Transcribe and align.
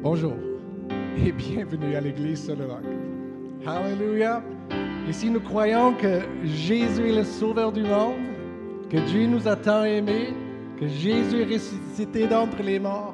Bonjour 0.00 0.34
et 1.16 1.32
bienvenue 1.32 1.96
à 1.96 2.00
l'église 2.00 2.44
sur 2.44 2.54
le 2.54 2.66
roc. 2.66 2.84
Hallelujah. 3.66 4.44
Ici, 5.08 5.28
nous 5.28 5.40
croyons 5.40 5.92
que 5.94 6.20
Jésus 6.44 7.08
est 7.08 7.16
le 7.16 7.24
sauveur 7.24 7.72
du 7.72 7.82
monde, 7.82 8.14
que 8.88 8.98
Dieu 8.98 9.26
nous 9.26 9.48
a 9.48 9.56
tant 9.56 9.82
aimés, 9.82 10.32
que 10.78 10.86
Jésus 10.86 11.40
est 11.40 11.52
ressuscité 11.52 12.28
d'entre 12.28 12.62
les 12.62 12.78
morts 12.78 13.12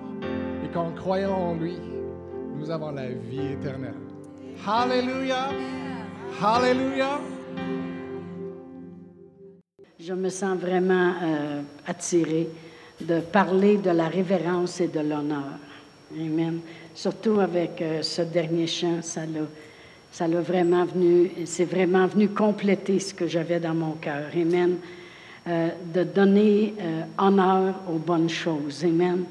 et 0.62 0.68
qu'en 0.74 0.91
croyant 0.91 1.32
en 1.32 1.55
lui, 1.55 1.78
nous 2.55 2.70
avons 2.70 2.91
la 2.91 3.09
vie 3.09 3.52
éternelle. 3.52 3.95
Hallelujah. 4.66 5.48
Hallelujah. 6.42 7.19
Je 9.98 10.12
me 10.12 10.28
sens 10.28 10.59
vraiment 10.59 11.14
euh, 11.23 11.62
attirée 11.87 12.51
de 13.01 13.20
parler 13.20 13.78
de 13.78 13.91
la 13.91 14.09
révérence 14.09 14.82
et 14.82 14.88
de 14.88 15.01
l'honneur. 15.01 15.59
Amen. 16.18 16.60
Surtout 16.95 17.41
avec 17.41 17.82
euh, 17.82 18.02
ce 18.02 18.22
dernier 18.22 18.66
chant, 18.66 19.02
ça 19.02 19.22
l'a, 19.22 19.46
ça 20.12 20.28
l'a 20.28 20.41
vraiment 20.41 20.84
venu, 20.84 21.30
c'est 21.45 21.64
vraiment 21.64 22.06
venu 22.06 22.28
compléter 22.28 23.00
ce 23.00 23.12
que 23.12 23.27
j'avais 23.27 23.59
dans 23.59 23.74
mon 23.74 23.92
cœur. 23.92 24.30
Amen. 24.34 24.77
Euh, 25.46 25.69
de 25.92 26.05
donner 26.05 26.74
euh, 26.80 27.02
honneur 27.19 27.74
aux 27.88 27.98
bonnes 27.98 28.30
choses. 28.30 28.84
Amen. 28.84 29.24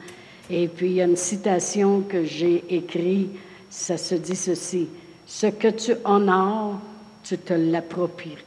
Et 0.50 0.68
puis 0.68 0.88
il 0.88 0.94
y 0.94 1.02
a 1.02 1.06
une 1.06 1.16
citation 1.16 2.02
que 2.02 2.24
j'ai 2.24 2.64
écrite, 2.70 3.32
ça 3.70 3.98
se 3.98 4.16
dit 4.16 4.36
ceci 4.36 4.88
Ce 5.26 5.48
que 5.48 5.70
tu 5.70 5.94
honores, 6.06 6.80
tu 7.24 7.38
te 7.38 7.54
l'appropries. 7.54 8.38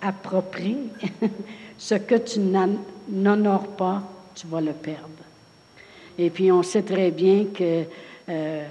Appropries. 0.00 0.88
ce 1.78 1.96
que 1.96 2.14
tu 2.14 2.40
n'honores 3.10 3.76
pas, 3.76 4.02
tu 4.34 4.46
vas 4.46 4.60
le 4.60 4.72
perdre. 4.72 5.11
Et 6.18 6.30
puis, 6.30 6.52
on 6.52 6.62
sait 6.62 6.82
très 6.82 7.10
bien 7.10 7.46
que 7.54 7.84
euh, 8.28 8.66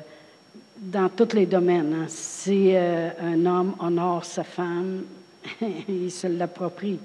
dans 0.78 1.10
tous 1.10 1.36
les 1.36 1.46
domaines, 1.46 1.94
hein, 1.94 2.06
si 2.08 2.72
euh, 2.74 3.10
un 3.22 3.46
homme 3.46 3.76
honore 3.80 4.26
sa 4.26 4.44
femme, 4.44 5.04
il 5.90 6.12
se 6.12 6.28
l'approprie. 6.28 7.00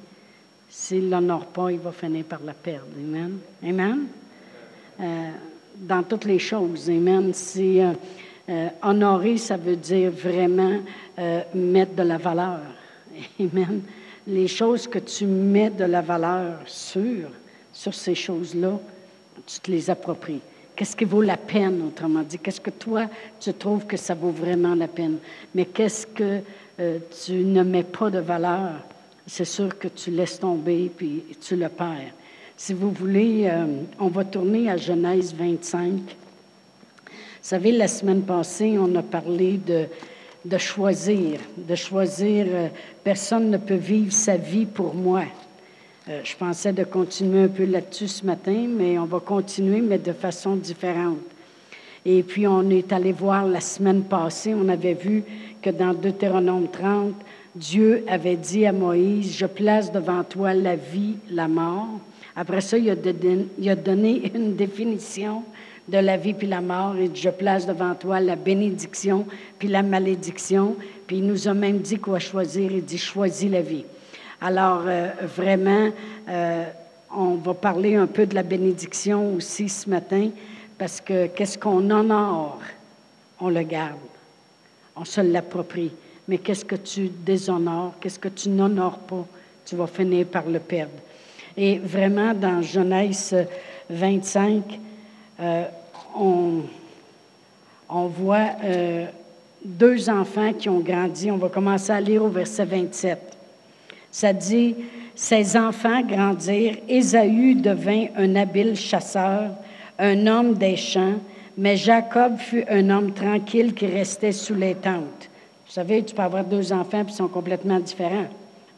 S'il 0.68 1.06
ne 1.06 1.10
l'honore 1.10 1.46
pas, 1.46 1.70
il 1.70 1.78
va 1.78 1.92
finir 1.92 2.24
par 2.24 2.40
la 2.44 2.52
perdre. 2.52 2.86
Amen. 2.98 3.38
Amen. 3.64 4.06
Euh, 5.00 5.30
dans 5.76 6.02
toutes 6.02 6.24
les 6.24 6.38
choses. 6.38 6.90
Amen. 6.90 7.32
Honorer, 8.82 9.38
ça 9.38 9.56
veut 9.56 9.76
dire 9.76 10.10
vraiment 10.10 10.78
mettre 11.54 11.94
de 11.94 12.02
la 12.02 12.16
valeur. 12.16 12.60
Amen. 13.40 13.80
Les 14.26 14.48
choses 14.48 14.86
que 14.86 14.98
tu 14.98 15.26
mets 15.26 15.70
de 15.70 15.84
la 15.84 16.00
valeur 16.00 16.60
sur, 16.66 17.28
sur 17.72 17.94
ces 17.94 18.14
choses-là, 18.14 18.78
tu 19.46 19.60
te 19.60 19.70
les 19.70 19.88
appropries. 19.88 20.40
Qu'est-ce 20.74 20.94
qui 20.94 21.06
vaut 21.06 21.22
la 21.22 21.38
peine, 21.38 21.82
autrement 21.86 22.22
dit? 22.22 22.38
Qu'est-ce 22.38 22.60
que 22.60 22.70
toi, 22.70 23.06
tu 23.40 23.54
trouves 23.54 23.86
que 23.86 23.96
ça 23.96 24.14
vaut 24.14 24.30
vraiment 24.30 24.74
la 24.74 24.88
peine? 24.88 25.16
Mais 25.54 25.64
qu'est-ce 25.64 26.06
que 26.06 26.40
euh, 26.78 26.98
tu 27.24 27.32
ne 27.32 27.62
mets 27.62 27.82
pas 27.82 28.10
de 28.10 28.18
valeur? 28.18 28.72
C'est 29.26 29.46
sûr 29.46 29.78
que 29.78 29.88
tu 29.88 30.10
laisses 30.10 30.38
tomber 30.38 30.90
puis 30.94 31.24
tu 31.40 31.56
le 31.56 31.68
perds. 31.70 32.12
Si 32.58 32.74
vous 32.74 32.90
voulez, 32.90 33.48
euh, 33.50 33.66
on 33.98 34.08
va 34.08 34.24
tourner 34.24 34.70
à 34.70 34.76
Genèse 34.76 35.34
25. 35.34 35.92
Vous 35.94 36.02
savez, 37.40 37.72
la 37.72 37.88
semaine 37.88 38.22
passée, 38.22 38.76
on 38.78 38.94
a 38.96 39.02
parlé 39.02 39.58
de, 39.58 39.84
de 40.44 40.58
choisir, 40.58 41.40
de 41.56 41.74
choisir. 41.74 42.46
Euh, 42.48 42.68
personne 43.02 43.50
ne 43.50 43.56
peut 43.56 43.74
vivre 43.74 44.12
sa 44.12 44.36
vie 44.36 44.66
pour 44.66 44.94
moi. 44.94 45.22
Euh, 46.08 46.20
je 46.22 46.36
pensais 46.36 46.72
de 46.72 46.84
continuer 46.84 47.42
un 47.42 47.48
peu 47.48 47.64
là-dessus 47.64 48.06
ce 48.06 48.24
matin, 48.24 48.68
mais 48.68 48.96
on 48.96 49.06
va 49.06 49.18
continuer, 49.18 49.80
mais 49.80 49.98
de 49.98 50.12
façon 50.12 50.54
différente. 50.54 51.18
Et 52.04 52.22
puis, 52.22 52.46
on 52.46 52.70
est 52.70 52.92
allé 52.92 53.10
voir 53.10 53.44
la 53.44 53.60
semaine 53.60 54.04
passée, 54.04 54.54
on 54.54 54.68
avait 54.68 54.94
vu 54.94 55.24
que 55.60 55.70
dans 55.70 55.92
Deutéronome 55.92 56.68
30, 56.70 57.12
Dieu 57.56 58.04
avait 58.06 58.36
dit 58.36 58.66
à 58.66 58.72
Moïse, 58.72 59.36
je 59.36 59.46
place 59.46 59.90
devant 59.90 60.22
toi 60.22 60.54
la 60.54 60.76
vie, 60.76 61.16
la 61.28 61.48
mort. 61.48 61.98
Après 62.36 62.60
ça, 62.60 62.78
il 62.78 62.88
a, 62.88 62.94
il 63.58 63.68
a 63.68 63.74
donné 63.74 64.30
une 64.34 64.54
définition 64.54 65.42
de 65.88 65.98
la 65.98 66.16
vie 66.16 66.34
puis 66.34 66.46
la 66.46 66.60
mort 66.60 66.94
et 66.96 67.10
je 67.12 67.30
place 67.30 67.66
devant 67.66 67.94
toi 67.96 68.20
la 68.20 68.36
bénédiction 68.36 69.26
puis 69.58 69.66
la 69.66 69.82
malédiction. 69.82 70.76
Puis 71.08 71.18
il 71.18 71.26
nous 71.26 71.48
a 71.48 71.54
même 71.54 71.78
dit 71.78 71.98
quoi 71.98 72.20
choisir. 72.20 72.70
Il 72.70 72.84
dit 72.84 72.98
choisis 72.98 73.50
la 73.50 73.62
vie. 73.62 73.84
Alors, 74.40 74.82
euh, 74.86 75.08
vraiment, 75.22 75.90
euh, 76.28 76.64
on 77.14 77.36
va 77.36 77.54
parler 77.54 77.96
un 77.96 78.06
peu 78.06 78.26
de 78.26 78.34
la 78.34 78.42
bénédiction 78.42 79.34
aussi 79.34 79.68
ce 79.68 79.88
matin, 79.88 80.28
parce 80.76 81.00
que 81.00 81.28
qu'est-ce 81.28 81.56
qu'on 81.56 81.90
honore, 81.90 82.60
on 83.40 83.48
le 83.48 83.62
garde, 83.62 83.96
on 84.94 85.04
se 85.04 85.22
l'approprie. 85.22 85.92
Mais 86.28 86.38
qu'est-ce 86.38 86.64
que 86.64 86.76
tu 86.76 87.08
déshonores, 87.08 87.94
qu'est-ce 88.00 88.18
que 88.18 88.28
tu 88.28 88.50
n'honores 88.50 88.98
pas, 88.98 89.24
tu 89.64 89.74
vas 89.74 89.86
finir 89.86 90.26
par 90.26 90.44
le 90.46 90.58
perdre. 90.58 90.92
Et 91.56 91.78
vraiment, 91.78 92.34
dans 92.34 92.60
Genèse 92.60 93.34
25, 93.88 94.80
euh, 95.40 95.64
on, 96.14 96.62
on, 97.88 98.06
voit 98.08 98.50
deux 99.64 100.10
enfants 100.10 100.52
qui 100.52 100.68
ont 100.68 100.80
grandi. 100.80 101.30
On 101.30 101.38
va 101.38 101.48
commencer 101.48 101.92
à 101.92 102.00
lire 102.00 102.22
au 102.24 102.28
verset 102.28 102.66
27. 102.66 103.35
Ça 104.16 104.32
dit, 104.32 104.74
ses 105.14 105.58
enfants 105.58 106.00
grandirent, 106.00 106.78
Ésaü 106.88 107.54
devint 107.54 108.06
un 108.16 108.34
habile 108.34 108.74
chasseur, 108.74 109.50
un 109.98 110.26
homme 110.26 110.54
des 110.54 110.76
champs, 110.76 111.16
mais 111.58 111.76
Jacob 111.76 112.38
fut 112.38 112.64
un 112.70 112.88
homme 112.88 113.12
tranquille 113.12 113.74
qui 113.74 113.84
restait 113.84 114.32
sous 114.32 114.54
les 114.54 114.74
tentes. 114.74 115.28
Vous 115.66 115.72
savez, 115.72 116.02
tu 116.02 116.14
peux 116.14 116.22
avoir 116.22 116.44
deux 116.44 116.72
enfants 116.72 117.04
qui 117.04 117.12
sont 117.12 117.28
complètement 117.28 117.78
différents. 117.78 118.28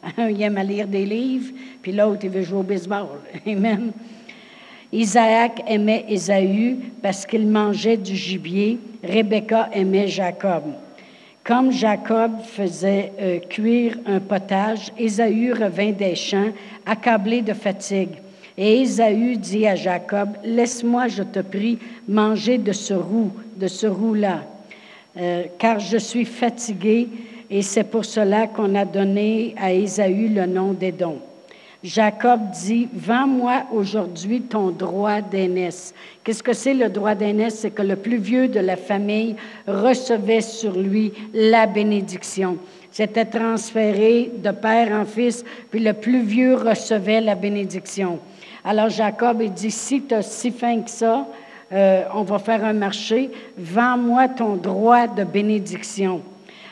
Un, 0.17 0.27
il 0.27 0.41
aime 0.41 0.57
à 0.57 0.63
lire 0.65 0.87
des 0.89 1.05
livres, 1.05 1.53
puis 1.81 1.93
l'autre, 1.93 2.19
il 2.23 2.31
veut 2.31 2.41
jouer 2.41 2.59
au 2.59 2.63
baseball. 2.63 3.07
Amen. 3.47 3.93
Isaac 4.91 5.63
aimait 5.65 6.03
Ésaü 6.09 6.79
parce 7.01 7.25
qu'il 7.25 7.47
mangeait 7.47 7.95
du 7.95 8.13
gibier. 8.13 8.77
Rebecca 9.01 9.69
aimait 9.71 10.09
Jacob. 10.09 10.63
Comme 11.49 11.71
Jacob 11.71 12.43
faisait 12.43 13.11
euh, 13.19 13.39
cuire 13.39 13.97
un 14.05 14.19
potage, 14.19 14.91
Ésaü 14.99 15.51
revint 15.51 15.93
des 15.93 16.13
champs, 16.13 16.51
accablé 16.85 17.41
de 17.41 17.53
fatigue. 17.53 18.19
Et 18.55 18.81
Ésaü 18.81 19.35
dit 19.35 19.65
à 19.65 19.73
Jacob, 19.75 20.29
Laisse-moi, 20.43 21.07
je 21.07 21.23
te 21.23 21.39
prie, 21.39 21.79
manger 22.07 22.59
de 22.59 22.71
ce 22.71 22.93
roux, 22.93 23.31
de 23.57 23.65
ce 23.65 23.87
roux-là, 23.87 24.43
euh, 25.17 25.45
car 25.57 25.79
je 25.79 25.97
suis 25.97 26.25
fatigué, 26.25 27.07
et 27.49 27.63
c'est 27.63 27.85
pour 27.85 28.05
cela 28.05 28.45
qu'on 28.45 28.75
a 28.75 28.85
donné 28.85 29.55
à 29.57 29.73
Ésaü 29.73 30.27
le 30.27 30.45
nom 30.45 30.73
d'Édom. 30.73 31.17
Jacob 31.83 32.41
dit, 32.51 32.89
Vends-moi 32.93 33.63
aujourd'hui 33.71 34.41
ton 34.41 34.69
droit 34.69 35.21
d'aînesse. 35.21 35.93
Qu'est-ce 36.23 36.43
que 36.43 36.51
c'est 36.51 36.73
le 36.73 36.89
droit 36.89 37.15
d'aînesse? 37.15 37.59
C'est 37.59 37.71
que 37.71 37.81
le 37.81 37.95
plus 37.95 38.17
vieux 38.17 38.49
de 38.49 38.59
la 38.59 38.75
famille 38.75 39.37
recevait 39.65 40.41
sur 40.41 40.77
lui 40.77 41.13
la 41.33 41.67
bénédiction. 41.67 42.57
C'était 42.91 43.25
transféré 43.25 44.29
de 44.35 44.51
père 44.51 44.91
en 44.91 45.05
fils, 45.05 45.45
puis 45.71 45.79
le 45.79 45.93
plus 45.93 46.21
vieux 46.21 46.55
recevait 46.55 47.21
la 47.21 47.35
bénédiction. 47.35 48.19
Alors 48.65 48.89
Jacob, 48.89 49.41
il 49.41 49.53
dit, 49.53 49.71
si 49.71 50.01
tu 50.01 50.15
as 50.15 50.21
si 50.21 50.51
faim 50.51 50.81
que 50.81 50.89
ça, 50.89 51.27
euh, 51.71 52.03
on 52.13 52.23
va 52.23 52.39
faire 52.39 52.65
un 52.65 52.73
marché, 52.73 53.29
vends-moi 53.57 54.27
ton 54.27 54.55
droit 54.55 55.07
de 55.07 55.23
bénédiction. 55.23 56.21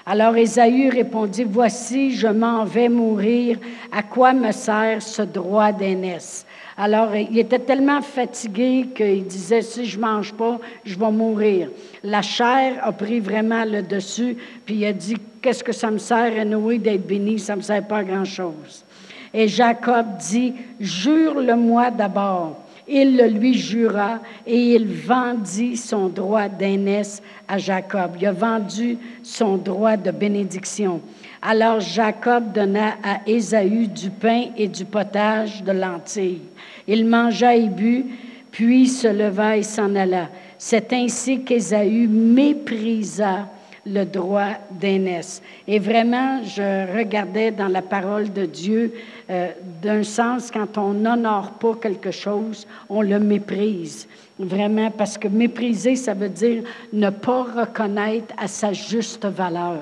Alors 0.10 0.38
Ésaü 0.38 0.88
répondit, 0.88 1.44
Voici, 1.44 2.12
je 2.12 2.28
m'en 2.28 2.64
vais 2.64 2.88
mourir. 2.88 3.60
À 3.92 4.04
quoi 4.04 4.32
me 4.32 4.54
sert 4.54 5.02
ce 5.02 5.22
droit 5.22 5.74
d'aînesse? 5.74 6.46
Alors, 6.78 7.14
il 7.14 7.38
était 7.38 7.60
tellement 7.60 8.02
fatigué 8.02 8.88
qu'il 8.96 9.26
disait, 9.26 9.62
si 9.62 9.84
je 9.84 10.00
mange 10.00 10.32
pas, 10.32 10.60
je 10.86 10.98
vais 10.98 11.12
mourir. 11.12 11.70
La 12.04 12.22
chair 12.22 12.80
a 12.84 12.94
pris 12.94 13.20
vraiment 13.20 13.66
le 13.66 13.82
dessus, 13.82 14.38
puis 14.66 14.76
il 14.76 14.86
a 14.86 14.94
dit, 14.94 15.18
qu'est-ce 15.42 15.64
que 15.64 15.74
ça 15.74 15.92
me 15.92 15.98
sert, 15.98 16.46
Noé, 16.46 16.78
d'être 16.78 17.06
béni? 17.06 17.38
Ça 17.38 17.58
me 17.58 17.62
sert 17.62 17.86
pas 17.86 17.98
à 17.98 18.04
grand-chose. 18.06 18.86
Et 19.34 19.50
Jacob 19.50 20.06
dit, 20.20 20.54
jure-le-moi 20.80 21.92
d'abord. 21.92 22.67
Il 22.90 23.18
le 23.18 23.28
lui 23.28 23.54
jura 23.54 24.20
et 24.46 24.76
il 24.76 24.88
vendit 24.88 25.76
son 25.76 26.08
droit 26.08 26.48
d'aînesse 26.48 27.22
à 27.48 27.58
Jacob. 27.58 28.12
Il 28.20 28.26
a 28.26 28.32
vendu 28.32 28.98
son 29.24 29.58
droit 29.58 29.98
de 29.98 30.12
bénédiction. 30.12 31.02
Alors 31.42 31.82
Jacob 31.82 32.54
donna 32.54 32.96
à 33.04 33.20
Ésaü 33.28 33.88
du 33.88 34.10
pain 34.10 34.46
et 34.56 34.70
du 34.70 34.86
potage 34.86 35.64
de 35.64 35.74
lentilles. 35.74 36.42
Il 36.88 37.06
mangea 37.06 37.56
et 37.56 37.68
but, 37.68 38.06
puis 38.52 38.88
se 38.88 39.08
leva 39.08 39.58
et 39.58 39.64
s'en 39.64 39.94
alla. 39.94 40.30
C'est 40.58 40.94
ainsi 40.94 41.44
qu'Ésaü 41.44 42.08
méprisa 42.08 43.50
le 43.88 44.06
droit 44.06 44.52
d'aînesse. 44.72 45.42
Et 45.68 45.80
vraiment, 45.80 46.44
je 46.44 46.98
regardais 46.98 47.52
dans 47.52 47.68
la 47.68 47.82
parole 47.82 48.32
de 48.32 48.46
Dieu, 48.46 48.94
euh, 49.30 49.50
d'un 49.82 50.04
sens, 50.04 50.52
quand 50.52 50.78
on 50.78 50.94
n'honore 50.94 51.52
pas 51.54 51.76
quelque 51.76 52.12
chose, 52.12 52.68
on 52.90 53.02
le 53.02 53.20
méprise. 53.20 54.08
Vraiment, 54.40 54.92
parce 54.92 55.18
que 55.18 55.28
mépriser, 55.28 55.96
ça 55.96 56.14
veut 56.14 56.30
dire 56.30 56.64
ne 56.94 57.10
pas 57.10 57.44
reconnaître 57.44 58.34
à 58.38 58.48
sa 58.48 58.74
juste 58.74 59.26
valeur. 59.26 59.80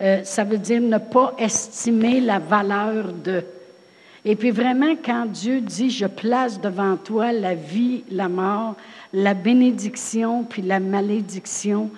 Euh, 0.00 0.22
ça 0.24 0.44
veut 0.44 0.58
dire 0.58 0.80
ne 0.80 0.98
pas 0.98 1.34
estimer 1.38 2.20
la 2.20 2.38
valeur 2.38 3.12
de. 3.12 3.44
Et 4.24 4.36
puis 4.36 4.50
vraiment, 4.50 4.94
quand 5.02 5.26
Dieu 5.26 5.60
dit, 5.60 5.90
je 5.90 6.06
place 6.06 6.60
devant 6.60 6.96
toi 6.96 7.32
la 7.32 7.54
vie, 7.54 8.04
la 8.10 8.28
mort, 8.28 8.74
la 9.12 9.34
bénédiction, 9.34 10.44
puis 10.44 10.62
la 10.62 10.80
malédiction, 10.80 11.90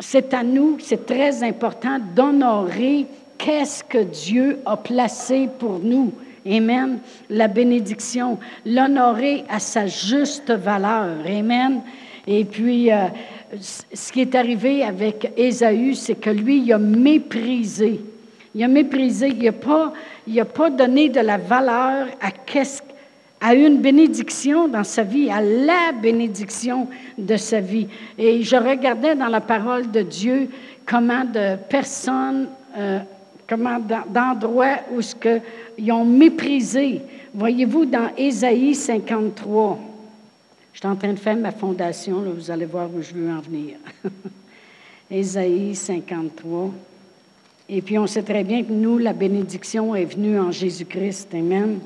c'est 0.00 0.34
à 0.34 0.42
nous, 0.42 0.78
c'est 0.80 1.06
très 1.06 1.42
important 1.42 1.98
d'honorer 2.14 3.06
qu'est-ce 3.38 3.84
que 3.84 3.98
Dieu 3.98 4.58
a 4.66 4.76
placé 4.76 5.48
pour 5.58 5.78
nous. 5.78 6.12
Amen. 6.46 6.98
La 7.30 7.48
bénédiction, 7.48 8.38
l'honorer 8.66 9.44
à 9.48 9.58
sa 9.58 9.86
juste 9.86 10.50
valeur. 10.50 11.16
Amen. 11.26 11.80
Et 12.26 12.44
puis, 12.44 12.92
euh, 12.92 13.06
ce 13.60 14.12
qui 14.12 14.22
est 14.22 14.34
arrivé 14.34 14.82
avec 14.82 15.32
Ésaü, 15.36 15.94
c'est 15.94 16.14
que 16.14 16.30
lui, 16.30 16.58
il 16.60 16.72
a 16.72 16.78
méprisé. 16.78 18.00
Il 18.54 18.62
a 18.62 18.68
méprisé, 18.68 19.28
il 19.28 19.42
n'a 19.42 19.52
pas, 19.52 19.92
pas 20.54 20.70
donné 20.70 21.08
de 21.08 21.20
la 21.20 21.38
valeur 21.38 22.08
à, 22.20 22.30
à 23.44 23.54
une 23.54 23.82
bénédiction 23.82 24.68
dans 24.68 24.84
sa 24.84 25.02
vie, 25.02 25.28
à 25.28 25.42
la 25.42 25.92
bénédiction 25.92 26.88
de 27.18 27.36
sa 27.36 27.60
vie. 27.60 27.88
Et 28.16 28.42
je 28.42 28.56
regardais 28.56 29.14
dans 29.14 29.26
la 29.26 29.42
parole 29.42 29.90
de 29.90 30.00
Dieu 30.00 30.48
comment 30.86 31.26
de 31.26 31.56
personnes, 31.68 32.48
euh, 32.74 33.00
comment 33.46 33.78
d'endroits 33.78 34.78
où 34.90 35.02
ce 35.02 35.14
ils 35.76 35.92
ont 35.92 36.06
méprisé. 36.06 37.02
Voyez-vous 37.34 37.84
dans 37.84 38.08
Ésaïe 38.16 38.74
53. 38.74 39.78
Je 40.72 40.78
suis 40.78 40.88
en 40.88 40.96
train 40.96 41.12
de 41.12 41.18
faire 41.18 41.36
ma 41.36 41.52
fondation, 41.52 42.24
vous 42.34 42.50
allez 42.50 42.64
voir 42.64 42.88
où 42.94 43.02
je 43.02 43.12
veux 43.12 43.30
en 43.30 43.40
venir. 43.40 43.76
Ésaïe 45.10 45.74
53. 45.74 46.72
Et 47.68 47.82
puis 47.82 47.98
on 47.98 48.06
sait 48.06 48.22
très 48.22 48.42
bien 48.42 48.62
que 48.62 48.72
nous, 48.72 48.96
la 48.96 49.12
bénédiction 49.12 49.94
est 49.94 50.06
venue 50.06 50.38
en 50.40 50.50
Jésus-Christ. 50.50 51.34
Amen. 51.34 51.78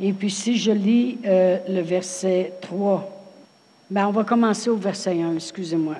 Et 0.00 0.12
puis 0.12 0.30
si 0.30 0.56
je 0.56 0.70
lis 0.70 1.18
euh, 1.24 1.58
le 1.68 1.80
verset 1.80 2.52
3, 2.60 3.18
ben, 3.90 4.06
on 4.06 4.12
va 4.12 4.24
commencer 4.24 4.70
au 4.70 4.76
verset 4.76 5.20
1, 5.22 5.34
excusez-moi. 5.34 5.96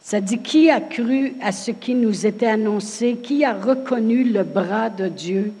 Ça 0.00 0.20
dit, 0.20 0.38
qui 0.38 0.68
a 0.70 0.80
cru 0.80 1.34
à 1.40 1.52
ce 1.52 1.70
qui 1.70 1.94
nous 1.94 2.26
était 2.26 2.46
annoncé, 2.46 3.18
qui 3.22 3.44
a 3.44 3.54
reconnu 3.54 4.24
le 4.24 4.42
bras 4.42 4.90
de 4.90 5.06
Dieu? 5.06 5.52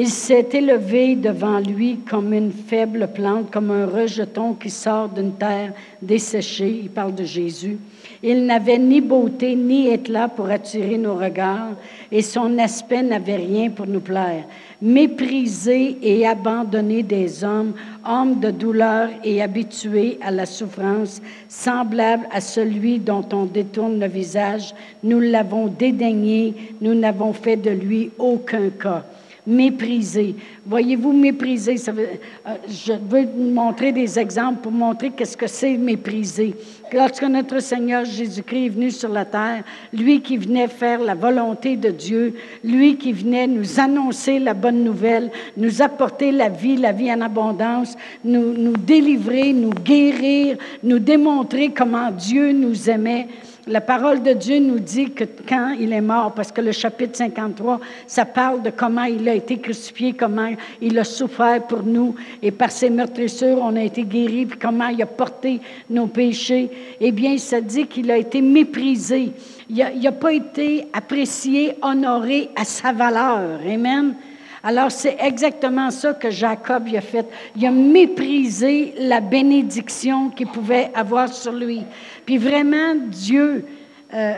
Il 0.00 0.10
s'est 0.10 0.46
élevé 0.52 1.16
devant 1.16 1.58
lui 1.58 1.98
comme 2.08 2.32
une 2.32 2.52
faible 2.52 3.08
plante, 3.12 3.50
comme 3.50 3.72
un 3.72 3.84
rejeton 3.84 4.54
qui 4.54 4.70
sort 4.70 5.08
d'une 5.08 5.32
terre 5.32 5.72
desséchée. 6.00 6.82
Il 6.84 6.90
parle 6.90 7.16
de 7.16 7.24
Jésus. 7.24 7.78
Il 8.22 8.46
n'avait 8.46 8.78
ni 8.78 9.00
beauté 9.00 9.56
ni 9.56 9.88
éclat 9.88 10.28
pour 10.28 10.50
attirer 10.50 10.98
nos 10.98 11.16
regards, 11.16 11.72
et 12.12 12.22
son 12.22 12.58
aspect 12.60 13.02
n'avait 13.02 13.38
rien 13.38 13.70
pour 13.70 13.88
nous 13.88 13.98
plaire. 13.98 14.44
Méprisé 14.80 15.98
et 16.00 16.24
abandonné 16.24 17.02
des 17.02 17.42
hommes, 17.42 17.72
homme 18.08 18.38
de 18.38 18.52
douleur 18.52 19.08
et 19.24 19.42
habitué 19.42 20.16
à 20.22 20.30
la 20.30 20.46
souffrance, 20.46 21.20
semblable 21.48 22.28
à 22.30 22.40
celui 22.40 23.00
dont 23.00 23.24
on 23.32 23.46
détourne 23.46 23.98
le 23.98 24.06
visage, 24.06 24.76
nous 25.02 25.18
l'avons 25.18 25.66
dédaigné, 25.66 26.54
nous 26.80 26.94
n'avons 26.94 27.32
fait 27.32 27.56
de 27.56 27.70
lui 27.70 28.12
aucun 28.16 28.70
cas 28.70 29.04
mépriser. 29.48 30.36
Voyez-vous, 30.66 31.12
mépriser, 31.12 31.76
euh, 31.88 32.54
je 32.68 32.92
veux 32.92 33.26
montrer 33.52 33.92
des 33.92 34.18
exemples 34.18 34.60
pour 34.60 34.72
montrer 34.72 35.10
qu'est-ce 35.10 35.38
que 35.38 35.46
c'est 35.46 35.78
mépriser. 35.78 36.54
Lorsque 36.92 37.22
notre 37.22 37.60
Seigneur 37.60 38.04
Jésus-Christ 38.04 38.66
est 38.66 38.68
venu 38.68 38.90
sur 38.90 39.08
la 39.08 39.24
terre, 39.24 39.64
lui 39.92 40.20
qui 40.20 40.36
venait 40.36 40.68
faire 40.68 41.00
la 41.00 41.14
volonté 41.14 41.76
de 41.76 41.90
Dieu, 41.90 42.34
lui 42.62 42.98
qui 42.98 43.12
venait 43.12 43.46
nous 43.46 43.80
annoncer 43.80 44.38
la 44.38 44.52
bonne 44.52 44.84
nouvelle, 44.84 45.30
nous 45.56 45.80
apporter 45.80 46.30
la 46.30 46.50
vie, 46.50 46.76
la 46.76 46.92
vie 46.92 47.10
en 47.10 47.22
abondance, 47.22 47.96
nous, 48.22 48.52
nous 48.52 48.76
délivrer, 48.76 49.54
nous 49.54 49.70
guérir, 49.70 50.58
nous 50.82 50.98
démontrer 50.98 51.70
comment 51.70 52.10
Dieu 52.10 52.52
nous 52.52 52.90
aimait, 52.90 53.28
la 53.68 53.80
parole 53.80 54.22
de 54.22 54.32
Dieu 54.32 54.58
nous 54.58 54.78
dit 54.78 55.10
que 55.10 55.24
quand 55.46 55.76
il 55.78 55.92
est 55.92 56.00
mort, 56.00 56.32
parce 56.32 56.50
que 56.50 56.60
le 56.60 56.72
chapitre 56.72 57.16
53, 57.16 57.80
ça 58.06 58.24
parle 58.24 58.62
de 58.62 58.70
comment 58.70 59.04
il 59.04 59.28
a 59.28 59.34
été 59.34 59.58
crucifié, 59.58 60.14
comment 60.14 60.50
il 60.80 60.98
a 60.98 61.04
souffert 61.04 61.66
pour 61.66 61.82
nous, 61.82 62.14
et 62.42 62.50
par 62.50 62.70
ses 62.70 62.90
meurtrissures, 62.90 63.58
on 63.60 63.76
a 63.76 63.82
été 63.82 64.02
guéris, 64.04 64.46
puis 64.46 64.58
comment 64.58 64.88
il 64.88 65.02
a 65.02 65.06
porté 65.06 65.60
nos 65.90 66.06
péchés. 66.06 66.70
Eh 67.00 67.12
bien, 67.12 67.36
ça 67.38 67.60
dit 67.60 67.86
qu'il 67.86 68.10
a 68.10 68.16
été 68.16 68.40
méprisé. 68.40 69.32
Il 69.68 70.00
n'a 70.02 70.12
pas 70.12 70.32
été 70.32 70.86
apprécié, 70.92 71.74
honoré 71.82 72.48
à 72.56 72.64
sa 72.64 72.92
valeur. 72.92 73.60
Amen. 73.66 74.14
Alors, 74.62 74.90
c'est 74.90 75.16
exactement 75.20 75.90
ça 75.90 76.14
que 76.14 76.30
Jacob 76.30 76.88
a 76.94 77.00
fait. 77.00 77.26
Il 77.56 77.64
a 77.64 77.70
méprisé 77.70 78.94
la 78.98 79.20
bénédiction 79.20 80.30
qu'il 80.30 80.48
pouvait 80.48 80.90
avoir 80.94 81.32
sur 81.32 81.52
lui. 81.52 81.82
Puis 82.26 82.38
vraiment, 82.38 82.94
Dieu 83.06 83.64
euh, 84.12 84.34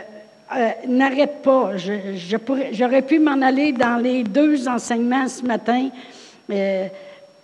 euh, 0.55 0.69
n'arrête 0.87 1.41
pas. 1.41 1.71
J'aurais 2.71 3.01
pu 3.01 3.19
m'en 3.19 3.41
aller 3.41 3.71
dans 3.71 3.97
les 3.97 4.23
deux 4.23 4.67
enseignements 4.67 5.27
ce 5.27 5.43
matin. 5.43 5.89
Euh, 6.51 6.87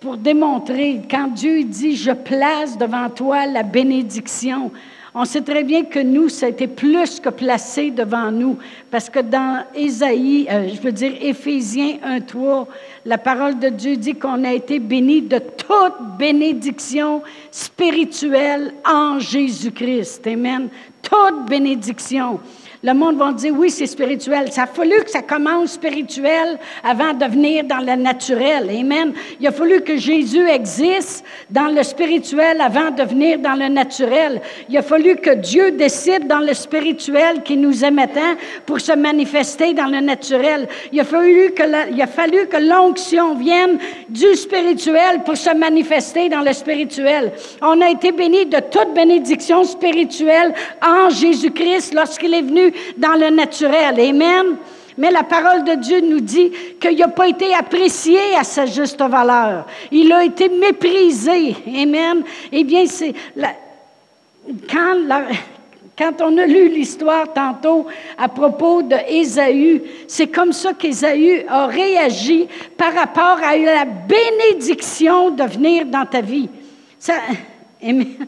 pour 0.00 0.16
démontrer, 0.16 1.00
quand 1.10 1.28
Dieu 1.28 1.64
dit, 1.64 1.96
je 1.96 2.12
place 2.12 2.78
devant 2.78 3.10
toi 3.10 3.46
la 3.46 3.64
bénédiction, 3.64 4.70
on 5.14 5.24
sait 5.24 5.40
très 5.40 5.64
bien 5.64 5.84
que 5.84 5.98
nous, 5.98 6.28
ça 6.28 6.46
a 6.46 6.48
été 6.50 6.66
plus 6.66 7.20
que 7.20 7.28
placé 7.28 7.90
devant 7.90 8.30
nous, 8.30 8.58
parce 8.90 9.08
que 9.08 9.20
dans 9.20 9.64
Ésaïe, 9.74 10.46
euh, 10.50 10.68
je 10.68 10.80
veux 10.80 10.92
dire 10.92 11.12
Éphésiens 11.20 11.98
1.3, 12.06 12.66
la 13.04 13.18
parole 13.18 13.58
de 13.58 13.68
Dieu 13.68 13.96
dit 13.96 14.14
qu'on 14.14 14.44
a 14.44 14.52
été 14.52 14.78
béni 14.78 15.22
de 15.22 15.38
toute 15.38 16.18
bénédiction 16.18 17.22
spirituelle 17.50 18.74
en 18.84 19.18
Jésus-Christ. 19.18 20.26
Amen. 20.26 20.68
Toute 21.02 21.48
bénédiction. 21.48 22.40
Le 22.84 22.94
monde 22.94 23.16
va 23.16 23.32
dire, 23.32 23.52
oui, 23.56 23.70
c'est 23.70 23.86
spirituel. 23.86 24.52
Ça 24.52 24.62
a 24.62 24.66
fallu 24.66 25.02
que 25.02 25.10
ça 25.10 25.22
commence 25.22 25.72
spirituel 25.72 26.58
avant 26.84 27.12
de 27.12 27.24
venir 27.24 27.64
dans 27.64 27.78
le 27.78 28.00
naturel. 28.00 28.70
Amen. 28.70 29.12
Il 29.40 29.46
a 29.48 29.52
fallu 29.52 29.80
que 29.80 29.96
Jésus 29.96 30.48
existe 30.48 31.24
dans 31.50 31.66
le 31.66 31.82
spirituel 31.82 32.60
avant 32.60 32.92
de 32.92 33.02
venir 33.02 33.40
dans 33.40 33.54
le 33.54 33.68
naturel. 33.68 34.40
Il 34.68 34.76
a 34.76 34.82
fallu 34.82 35.16
que 35.16 35.34
Dieu 35.34 35.72
décide 35.72 36.28
dans 36.28 36.38
le 36.38 36.54
spirituel 36.54 37.42
qui 37.42 37.56
nous 37.56 37.84
aimait 37.84 38.06
tant 38.06 38.36
pour 38.64 38.80
se 38.80 38.92
manifester 38.92 39.74
dans 39.74 39.86
le 39.88 40.00
naturel. 40.00 40.68
Il 40.92 41.00
a 41.00 41.04
fallu 41.04 41.52
que, 41.52 41.62
il 41.92 42.00
a 42.00 42.06
fallu 42.06 42.46
que 42.46 42.58
l'onction 42.58 43.34
vienne 43.34 43.78
du 44.08 44.34
spirituel 44.36 45.22
pour 45.24 45.36
se 45.36 45.50
manifester 45.50 46.28
dans 46.28 46.42
le 46.42 46.52
spirituel. 46.52 47.32
On 47.60 47.80
a 47.80 47.90
été 47.90 48.12
bénis 48.12 48.46
de 48.46 48.60
toute 48.60 48.94
bénédiction 48.94 49.64
spirituelle 49.64 50.54
en 50.80 51.10
Jésus-Christ 51.10 51.94
lorsqu'il 51.94 52.34
est 52.34 52.42
venu 52.42 52.67
dans 52.96 53.14
le 53.14 53.30
naturel. 53.30 54.00
Amen. 54.00 54.56
Mais 54.98 55.12
la 55.12 55.22
parole 55.22 55.62
de 55.62 55.74
Dieu 55.74 56.00
nous 56.00 56.20
dit 56.20 56.50
qu'il 56.80 56.98
n'a 56.98 57.06
pas 57.08 57.28
été 57.28 57.54
apprécié 57.54 58.18
à 58.36 58.42
sa 58.42 58.66
juste 58.66 59.00
valeur. 59.00 59.64
Il 59.92 60.12
a 60.12 60.24
été 60.24 60.48
méprisé. 60.48 61.54
Amen. 61.66 62.24
Eh 62.50 62.64
bien, 62.64 62.84
c'est 62.86 63.14
quand, 64.68 64.96
quand 65.96 66.20
on 66.20 66.36
a 66.36 66.46
lu 66.46 66.68
l'histoire 66.68 67.32
tantôt 67.32 67.86
à 68.18 68.28
propos 68.28 68.82
d'Ésaü, 68.82 69.82
c'est 70.08 70.26
comme 70.26 70.52
ça 70.52 70.72
qu'Ésaü 70.72 71.44
a 71.48 71.66
réagi 71.66 72.48
par 72.76 72.92
rapport 72.92 73.38
à 73.40 73.56
la 73.56 73.84
bénédiction 73.84 75.30
de 75.30 75.44
venir 75.44 75.86
dans 75.86 76.06
ta 76.06 76.20
vie. 76.20 76.48
Ça, 76.98 77.14
amen. 77.80 78.26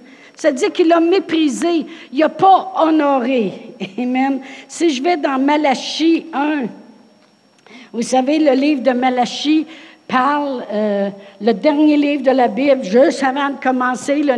Dit 0.48 0.70
qu'il 0.70 0.92
a 0.92 1.00
méprisé, 1.00 1.86
il 2.12 2.18
n'a 2.18 2.30
pas 2.30 2.72
honoré. 2.76 3.74
Amen. 3.98 4.40
Si 4.68 4.90
je 4.90 5.02
vais 5.02 5.18
dans 5.18 5.38
Malachie 5.38 6.26
1, 6.32 6.62
vous 7.92 8.02
savez, 8.02 8.38
le 8.38 8.52
livre 8.52 8.82
de 8.82 8.92
Malachie 8.92 9.66
parle, 10.08 10.64
euh, 10.72 11.10
le 11.40 11.52
dernier 11.52 11.96
livre 11.96 12.22
de 12.22 12.30
la 12.30 12.48
Bible, 12.48 12.82
juste 12.82 13.22
avant 13.22 13.50
de 13.50 13.60
commencer 13.62 14.22
le 14.22 14.36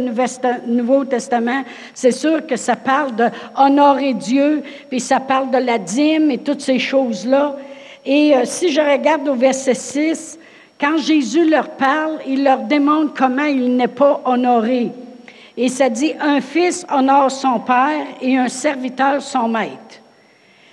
Nouveau 0.67 1.05
Testament, 1.05 1.63
c'est 1.95 2.13
sûr 2.13 2.47
que 2.47 2.57
ça 2.57 2.77
parle 2.77 3.15
de 3.15 3.27
honorer 3.57 4.15
Dieu, 4.15 4.63
puis 4.91 5.01
ça 5.01 5.21
parle 5.21 5.51
de 5.51 5.59
la 5.59 5.79
dîme 5.79 6.31
et 6.31 6.39
toutes 6.39 6.61
ces 6.61 6.79
choses-là. 6.79 7.57
Et 8.05 8.35
euh, 8.35 8.43
si 8.45 8.73
je 8.73 8.81
regarde 8.81 9.29
au 9.29 9.35
verset 9.35 9.75
6, 9.75 10.39
quand 10.81 10.97
Jésus 10.97 11.49
leur 11.49 11.69
parle, 11.71 12.19
il 12.27 12.43
leur 12.43 12.59
démontre 12.59 13.15
comment 13.15 13.45
il 13.45 13.77
n'est 13.77 13.87
pas 13.87 14.21
honoré. 14.25 14.91
Et 15.57 15.69
ça 15.69 15.89
dit, 15.89 16.13
un 16.21 16.41
fils 16.41 16.87
honore 16.91 17.31
son 17.31 17.61
père 17.61 18.07
et 18.21 18.37
un 18.37 18.49
serviteur 18.49 19.21
son 19.21 19.49
maître. 19.49 20.01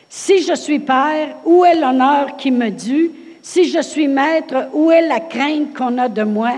Si 0.07 0.41
je 0.41 0.53
suis 0.55 0.79
père, 0.79 1.35
où 1.45 1.65
est 1.65 1.75
l'honneur 1.75 2.37
qui 2.37 2.49
me 2.49 2.69
dut? 2.69 3.11
Si 3.41 3.65
je 3.65 3.81
suis 3.81 4.07
maître, 4.07 4.69
où 4.73 4.89
est 4.89 5.07
la 5.07 5.19
crainte 5.19 5.75
qu'on 5.75 5.97
a 5.97 6.07
de 6.07 6.23
moi? 6.23 6.53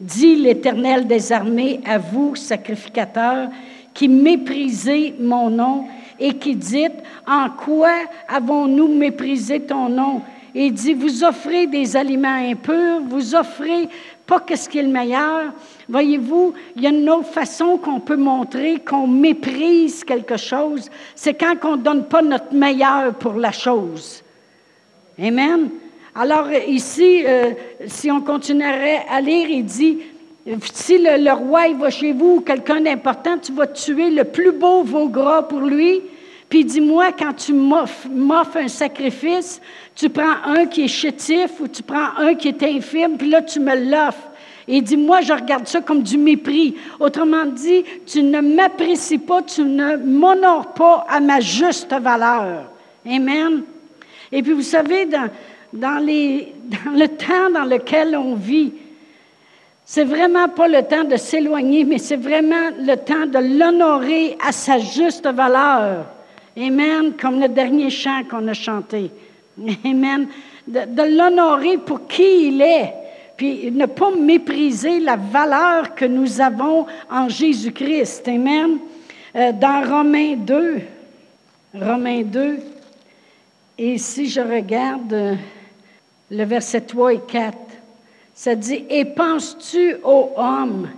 Dit 0.00 0.36
l'Éternel 0.36 1.06
des 1.06 1.32
armées 1.32 1.80
à 1.86 1.98
vous, 1.98 2.34
sacrificateurs, 2.36 3.48
qui 3.92 4.08
méprisez 4.08 5.14
mon 5.20 5.50
nom 5.50 5.84
et 6.18 6.34
qui 6.34 6.54
dites, 6.54 7.02
en 7.26 7.50
quoi 7.50 7.92
avons-nous 8.28 8.88
méprisé 8.88 9.60
ton 9.60 9.88
nom? 9.88 10.22
Et 10.54 10.70
dit, 10.70 10.94
vous 10.94 11.24
offrez 11.24 11.66
des 11.66 11.96
aliments 11.96 12.28
impurs, 12.28 13.00
vous 13.06 13.34
offrez 13.34 13.88
pas 14.26 14.40
qu'est-ce 14.40 14.68
qui 14.68 14.78
est 14.78 14.82
le 14.82 14.88
meilleur. 14.88 15.52
Voyez-vous, 15.88 16.52
il 16.76 16.82
y 16.82 16.86
a 16.86 16.90
une 16.90 17.08
autre 17.08 17.28
façon 17.28 17.78
qu'on 17.78 18.00
peut 18.00 18.16
montrer 18.16 18.80
qu'on 18.80 19.06
méprise 19.06 20.04
quelque 20.04 20.36
chose, 20.36 20.90
c'est 21.14 21.34
quand 21.34 21.56
on 21.64 21.76
ne 21.76 21.82
donne 21.82 22.04
pas 22.04 22.22
notre 22.22 22.54
meilleur 22.54 23.14
pour 23.14 23.34
la 23.34 23.52
chose. 23.52 24.22
Amen. 25.20 25.70
Alors 26.14 26.48
ici, 26.66 27.24
euh, 27.26 27.52
si 27.86 28.10
on 28.10 28.20
continuerait 28.20 29.02
à 29.10 29.20
lire, 29.20 29.48
il 29.48 29.64
dit, 29.64 29.98
si 30.72 30.98
le, 30.98 31.32
roi 31.32 31.68
il 31.68 31.76
va 31.76 31.90
chez 31.90 32.12
vous 32.12 32.36
ou 32.36 32.40
quelqu'un 32.40 32.80
d'important, 32.80 33.38
tu 33.38 33.52
vas 33.52 33.66
tuer 33.66 34.10
le 34.10 34.24
plus 34.24 34.52
beau 34.52 34.82
veau 34.82 35.08
gras 35.08 35.42
pour 35.42 35.60
lui. 35.60 36.02
Puis 36.48 36.64
dis-moi, 36.64 37.12
quand 37.12 37.34
tu 37.34 37.52
m'offres 37.52 38.56
un 38.56 38.68
sacrifice, 38.68 39.60
tu 39.94 40.08
prends 40.08 40.36
un 40.46 40.66
qui 40.66 40.84
est 40.84 40.88
chétif 40.88 41.60
ou 41.60 41.68
tu 41.68 41.82
prends 41.82 42.16
un 42.18 42.34
qui 42.34 42.48
est 42.48 42.62
infime, 42.62 43.18
puis 43.18 43.28
là, 43.28 43.42
tu 43.42 43.60
me 43.60 43.90
l'offres. 43.90 44.28
Et 44.66 44.80
dis-moi, 44.80 45.20
je 45.22 45.32
regarde 45.32 45.66
ça 45.66 45.80
comme 45.80 46.02
du 46.02 46.16
mépris. 46.18 46.76
Autrement 47.00 47.46
dit, 47.46 47.84
tu 48.06 48.22
ne 48.22 48.40
m'apprécies 48.40 49.18
pas, 49.18 49.42
tu 49.42 49.62
ne 49.62 49.96
m'honores 49.96 50.74
pas 50.74 51.06
à 51.08 51.20
ma 51.20 51.40
juste 51.40 51.92
valeur. 51.92 52.64
Amen. 53.06 53.62
Et 54.30 54.42
puis, 54.42 54.52
vous 54.52 54.62
savez, 54.62 55.06
dans, 55.06 55.28
dans 55.72 56.04
le 56.04 57.06
temps 57.06 57.50
dans 57.52 57.64
lequel 57.64 58.16
on 58.16 58.34
vit, 58.34 58.72
c'est 59.86 60.04
vraiment 60.04 60.48
pas 60.48 60.68
le 60.68 60.82
temps 60.82 61.04
de 61.04 61.16
s'éloigner, 61.16 61.84
mais 61.84 61.96
c'est 61.96 62.16
vraiment 62.16 62.70
le 62.78 62.94
temps 62.96 63.24
de 63.26 63.58
l'honorer 63.58 64.36
à 64.46 64.52
sa 64.52 64.78
juste 64.78 65.26
valeur. 65.26 66.04
Amen, 66.58 67.12
comme 67.20 67.40
le 67.40 67.48
dernier 67.48 67.88
chant 67.88 68.22
qu'on 68.28 68.48
a 68.48 68.52
chanté. 68.52 69.10
Amen. 69.84 70.26
De, 70.66 70.80
de 70.86 71.16
l'honorer 71.16 71.78
pour 71.78 72.06
qui 72.06 72.48
il 72.48 72.60
est, 72.60 72.92
puis 73.36 73.70
ne 73.70 73.86
pas 73.86 74.10
mépriser 74.10 74.98
la 74.98 75.16
valeur 75.16 75.94
que 75.94 76.04
nous 76.04 76.40
avons 76.40 76.86
en 77.10 77.28
Jésus-Christ. 77.28 78.26
Amen. 78.26 78.78
Euh, 79.36 79.52
dans 79.52 79.88
Romains 79.88 80.34
2, 80.36 80.80
Romains 81.74 82.22
2, 82.22 82.58
et 83.78 83.96
si 83.98 84.28
je 84.28 84.40
regarde 84.40 85.12
euh, 85.12 85.34
le 86.30 86.44
verset 86.44 86.80
3 86.80 87.14
et 87.14 87.20
4, 87.20 87.56
ça 88.34 88.56
dit, 88.56 88.84
Et 88.90 89.04
penses-tu 89.04 89.96
aux 90.02 90.32
hommes 90.36 90.88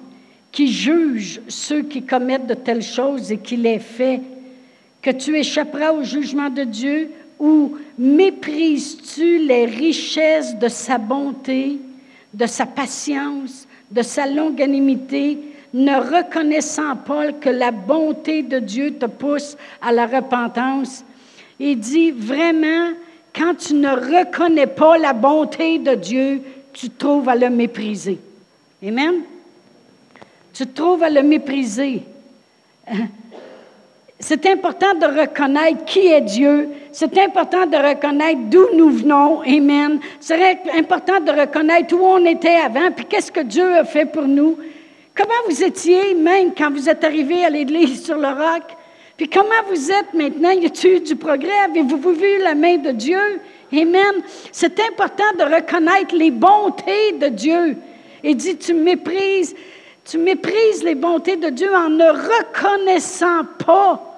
qui 0.50 0.72
jugent 0.72 1.40
ceux 1.48 1.82
qui 1.82 2.02
commettent 2.02 2.46
de 2.46 2.54
telles 2.54 2.82
choses 2.82 3.30
et 3.30 3.38
qui 3.38 3.56
les 3.56 3.78
fait, 3.78 4.20
que 5.02 5.11
tu 5.11 5.37
échapperas 5.38 5.92
au 5.92 6.02
jugement 6.02 6.50
de 6.50 6.64
Dieu, 6.64 7.11
ou 7.38 7.76
méprises-tu 7.99 9.38
les 9.38 9.64
richesses 9.64 10.57
de 10.57 10.69
sa 10.69 10.99
bonté, 10.99 11.78
de 12.35 12.47
sa 12.47 12.66
patience, 12.66 13.66
de 13.90 14.02
sa 14.02 14.26
longanimité, 14.26 15.38
ne 15.73 15.97
reconnaissant 15.97 16.97
pas 16.97 17.33
que 17.33 17.49
la 17.49 17.71
bonté 17.71 18.42
de 18.42 18.59
Dieu 18.59 18.92
te 18.95 19.07
pousse 19.07 19.57
à 19.80 19.92
la 19.92 20.07
repentance? 20.07 21.04
Il 21.59 21.78
dit 21.78 22.11
vraiment, 22.11 22.90
quand 23.35 23.54
tu 23.54 23.75
ne 23.75 23.88
reconnais 23.88 24.66
pas 24.66 24.99
la 24.99 25.12
bonté 25.12 25.78
de 25.78 25.95
Dieu, 25.95 26.42
tu 26.73 26.90
te 26.90 26.99
trouves 26.99 27.28
à 27.28 27.37
le 27.37 27.50
mépriser. 27.50 28.19
Amen? 28.87 29.23
Tu 30.52 30.66
te 30.66 30.75
trouves 30.75 31.02
à 31.02 31.11
le 31.11 31.23
mépriser. 31.23 32.02
C'est 34.22 34.44
important 34.44 34.92
de 34.94 35.06
reconnaître 35.06 35.86
qui 35.86 36.08
est 36.08 36.20
Dieu. 36.20 36.68
C'est 36.92 37.16
important 37.18 37.64
de 37.64 37.76
reconnaître 37.76 38.40
d'où 38.50 38.66
nous 38.74 38.90
venons. 38.90 39.40
Amen. 39.40 39.98
C'est 40.20 40.58
important 40.76 41.20
de 41.20 41.32
reconnaître 41.32 41.94
où 41.94 42.04
on 42.04 42.26
était 42.26 42.56
avant, 42.56 42.90
puis 42.94 43.06
qu'est-ce 43.06 43.32
que 43.32 43.40
Dieu 43.40 43.78
a 43.78 43.84
fait 43.84 44.04
pour 44.04 44.28
nous. 44.28 44.58
Comment 45.16 45.48
vous 45.48 45.64
étiez 45.64 46.14
même 46.14 46.52
quand 46.56 46.70
vous 46.70 46.90
êtes 46.90 47.02
arrivé 47.02 47.44
à 47.46 47.50
l'Église 47.50 48.04
sur 48.04 48.16
le 48.16 48.28
roc? 48.28 48.62
Puis 49.16 49.26
comment 49.26 49.48
vous 49.70 49.90
êtes 49.90 50.12
maintenant? 50.12 50.50
Y 50.50 50.66
a-t-il 50.66 51.02
du 51.02 51.16
progrès? 51.16 51.58
Avez-vous 51.64 52.12
vu 52.12 52.38
la 52.42 52.54
main 52.54 52.76
de 52.76 52.90
Dieu? 52.90 53.40
Amen. 53.72 54.22
C'est 54.52 54.80
important 54.80 55.32
de 55.38 55.44
reconnaître 55.44 56.14
les 56.14 56.30
bontés 56.30 57.12
de 57.18 57.28
Dieu. 57.28 57.76
Il 58.22 58.36
dit, 58.36 58.58
tu 58.58 58.74
méprises, 58.74 59.54
tu 60.04 60.18
méprises 60.18 60.84
les 60.84 60.94
bontés 60.94 61.36
de 61.36 61.48
Dieu 61.48 61.74
en 61.74 61.88
ne 61.88 62.04
reconnaissant 62.04 63.44
pas 63.64 64.09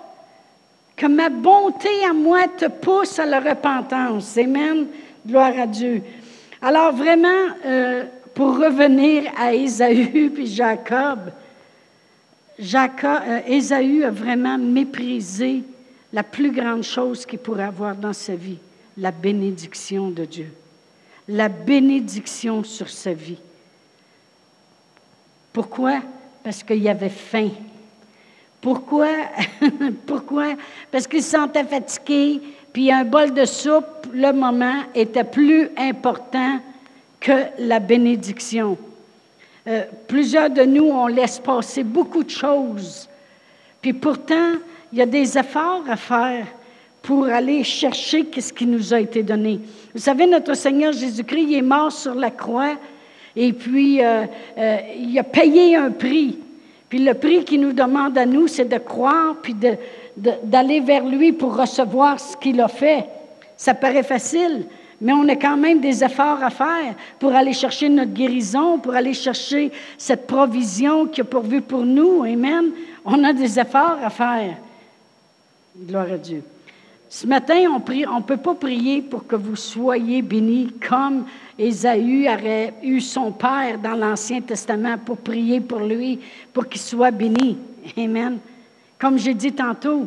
que 1.02 1.08
ma 1.08 1.28
bonté 1.28 2.04
à 2.08 2.12
moi 2.12 2.46
te 2.46 2.66
pousse 2.66 3.18
à 3.18 3.26
la 3.26 3.40
repentance. 3.40 4.38
Amen. 4.38 4.86
Gloire 5.26 5.58
à 5.58 5.66
Dieu. 5.66 6.00
Alors 6.60 6.94
vraiment, 6.94 7.48
euh, 7.66 8.04
pour 8.32 8.56
revenir 8.56 9.24
à 9.36 9.52
Ésaü 9.52 10.30
puis 10.34 10.46
Jacob, 10.46 11.32
Jacob, 12.56 13.20
euh, 13.26 13.40
Ésaü 13.48 14.04
a 14.04 14.10
vraiment 14.10 14.56
méprisé 14.56 15.64
la 16.12 16.22
plus 16.22 16.52
grande 16.52 16.84
chose 16.84 17.26
qu'il 17.26 17.40
pourrait 17.40 17.64
avoir 17.64 17.96
dans 17.96 18.12
sa 18.12 18.36
vie 18.36 18.58
la 18.96 19.10
bénédiction 19.10 20.08
de 20.08 20.24
Dieu. 20.24 20.52
La 21.26 21.48
bénédiction 21.48 22.62
sur 22.62 22.88
sa 22.88 23.12
vie. 23.12 23.40
Pourquoi? 25.52 26.00
Parce 26.44 26.62
qu'il 26.62 26.88
avait 26.88 27.08
faim. 27.08 27.50
Pourquoi? 28.62 29.08
Pourquoi? 30.06 30.54
Parce 30.90 31.06
qu'il 31.06 31.22
se 31.22 31.32
sentait 31.32 31.64
fatigué, 31.64 32.40
puis 32.72 32.90
un 32.90 33.04
bol 33.04 33.34
de 33.34 33.44
soupe, 33.44 34.06
le 34.14 34.32
moment, 34.32 34.84
était 34.94 35.24
plus 35.24 35.68
important 35.76 36.60
que 37.20 37.32
la 37.58 37.80
bénédiction. 37.80 38.78
Euh, 39.66 39.84
plusieurs 40.08 40.48
de 40.48 40.62
nous, 40.62 40.84
on 40.84 41.08
laisse 41.08 41.38
passer 41.38 41.82
beaucoup 41.82 42.22
de 42.22 42.30
choses. 42.30 43.08
Puis 43.80 43.92
pourtant, 43.92 44.54
il 44.92 44.98
y 44.98 45.02
a 45.02 45.06
des 45.06 45.36
efforts 45.36 45.84
à 45.88 45.96
faire 45.96 46.46
pour 47.02 47.26
aller 47.26 47.64
chercher 47.64 48.26
ce 48.38 48.52
qui 48.52 48.66
nous 48.66 48.94
a 48.94 49.00
été 49.00 49.22
donné. 49.22 49.60
Vous 49.92 50.00
savez, 50.00 50.26
notre 50.26 50.54
Seigneur 50.54 50.92
Jésus-Christ, 50.92 51.46
il 51.48 51.54
est 51.56 51.62
mort 51.62 51.90
sur 51.90 52.14
la 52.14 52.30
croix 52.30 52.76
et 53.34 53.52
puis 53.52 54.02
euh, 54.02 54.24
euh, 54.56 54.76
il 54.96 55.18
a 55.18 55.24
payé 55.24 55.74
un 55.76 55.90
prix. 55.90 56.38
Puis 56.92 57.02
le 57.02 57.14
prix 57.14 57.42
qu'il 57.42 57.62
nous 57.62 57.72
demande 57.72 58.18
à 58.18 58.26
nous, 58.26 58.46
c'est 58.48 58.66
de 58.66 58.76
croire 58.76 59.36
puis 59.40 59.56
d'aller 60.14 60.80
vers 60.80 61.06
lui 61.06 61.32
pour 61.32 61.56
recevoir 61.56 62.20
ce 62.20 62.36
qu'il 62.36 62.60
a 62.60 62.68
fait. 62.68 63.06
Ça 63.56 63.72
paraît 63.72 64.02
facile, 64.02 64.66
mais 65.00 65.14
on 65.14 65.26
a 65.26 65.36
quand 65.36 65.56
même 65.56 65.80
des 65.80 66.04
efforts 66.04 66.42
à 66.42 66.50
faire 66.50 66.94
pour 67.18 67.34
aller 67.34 67.54
chercher 67.54 67.88
notre 67.88 68.12
guérison, 68.12 68.78
pour 68.78 68.94
aller 68.94 69.14
chercher 69.14 69.72
cette 69.96 70.26
provision 70.26 71.06
qui 71.06 71.22
a 71.22 71.24
pourvu 71.24 71.62
pour 71.62 71.86
nous. 71.86 72.24
Amen. 72.24 72.72
On 73.06 73.24
a 73.24 73.32
des 73.32 73.58
efforts 73.58 73.96
à 74.04 74.10
faire. 74.10 74.58
Gloire 75.74 76.12
à 76.12 76.18
Dieu. 76.18 76.42
Ce 77.14 77.26
matin, 77.26 77.66
on 77.68 78.18
ne 78.20 78.22
peut 78.22 78.38
pas 78.38 78.54
prier 78.54 79.02
pour 79.02 79.26
que 79.26 79.36
vous 79.36 79.54
soyez 79.54 80.22
bénis 80.22 80.72
comme 80.88 81.26
Ésaü 81.58 82.26
aurait 82.26 82.72
eu 82.82 83.02
son 83.02 83.32
père 83.32 83.78
dans 83.78 83.92
l'Ancien 83.92 84.40
Testament 84.40 84.96
pour 84.96 85.18
prier 85.18 85.60
pour 85.60 85.80
lui, 85.80 86.20
pour 86.54 86.66
qu'il 86.66 86.80
soit 86.80 87.10
béni. 87.10 87.58
Amen. 87.98 88.38
Comme 88.98 89.18
j'ai 89.18 89.34
dit 89.34 89.52
tantôt, 89.52 90.06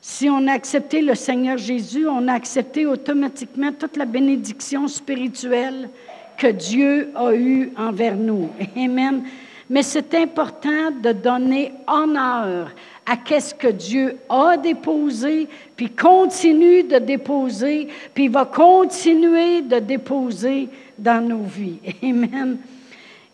si 0.00 0.30
on 0.30 0.46
a 0.46 0.52
accepté 0.52 1.02
le 1.02 1.14
Seigneur 1.14 1.58
Jésus, 1.58 2.08
on 2.08 2.28
a 2.28 2.32
accepté 2.32 2.86
automatiquement 2.86 3.72
toute 3.78 3.98
la 3.98 4.06
bénédiction 4.06 4.88
spirituelle 4.88 5.90
que 6.38 6.46
Dieu 6.46 7.10
a 7.14 7.34
eue 7.34 7.72
envers 7.76 8.16
nous. 8.16 8.48
Amen. 8.74 9.22
Mais 9.68 9.82
c'est 9.82 10.14
important 10.14 10.92
de 10.92 11.12
donner 11.12 11.74
honneur 11.86 12.70
à 13.06 13.16
qu'est-ce 13.16 13.54
que 13.54 13.68
Dieu 13.68 14.16
a 14.28 14.56
déposé, 14.56 15.48
puis 15.76 15.90
continue 15.90 16.82
de 16.82 16.98
déposer, 16.98 17.88
puis 18.12 18.28
va 18.28 18.44
continuer 18.44 19.62
de 19.62 19.78
déposer 19.78 20.68
dans 20.98 21.26
nos 21.26 21.42
vies. 21.42 21.78
Amen. 22.02 22.58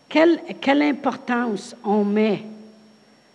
Quelle, 0.09 0.41
quelle 0.61 0.83
importance 0.83 1.75
on 1.83 2.05
met 2.05 2.43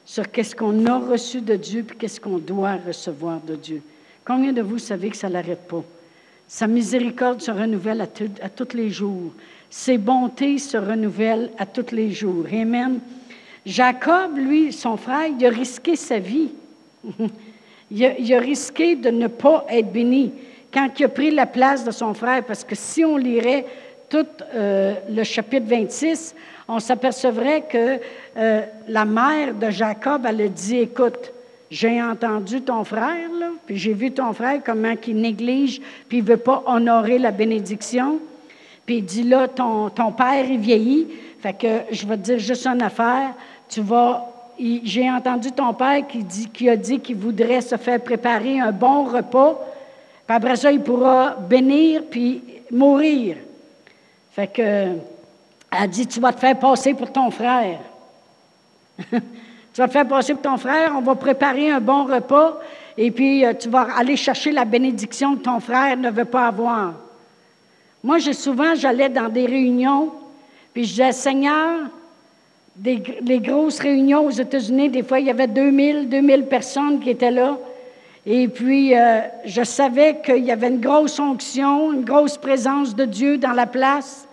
sur 0.05 0.31
qu'est-ce 0.31 0.55
qu'on 0.55 0.85
a 0.85 0.99
reçu 0.99 1.41
de 1.41 1.55
Dieu, 1.55 1.83
puis 1.83 1.97
qu'est-ce 1.97 2.21
qu'on 2.21 2.37
doit 2.37 2.77
recevoir 2.85 3.41
de 3.41 3.55
Dieu. 3.55 3.81
Combien 4.23 4.53
de 4.53 4.61
vous 4.61 4.77
savez 4.77 5.09
que 5.09 5.17
ça 5.17 5.27
n'arrête 5.27 5.67
pas? 5.67 5.83
Sa 6.47 6.65
miséricorde 6.65 7.41
se 7.41 7.51
renouvelle 7.51 8.01
à 8.01 8.49
tous 8.49 8.73
les 8.73 8.89
jours. 8.89 9.33
Ses 9.69 9.97
bontés 9.97 10.59
se 10.59 10.77
renouvellent 10.77 11.51
à 11.57 11.65
tous 11.65 11.93
les 11.93 12.11
jours. 12.11 12.45
Amen. 12.53 12.99
Jacob, 13.67 14.37
lui, 14.37 14.71
son 14.71 14.95
frère, 14.95 15.27
il 15.27 15.45
a 15.45 15.49
risqué 15.49 15.97
sa 15.97 16.19
vie. 16.19 16.51
il, 17.91 18.33
a, 18.33 18.39
risqué 18.39 18.95
de 18.95 19.09
ne 19.09 19.27
pas 19.27 19.65
être 19.69 19.91
béni 19.91 20.31
quand 20.73 20.87
il 20.97 21.03
a 21.03 21.09
pris 21.09 21.31
la 21.31 21.45
place 21.45 21.83
de 21.83 21.91
son 21.91 22.13
frère, 22.13 22.45
parce 22.45 22.63
que 22.63 22.75
si 22.75 23.03
on 23.03 23.17
lirait 23.17 23.65
tout 24.09 24.25
euh, 24.55 24.93
le 25.09 25.21
chapitre 25.23 25.65
26, 25.67 26.33
on 26.69 26.79
s'apercevrait 26.79 27.65
que 27.69 27.99
euh, 28.37 28.61
la 28.87 29.03
mère 29.03 29.53
de 29.53 29.69
Jacob, 29.69 30.25
elle 30.25 30.41
a 30.41 30.47
dit, 30.47 30.77
écoute, 30.77 31.33
j'ai 31.69 32.01
entendu 32.01 32.61
ton 32.61 32.85
frère, 32.85 33.29
là, 33.37 33.49
puis 33.65 33.75
j'ai 33.75 33.93
vu 33.93 34.11
ton 34.11 34.31
frère 34.31 34.61
comment 34.65 34.93
il 35.05 35.17
néglige, 35.17 35.81
puis 36.07 36.19
il 36.19 36.23
ne 36.23 36.29
veut 36.29 36.37
pas 36.37 36.63
honorer 36.67 37.19
la 37.19 37.31
bénédiction. 37.31 38.19
Puis 38.85 38.99
il 38.99 39.05
dit, 39.05 39.23
là, 39.23 39.49
ton, 39.49 39.89
ton 39.89 40.13
père 40.13 40.49
est 40.49 40.55
vieilli, 40.55 41.07
fait 41.41 41.53
que 41.53 41.93
je 41.93 42.07
vais 42.07 42.15
te 42.15 42.21
dire 42.21 42.39
juste 42.39 42.65
une 42.65 42.81
affaire, 42.81 43.33
tu 43.69 43.81
vas... 43.81 44.25
J'ai 44.59 45.09
entendu 45.09 45.51
ton 45.51 45.71
père 45.73 46.03
qui, 46.07 46.67
a 46.67 46.75
dit 46.75 46.99
qu'il 46.99 47.15
voudrait 47.15 47.61
se 47.61 47.75
faire 47.75 48.01
préparer 48.01 48.59
un 48.59 48.71
bon 48.71 49.03
repas, 49.03 49.53
puis 50.25 50.35
après 50.35 50.55
ça, 50.55 50.71
il 50.71 50.81
pourra 50.81 51.35
bénir 51.35 52.01
puis 52.09 52.41
mourir. 52.71 53.37
Fait 54.31 54.47
que, 54.47 54.61
elle 55.71 55.89
dit, 55.89 56.07
tu 56.07 56.19
vas 56.19 56.33
te 56.33 56.39
faire 56.39 56.57
passer 56.57 56.95
pour 56.95 57.11
ton 57.11 57.29
frère. 57.29 57.79
Tu 59.73 59.81
vas 59.81 59.87
te 59.89 59.93
faire 59.93 60.07
passer 60.07 60.33
pour 60.33 60.41
ton 60.41 60.57
frère, 60.57 60.93
on 60.97 61.01
va 61.01 61.13
préparer 61.13 61.69
un 61.69 61.79
bon 61.79 62.05
repas 62.05 62.59
et 62.97 63.11
puis 63.11 63.45
euh, 63.45 63.53
tu 63.53 63.69
vas 63.69 63.87
aller 63.95 64.17
chercher 64.17 64.51
la 64.51 64.65
bénédiction 64.65 65.35
que 65.35 65.43
ton 65.43 65.59
frère 65.59 65.95
ne 65.97 66.09
veut 66.09 66.25
pas 66.25 66.47
avoir. 66.47 66.93
Moi, 68.03 68.17
j'ai 68.17 68.33
souvent, 68.33 68.73
j'allais 68.73 69.09
dans 69.09 69.29
des 69.29 69.45
réunions, 69.45 70.11
puis 70.73 70.83
je 70.83 70.89
disais, 70.89 71.11
Seigneur, 71.11 71.81
des, 72.77 73.01
les 73.21 73.39
grosses 73.39 73.79
réunions 73.79 74.25
aux 74.25 74.31
États-Unis, 74.31 74.89
des 74.89 75.03
fois, 75.03 75.19
il 75.19 75.27
y 75.27 75.29
avait 75.29 75.47
2000, 75.47 76.09
2000 76.09 76.45
personnes 76.45 76.99
qui 76.99 77.09
étaient 77.09 77.31
là. 77.31 77.57
Et 78.25 78.47
puis, 78.47 78.93
euh, 78.93 79.21
je 79.45 79.63
savais 79.63 80.19
qu'il 80.23 80.43
y 80.43 80.51
avait 80.51 80.67
une 80.67 80.81
grosse 80.81 81.19
onction, 81.19 81.93
une 81.93 82.03
grosse 82.03 82.37
présence 82.37 82.95
de 82.95 83.05
Dieu 83.05 83.37
dans 83.37 83.53
la 83.53 83.65
place. 83.65 84.27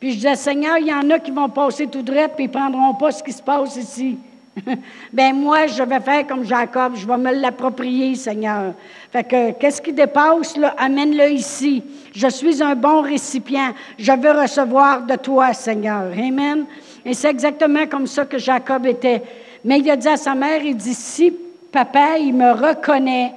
Puis 0.00 0.12
je 0.12 0.16
disais, 0.16 0.34
Seigneur, 0.34 0.78
il 0.78 0.88
y 0.88 0.94
en 0.94 1.08
a 1.10 1.18
qui 1.18 1.30
vont 1.30 1.48
passer 1.48 1.86
tout 1.86 2.02
droit, 2.02 2.28
puis 2.28 2.44
ils 2.44 2.48
ne 2.48 2.52
prendront 2.52 2.94
pas 2.94 3.12
ce 3.12 3.22
qui 3.22 3.32
se 3.32 3.42
passe 3.42 3.76
ici. 3.76 4.18
ben 5.12 5.34
moi, 5.34 5.66
je 5.66 5.82
vais 5.82 6.00
faire 6.00 6.26
comme 6.26 6.44
Jacob, 6.44 6.94
je 6.96 7.06
vais 7.06 7.16
me 7.16 7.32
l'approprier, 7.32 8.14
Seigneur. 8.14 8.74
Fait 9.12 9.24
que, 9.24 9.50
qu'est-ce 9.52 9.82
qui 9.82 9.92
dépasse, 9.92 10.56
là, 10.56 10.74
amène-le 10.78 11.30
ici. 11.30 11.82
Je 12.14 12.28
suis 12.28 12.62
un 12.62 12.74
bon 12.74 13.02
récipient. 13.02 13.72
Je 13.98 14.12
veux 14.12 14.40
recevoir 14.40 15.02
de 15.02 15.16
toi, 15.16 15.52
Seigneur. 15.52 16.12
Amen. 16.12 16.66
Et 17.04 17.14
c'est 17.14 17.30
exactement 17.30 17.86
comme 17.86 18.06
ça 18.06 18.24
que 18.24 18.38
Jacob 18.38 18.86
était. 18.86 19.22
Mais 19.64 19.78
il 19.78 19.90
a 19.90 19.96
dit 19.96 20.08
à 20.08 20.16
sa 20.16 20.34
mère, 20.34 20.62
il 20.62 20.76
dit, 20.76 20.94
si 20.94 21.32
papa, 21.72 22.18
il 22.18 22.34
me 22.34 22.52
reconnaît, 22.52 23.32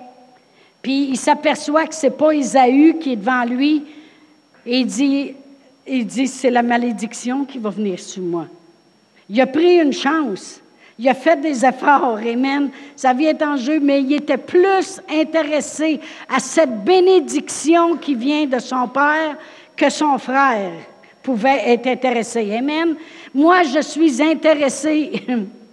puis 0.82 1.10
il 1.10 1.18
s'aperçoit 1.18 1.88
que 1.88 1.96
c'est 1.96 2.12
pas 2.12 2.34
Isaü 2.34 2.98
qui 3.00 3.14
est 3.14 3.16
devant 3.18 3.44
lui, 3.44 3.84
il 4.66 4.86
dit, 4.86 5.34
il 5.88 6.06
dit, 6.06 6.28
c'est 6.28 6.52
la 6.52 6.64
malédiction 6.64 7.46
qui 7.46 7.58
va 7.58 7.70
venir 7.70 8.00
sur 8.00 8.22
moi. 8.22 8.48
Il 9.30 9.40
a 9.42 9.48
pris 9.48 9.80
une 9.80 9.94
chance. 9.94 10.62
Il 11.00 11.08
a 11.08 11.14
fait 11.14 11.40
des 11.40 11.64
efforts, 11.64 12.18
Amen. 12.18 12.70
Sa 12.96 13.14
vie 13.14 13.26
est 13.26 13.42
en 13.44 13.56
jeu, 13.56 13.80
mais 13.80 14.02
il 14.02 14.14
était 14.14 14.38
plus 14.38 15.00
intéressé 15.10 16.00
à 16.28 16.40
cette 16.40 16.84
bénédiction 16.84 17.98
qui 17.98 18.16
vient 18.16 18.46
de 18.46 18.60
son 18.60 18.88
père 18.88 19.38
que 19.76 19.90
son 19.90 20.18
frère 20.18 20.72
pouvait 21.28 21.74
être 21.74 21.88
intéressé. 21.88 22.56
Amen. 22.58 22.96
Moi, 23.36 23.64
je 23.64 23.82
suis 23.82 24.22
intéressé 24.22 25.12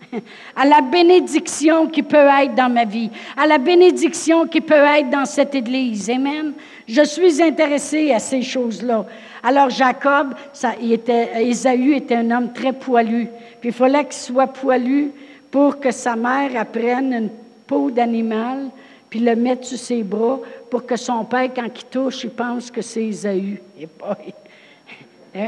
à 0.57 0.67
la 0.67 0.81
bénédiction 0.81 1.87
qui 1.87 2.03
peut 2.03 2.27
être 2.43 2.57
dans 2.57 2.69
ma 2.69 2.85
vie, 2.85 3.09
à 3.37 3.47
la 3.47 3.59
bénédiction 3.59 4.49
qui 4.49 4.61
peut 4.61 4.75
être 4.99 5.11
dans 5.11 5.25
cette 5.25 5.55
Église. 5.55 6.11
Amen. 6.11 6.55
Je 6.89 7.05
suis 7.05 7.41
intéressé 7.41 8.11
à 8.11 8.19
ces 8.19 8.43
choses-là. 8.43 9.07
Alors 9.45 9.71
Jacob, 9.71 10.35
ça, 10.53 10.73
il 10.83 10.93
était, 10.93 11.45
Ésaü 11.45 11.95
était 11.95 12.17
un 12.17 12.33
homme 12.33 12.53
très 12.53 12.73
poilu. 12.73 13.29
Puis 13.61 13.69
il 13.69 13.73
fallait 13.73 14.07
qu'il 14.07 14.15
soit 14.15 14.49
poilu 14.49 15.13
pour 15.53 15.79
que 15.79 15.93
sa 15.93 16.17
mère 16.17 16.51
apprenne 16.57 17.13
une 17.13 17.31
peau 17.65 17.93
d'animal, 17.93 18.71
puis 19.09 19.21
le 19.21 19.37
mette 19.37 19.65
sur 19.65 19.79
ses 19.79 20.03
bras 20.03 20.41
pour 20.69 20.85
que 20.85 20.97
son 20.97 21.25
père, 21.25 21.49
quand 21.55 21.67
il 21.67 21.85
touche, 21.85 22.25
il 22.25 22.31
pense 22.31 22.73
que 22.73 22.83
c'est 22.83 23.05
Ésaü. 23.05 23.63
Euh, 23.81 24.15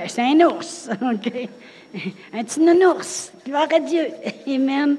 c'est 0.09 0.22
un 0.22 0.40
ours, 0.46 0.90
OK? 1.03 1.49
Un 2.35 2.42
petit 2.42 2.61
nounours. 2.61 3.33
Gloire 3.44 3.68
à 3.75 3.81
Dieu. 3.81 4.09
Amen. 4.46 4.96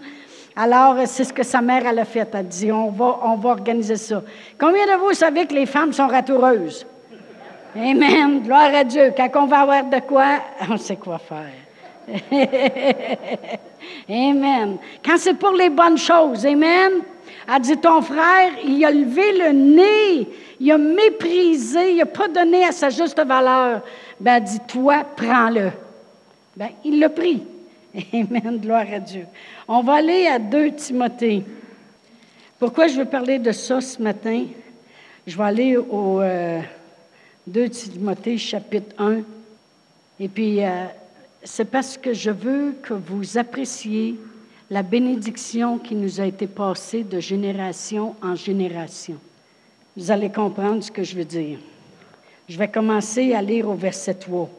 Alors, 0.56 0.96
c'est 1.06 1.26
ce 1.26 1.34
que 1.34 1.44
sa 1.44 1.62
mère 1.62 1.86
elle 1.86 2.00
a 2.00 2.06
fait. 2.06 2.28
Elle 2.32 2.40
a 2.40 2.44
dit, 2.44 2.72
on 2.72 2.90
va, 2.90 3.20
on 3.24 3.36
va 3.36 3.50
organiser 3.50 3.98
ça. 3.98 4.24
Combien 4.58 4.86
de 4.86 5.00
vous 5.00 5.14
savez 5.14 5.46
que 5.46 5.54
les 5.54 5.66
femmes 5.66 5.94
sont 5.94 6.08
ratoureuses? 6.08 6.86
Amen. 7.76 8.42
Gloire 8.42 8.74
à 8.74 8.84
Dieu. 8.84 9.14
Quand 9.16 9.30
on 9.36 9.46
va 9.46 9.60
avoir 9.60 9.84
de 9.84 10.00
quoi, 10.00 10.40
on 10.70 10.78
sait 10.78 10.96
quoi 10.96 11.20
faire. 11.20 11.54
amen. 14.10 14.78
Quand 15.06 15.18
c'est 15.18 15.36
pour 15.36 15.52
les 15.52 15.70
bonnes 15.70 15.98
choses, 15.98 16.46
Amen. 16.46 17.04
Elle 17.50 17.62
dit, 17.62 17.78
ton 17.78 18.02
frère, 18.02 18.52
il 18.66 18.84
a 18.84 18.92
levé 18.92 19.38
le 19.38 19.52
nez, 19.54 20.28
il 20.60 20.72
a 20.72 20.78
méprisé, 20.78 21.92
il 21.92 21.98
n'a 21.98 22.06
pas 22.06 22.28
donné 22.28 22.66
à 22.66 22.74
sa 22.74 22.90
juste 22.90 23.22
valeur. 23.26 23.82
Ben, 24.20 24.36
elle 24.36 24.44
dit, 24.44 24.60
toi, 24.68 25.04
prends-le. 25.16 25.72
Ben, 26.56 26.70
il 26.84 27.00
l'a 27.00 27.10
pris. 27.10 27.44
Amen, 28.14 28.60
gloire 28.60 28.86
à 28.92 29.00
Dieu. 29.00 29.26
On 29.68 29.82
va 29.82 29.96
aller 29.96 30.28
à 30.28 30.40
2 30.40 30.72
Timothée. 30.72 31.44
Pourquoi 32.60 32.88
je 32.88 32.98
veux 32.98 33.06
parler 33.06 33.38
de 33.40 33.52
ça 33.52 33.82
ce 33.82 34.02
matin? 34.02 34.46
Je 35.26 35.38
vais 35.38 35.44
aller 35.44 35.78
au 35.78 36.20
2 36.20 36.22
euh, 36.24 37.68
Timothée 37.70 38.38
chapitre 38.38 38.96
1. 38.98 39.18
Et 40.20 40.28
puis, 40.28 40.64
euh, 40.64 40.86
c'est 41.44 41.70
parce 41.70 41.98
que 41.98 42.14
je 42.14 42.32
veux 42.32 42.76
que 42.82 42.94
vous 42.94 43.38
appréciez 43.38 44.16
la 44.70 44.84
bénédiction 44.84 45.78
qui 45.78 45.96
nous 45.96 46.20
a 46.20 46.26
été 46.26 46.48
passée 46.48 47.04
de 47.04 47.20
génération 47.20 48.16
en 48.22 48.36
génération. 48.36 49.18
Vous 49.96 50.12
allez 50.12 50.32
comprendre 50.32 50.84
ce 50.84 50.92
que 50.92 51.04
je 51.04 51.16
veux 51.16 51.26
dire. 51.26 51.60
Je 52.50 52.58
vais 52.58 52.70
commencer 52.70 53.34
à 53.34 53.42
lire 53.42 53.68
au 53.68 53.74
verset 53.74 54.14
3. 54.14 54.50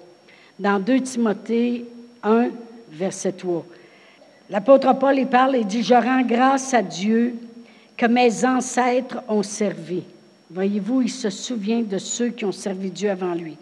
Dans 0.59 0.79
2 0.79 1.01
Timothée 1.01 1.87
1, 2.23 2.49
verset 2.91 3.33
3. 3.33 3.65
L'apôtre 4.51 4.99
Paul, 4.99 5.19
il 5.19 5.27
parle 5.27 5.57
et 5.57 5.65
dit, 5.65 5.83
je 5.83 5.95
rends 5.95 6.23
grâce 6.23 6.75
à 6.75 6.83
Dieu 6.83 7.35
que 7.97 8.07
mes 8.07 8.45
ancêtres 8.45 9.23
ont 9.29 9.43
servi. 9.43 10.03
Voyez-vous, 10.51 11.03
il 11.03 11.11
se 11.11 11.31
souvient 11.31 11.81
de 11.81 11.99
ceux 11.99 12.29
qui 12.29 12.45
ont 12.45 12.53
servi 12.53 12.91
Dieu 12.91 13.11
avant 13.11 13.35
lui. 13.35 13.57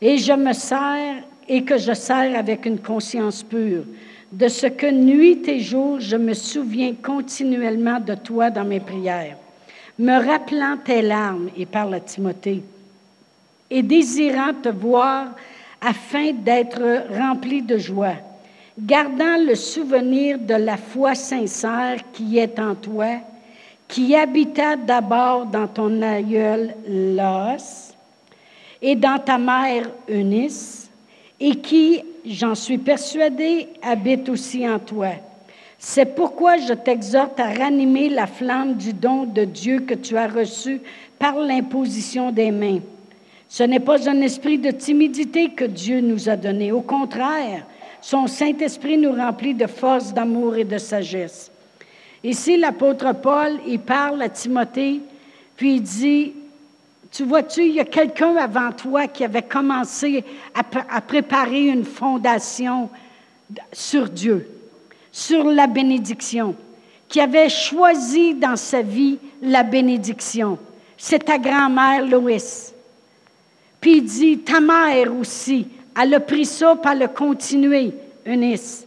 Et 0.00 0.18
je 0.18 0.32
me 0.32 0.52
sers 0.52 1.22
et 1.48 1.64
que 1.64 1.78
je 1.78 1.92
sers 1.92 2.38
avec 2.38 2.66
une 2.66 2.78
conscience 2.78 3.42
pure. 3.42 3.84
De 4.30 4.48
ce 4.48 4.66
que 4.66 4.90
nuit 4.90 5.42
et 5.48 5.60
jour, 5.60 6.00
je 6.00 6.16
me 6.16 6.32
souviens 6.34 6.94
continuellement 6.94 8.00
de 8.00 8.14
toi 8.14 8.50
dans 8.50 8.64
mes 8.64 8.80
prières, 8.80 9.36
me 9.98 10.24
rappelant 10.26 10.78
tes 10.82 11.02
larmes, 11.02 11.50
et 11.56 11.66
parle 11.66 11.94
à 11.94 12.00
Timothée, 12.00 12.62
et 13.72 13.82
désirant 13.82 14.52
te 14.62 14.68
voir 14.68 15.28
afin 15.80 16.32
d'être 16.32 17.06
rempli 17.18 17.62
de 17.62 17.78
joie, 17.78 18.16
gardant 18.78 19.38
le 19.38 19.54
souvenir 19.54 20.38
de 20.38 20.54
la 20.54 20.76
foi 20.76 21.14
sincère 21.14 22.00
qui 22.12 22.36
est 22.38 22.58
en 22.58 22.74
toi, 22.74 23.16
qui 23.88 24.14
habita 24.14 24.76
d'abord 24.76 25.46
dans 25.46 25.66
ton 25.66 26.02
aïeul 26.02 26.74
Los 26.86 27.94
et 28.82 28.94
dans 28.94 29.18
ta 29.18 29.38
mère 29.38 29.88
Eunice, 30.06 30.90
et 31.40 31.56
qui, 31.56 32.02
j'en 32.26 32.54
suis 32.54 32.78
persuadée, 32.78 33.68
habite 33.80 34.28
aussi 34.28 34.68
en 34.68 34.78
toi. 34.78 35.12
C'est 35.78 36.14
pourquoi 36.14 36.58
je 36.58 36.74
t'exhorte 36.74 37.40
à 37.40 37.54
ranimer 37.54 38.10
la 38.10 38.26
flamme 38.26 38.74
du 38.74 38.92
don 38.92 39.24
de 39.24 39.44
Dieu 39.44 39.80
que 39.80 39.94
tu 39.94 40.16
as 40.16 40.28
reçu 40.28 40.80
par 41.18 41.38
l'imposition 41.38 42.30
des 42.30 42.50
mains. 42.50 42.80
Ce 43.52 43.62
n'est 43.62 43.80
pas 43.80 44.08
un 44.08 44.22
esprit 44.22 44.56
de 44.56 44.70
timidité 44.70 45.50
que 45.50 45.66
Dieu 45.66 46.00
nous 46.00 46.30
a 46.30 46.36
donné. 46.36 46.72
Au 46.72 46.80
contraire, 46.80 47.66
son 48.00 48.26
Saint-Esprit 48.26 48.96
nous 48.96 49.12
remplit 49.12 49.52
de 49.52 49.66
force, 49.66 50.14
d'amour 50.14 50.56
et 50.56 50.64
de 50.64 50.78
sagesse. 50.78 51.52
Ici, 52.24 52.56
l'apôtre 52.56 53.12
Paul, 53.12 53.58
il 53.68 53.78
parle 53.78 54.22
à 54.22 54.30
Timothée, 54.30 55.02
puis 55.54 55.74
il 55.74 55.82
dit, 55.82 56.32
tu 57.10 57.24
vois-tu, 57.24 57.66
il 57.66 57.74
y 57.74 57.80
a 57.80 57.84
quelqu'un 57.84 58.36
avant 58.36 58.72
toi 58.72 59.06
qui 59.06 59.22
avait 59.22 59.42
commencé 59.42 60.24
à, 60.54 61.00
préparer 61.02 61.66
une 61.66 61.84
fondation 61.84 62.88
sur 63.70 64.08
Dieu, 64.08 64.48
sur 65.12 65.44
la 65.44 65.66
bénédiction, 65.66 66.54
qui 67.06 67.20
avait 67.20 67.50
choisi 67.50 68.32
dans 68.32 68.56
sa 68.56 68.80
vie 68.80 69.18
la 69.42 69.62
bénédiction. 69.62 70.58
C'est 70.96 71.26
ta 71.26 71.36
grand-mère, 71.36 72.06
Loïs. 72.06 72.71
Puis 73.82 73.96
il 73.96 74.04
dit, 74.04 74.38
ta 74.38 74.60
mère 74.60 75.12
aussi, 75.18 75.66
elle 76.00 76.14
a 76.14 76.20
pris 76.20 76.46
ça, 76.46 76.76
puis 76.80 76.92
elle 76.92 77.02
a 77.02 77.08
continué, 77.08 77.92
Eunice. 78.24 78.86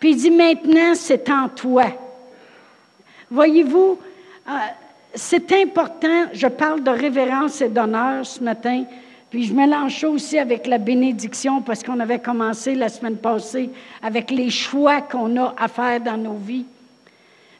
Puis 0.00 0.12
il 0.12 0.16
dit, 0.16 0.30
maintenant, 0.30 0.94
c'est 0.94 1.28
en 1.28 1.46
toi. 1.50 1.84
Voyez-vous, 3.30 3.98
euh, 4.48 4.52
c'est 5.14 5.52
important, 5.52 6.24
je 6.32 6.46
parle 6.46 6.82
de 6.82 6.90
révérence 6.90 7.60
et 7.60 7.68
d'honneur 7.68 8.24
ce 8.24 8.42
matin, 8.42 8.84
puis 9.28 9.44
je 9.44 9.52
mélange 9.52 10.02
aussi 10.04 10.38
avec 10.38 10.66
la 10.66 10.78
bénédiction 10.78 11.60
parce 11.60 11.82
qu'on 11.82 12.00
avait 12.00 12.18
commencé 12.18 12.74
la 12.74 12.88
semaine 12.88 13.18
passée 13.18 13.68
avec 14.02 14.30
les 14.30 14.48
choix 14.48 15.02
qu'on 15.02 15.36
a 15.36 15.54
à 15.58 15.68
faire 15.68 16.00
dans 16.00 16.16
nos 16.16 16.36
vies. 16.36 16.64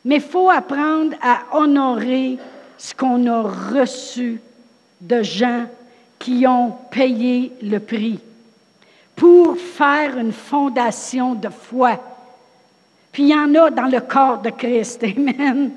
Mais 0.03 0.15
il 0.15 0.23
faut 0.23 0.49
apprendre 0.49 1.15
à 1.21 1.59
honorer 1.59 2.39
ce 2.79 2.95
qu'on 2.95 3.27
a 3.27 3.43
reçu 3.43 4.41
de 5.03 5.23
gens 5.23 5.67
qui 6.21 6.47
ont 6.47 6.73
payé 6.91 7.51
le 7.63 7.79
prix 7.81 8.21
pour 9.17 9.57
faire 9.57 10.17
une 10.17 10.33
fondation 10.33 11.35
de 11.35 11.49
foi. 11.49 11.99
Puis 13.11 13.25
il 13.25 13.29
y 13.31 13.35
en 13.35 13.55
a 13.57 13.71
dans 13.71 13.87
le 13.87 14.01
corps 14.01 14.39
de 14.39 14.51
Christ. 14.51 15.03
Amen. 15.17 15.73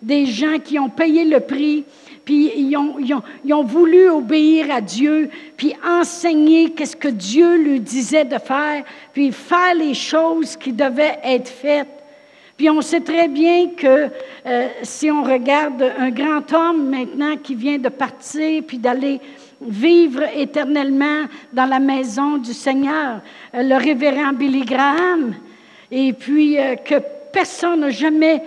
Des 0.00 0.26
gens 0.26 0.58
qui 0.62 0.78
ont 0.78 0.90
payé 0.90 1.24
le 1.24 1.40
prix, 1.40 1.84
puis 2.24 2.52
ils 2.56 2.76
ont, 2.76 2.96
ils 3.44 3.54
ont, 3.54 3.64
voulu 3.64 4.10
obéir 4.10 4.70
à 4.70 4.80
Dieu, 4.80 5.30
puis 5.56 5.74
enseigner 5.84 6.70
qu'est-ce 6.70 6.96
que 6.96 7.08
Dieu 7.08 7.56
lui 7.56 7.80
disait 7.80 8.24
de 8.24 8.38
faire, 8.38 8.84
puis 9.12 9.32
faire 9.32 9.74
les 9.74 9.94
choses 9.94 10.56
qui 10.56 10.72
devaient 10.72 11.18
être 11.24 11.48
faites. 11.48 11.88
Puis 12.56 12.70
on 12.70 12.80
sait 12.80 13.00
très 13.00 13.28
bien 13.28 13.70
que 13.76 14.08
euh, 14.46 14.68
si 14.82 15.10
on 15.10 15.22
regarde 15.22 15.82
un 15.98 16.10
grand 16.10 16.52
homme 16.52 16.88
maintenant 16.88 17.36
qui 17.36 17.54
vient 17.54 17.78
de 17.78 17.88
partir, 17.88 18.62
puis 18.66 18.78
d'aller 18.78 19.20
vivre 19.60 20.22
éternellement 20.34 21.24
dans 21.52 21.66
la 21.66 21.78
maison 21.78 22.38
du 22.38 22.52
Seigneur, 22.52 23.20
euh, 23.54 23.62
le 23.62 23.76
révérend 23.76 24.32
Billy 24.32 24.64
Graham, 24.64 25.34
et 25.90 26.12
puis 26.12 26.58
euh, 26.58 26.76
que 26.76 26.96
personne 27.32 27.80
n'a 27.80 27.90
jamais, 27.90 28.42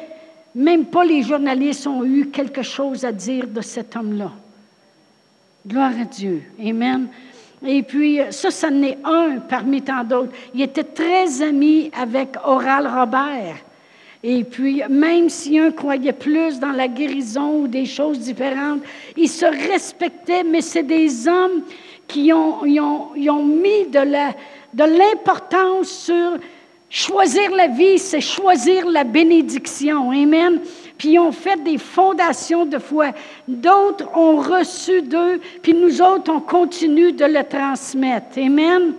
même 0.56 0.86
pas 0.86 1.04
les 1.04 1.24
journalistes, 1.24 1.88
ont 1.88 2.04
eu 2.04 2.28
quelque 2.28 2.62
chose 2.62 3.06
à 3.06 3.12
dire 3.12 3.48
de 3.48 3.62
cet 3.62 3.96
homme-là. 3.96 4.32
Gloire 5.68 5.94
à 6.00 6.06
Dieu. 6.06 6.44
Amen. 6.60 7.08
Et 7.66 7.84
puis, 7.84 8.22
euh, 8.22 8.32
ça, 8.32 8.52
ça 8.52 8.70
n'est 8.70 8.98
un 9.04 9.40
parmi 9.40 9.82
tant 9.82 10.04
d'autres. 10.04 10.32
Il 10.54 10.62
était 10.62 10.84
très 10.84 11.42
ami 11.42 11.92
avec 12.00 12.36
Oral 12.44 12.88
Robert. 12.88 13.58
Et 14.24 14.44
puis, 14.44 14.84
même 14.90 15.30
si 15.30 15.58
un 15.58 15.72
croyait 15.72 16.12
plus 16.12 16.60
dans 16.60 16.72
la 16.72 16.88
guérison 16.88 17.62
ou 17.62 17.68
des 17.68 17.86
choses 17.86 18.20
différentes, 18.20 18.82
ils 19.16 19.30
se 19.30 19.46
respectaient, 19.46 20.44
mais 20.44 20.62
c'est 20.62 20.84
des 20.84 21.28
hommes 21.28 21.62
qui 22.08 22.34
ont, 22.34 22.64
ont, 22.64 23.12
ont 23.16 23.44
mis 23.44 23.86
de 23.88 24.84
l'importance 24.84 25.88
sur 25.88 26.38
choisir 26.90 27.52
la 27.52 27.68
vie, 27.68 28.00
c'est 28.00 28.20
choisir 28.20 28.88
la 28.90 29.04
bénédiction. 29.04 30.12
Amen. 30.12 30.60
Puis 30.98 31.12
ils 31.12 31.20
ont 31.20 31.32
fait 31.32 31.64
des 31.64 31.78
fondations 31.78 32.66
de 32.66 32.80
foi. 32.80 33.12
D'autres 33.48 34.10
ont 34.18 34.38
reçu 34.38 35.02
d'eux, 35.02 35.40
puis 35.62 35.74
nous 35.74 36.02
autres, 36.02 36.32
on 36.32 36.42
continue 36.42 37.14
de 37.14 37.26
le 37.26 37.44
transmettre. 37.44 38.38
Amen. 38.38 38.96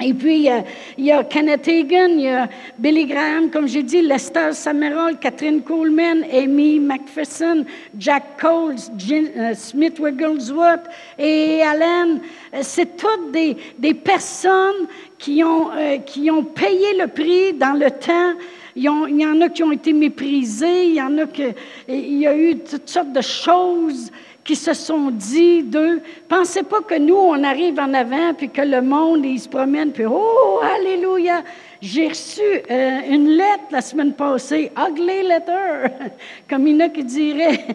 Et 0.00 0.14
puis, 0.14 0.48
il 0.96 1.04
y, 1.04 1.10
a, 1.10 1.24
Kenneth 1.24 1.66
Hagan, 1.66 2.10
il 2.10 2.20
y 2.20 2.28
a 2.28 2.48
Billy 2.78 3.04
Graham, 3.06 3.50
comme 3.50 3.66
j'ai 3.66 3.82
dit, 3.82 4.00
Lester 4.00 4.52
Summerall, 4.52 5.18
Catherine 5.18 5.60
Coleman, 5.60 6.24
Amy 6.32 6.78
McPherson, 6.78 7.64
Jack 7.98 8.40
Coles, 8.40 8.76
euh, 9.10 9.54
Smith 9.54 9.98
Wigglesworth 9.98 10.84
et 11.18 11.62
Allen. 11.62 12.20
C'est 12.60 12.96
toutes 12.96 13.32
des, 13.32 13.56
des 13.76 13.94
personnes 13.94 14.86
qui 15.18 15.42
ont, 15.42 15.72
euh, 15.72 15.98
qui 15.98 16.30
ont 16.30 16.44
payé 16.44 16.96
le 16.96 17.08
prix 17.08 17.52
dans 17.54 17.76
le 17.76 17.90
temps. 17.90 18.34
Il 18.76 18.84
y, 18.84 19.26
en 19.26 19.40
a 19.40 19.48
qui 19.48 19.64
ont 19.64 19.72
été 19.72 19.92
méprisés, 19.92 20.90
il 20.90 20.94
y 20.94 21.02
en 21.02 21.18
a 21.18 21.26
que, 21.26 21.52
il 21.88 22.18
y 22.18 22.26
a 22.28 22.36
eu 22.36 22.56
toutes 22.60 22.88
sortes 22.88 23.12
de 23.12 23.20
choses 23.20 24.12
qui 24.48 24.56
se 24.56 24.72
sont 24.72 25.10
dit 25.10 25.62
d'eux. 25.62 26.00
Pensez 26.26 26.62
pas 26.62 26.80
que 26.80 26.98
nous, 26.98 27.14
on 27.14 27.44
arrive 27.44 27.78
en 27.78 27.92
avant, 27.92 28.32
puis 28.32 28.48
que 28.48 28.62
le 28.62 28.80
monde, 28.80 29.22
il 29.26 29.38
se 29.38 29.46
promène, 29.46 29.92
puis 29.92 30.06
oh, 30.06 30.60
alléluia. 30.62 31.44
J'ai 31.82 32.08
reçu 32.08 32.40
euh, 32.40 33.00
une 33.10 33.28
lettre 33.28 33.64
la 33.70 33.82
semaine 33.82 34.14
passée, 34.14 34.72
ugly 34.74 35.22
letter, 35.22 35.92
comme 36.48 36.66
il 36.66 36.76
y 36.76 36.82
en 36.82 36.86
a 36.86 36.88
qui 36.88 37.04
diraient. 37.04 37.66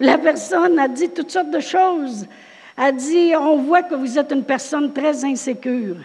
La 0.00 0.18
personne 0.18 0.76
a 0.80 0.88
dit 0.88 1.10
toutes 1.10 1.30
sortes 1.30 1.52
de 1.52 1.60
choses. 1.60 2.26
A 2.76 2.90
dit, 2.90 3.30
on 3.38 3.58
voit 3.58 3.84
que 3.84 3.94
vous 3.94 4.18
êtes 4.18 4.32
une 4.32 4.42
personne 4.42 4.92
très 4.92 5.24
insécure. 5.24 5.98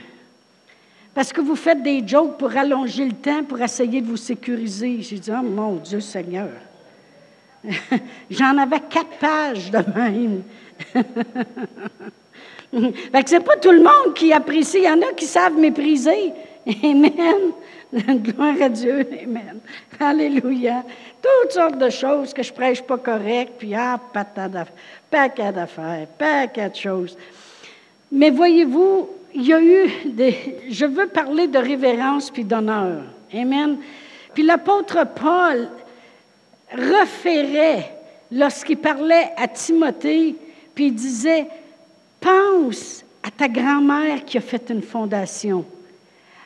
Parce 1.15 1.33
que 1.33 1.41
vous 1.41 1.55
faites 1.55 1.81
des 1.81 2.07
jokes 2.07 2.37
pour 2.37 2.55
allonger 2.55 3.05
le 3.05 3.13
temps, 3.13 3.43
pour 3.43 3.59
essayer 3.59 4.01
de 4.01 4.05
vous 4.05 4.17
sécuriser. 4.17 5.01
J'ai 5.01 5.17
dit, 5.17 5.31
oh 5.31 5.41
mon 5.41 5.77
Dieu 5.77 5.99
Seigneur. 5.99 6.49
J'en 8.29 8.57
avais 8.57 8.81
quatre 8.89 9.17
pages 9.19 9.71
de 9.71 9.79
même. 9.95 10.43
fait 13.11 13.23
que 13.23 13.29
c'est 13.29 13.41
pas 13.41 13.57
tout 13.57 13.71
le 13.71 13.83
monde 13.83 14.13
qui 14.15 14.33
apprécie. 14.33 14.79
Il 14.79 14.85
y 14.85 14.89
en 14.89 15.01
a 15.01 15.13
qui 15.13 15.25
savent 15.25 15.57
mépriser. 15.57 16.33
Amen. 16.83 17.51
Gloire 17.93 18.61
à 18.61 18.69
Dieu. 18.69 19.07
Amen. 19.23 19.59
Alléluia. 19.99 20.83
Toutes 21.21 21.51
sortes 21.51 21.77
de 21.77 21.89
choses 21.89 22.33
que 22.33 22.41
je 22.41 22.51
prêche 22.51 22.81
pas 22.81 22.97
correct, 22.97 23.53
puis 23.59 23.75
ah, 23.75 23.99
paquet 24.11 25.51
d'affaires, 25.51 26.07
paquet 26.17 26.69
de 26.69 26.75
choses. 26.75 27.17
Mais 28.11 28.29
voyez-vous, 28.29 29.09
il 29.33 29.47
y 29.47 29.53
a 29.53 29.61
eu 29.61 29.89
des. 30.05 30.57
Je 30.69 30.85
veux 30.85 31.07
parler 31.07 31.47
de 31.47 31.57
révérence 31.57 32.31
puis 32.31 32.43
d'honneur. 32.43 33.03
Amen. 33.33 33.77
Puis 34.33 34.43
l'apôtre 34.43 35.05
Paul, 35.15 35.69
référait 36.71 37.91
lorsqu'il 38.31 38.77
parlait 38.77 39.31
à 39.37 39.47
Timothée, 39.47 40.35
puis 40.73 40.87
il 40.87 40.95
disait, 40.95 41.47
pense 42.19 43.03
à 43.23 43.29
ta 43.29 43.47
grand-mère 43.47 44.25
qui 44.25 44.37
a 44.37 44.41
fait 44.41 44.69
une 44.69 44.81
fondation, 44.81 45.65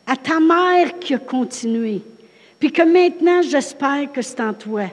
à 0.07 0.15
ta 0.15 0.39
mère 0.39 0.99
qui 0.99 1.13
a 1.13 1.19
continué, 1.19 2.01
puis 2.59 2.71
que 2.71 2.81
maintenant 2.81 3.41
j'espère 3.41 4.11
que 4.11 4.21
c'est 4.21 4.41
en 4.41 4.53
toi. 4.53 4.85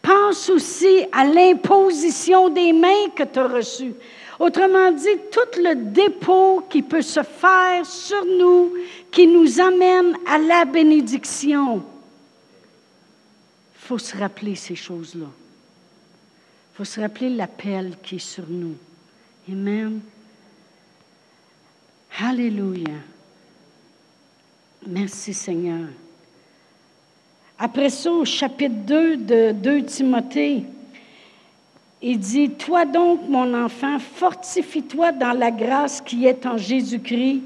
Pense 0.00 0.48
aussi 0.48 1.04
à 1.12 1.24
l'imposition 1.24 2.48
des 2.48 2.72
mains 2.72 3.10
que 3.14 3.24
tu 3.24 3.38
as 3.38 3.48
reçues. 3.48 3.94
Autrement 4.38 4.90
dit, 4.92 5.18
tout 5.30 5.60
le 5.60 5.74
dépôt 5.74 6.64
qui 6.70 6.80
peut 6.80 7.02
se 7.02 7.22
faire 7.22 7.84
sur 7.84 8.24
nous, 8.24 8.72
qui 9.10 9.26
nous 9.26 9.60
amène 9.60 10.14
à 10.26 10.38
la 10.38 10.64
bénédiction 10.64 11.82
faut 13.90 13.98
se 13.98 14.16
rappeler 14.16 14.54
ces 14.54 14.76
choses-là. 14.76 15.26
Il 15.26 16.76
faut 16.76 16.84
se 16.84 17.00
rappeler 17.00 17.28
l'appel 17.28 17.96
qui 18.00 18.14
est 18.14 18.18
sur 18.20 18.48
nous. 18.48 18.76
Amen. 19.50 20.00
Alléluia. 22.20 22.98
Merci 24.86 25.34
Seigneur. 25.34 25.88
Après 27.58 27.90
ça, 27.90 28.12
au 28.12 28.24
chapitre 28.24 28.76
2 28.86 29.16
de 29.16 29.52
2 29.54 29.82
Timothée, 29.82 30.62
il 32.00 32.16
dit, 32.16 32.48
Toi 32.50 32.84
donc, 32.84 33.28
mon 33.28 33.52
enfant, 33.60 33.98
fortifie-toi 33.98 35.10
dans 35.10 35.32
la 35.32 35.50
grâce 35.50 36.00
qui 36.00 36.26
est 36.26 36.46
en 36.46 36.56
Jésus-Christ. 36.56 37.42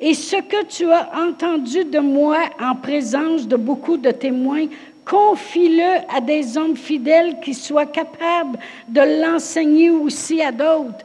Et 0.00 0.14
ce 0.14 0.36
que 0.36 0.64
tu 0.64 0.90
as 0.90 1.10
entendu 1.14 1.84
de 1.84 1.98
moi 1.98 2.38
en 2.58 2.74
présence 2.74 3.46
de 3.46 3.54
beaucoup 3.54 3.98
de 3.98 4.10
témoins, 4.10 4.66
confie-le 5.10 6.16
à 6.16 6.20
des 6.20 6.56
hommes 6.56 6.76
fidèles 6.76 7.40
qui 7.40 7.52
soient 7.52 7.86
capables 7.86 8.60
de 8.86 9.00
l'enseigner 9.20 9.90
aussi 9.90 10.40
à 10.40 10.52
d'autres. 10.52 11.04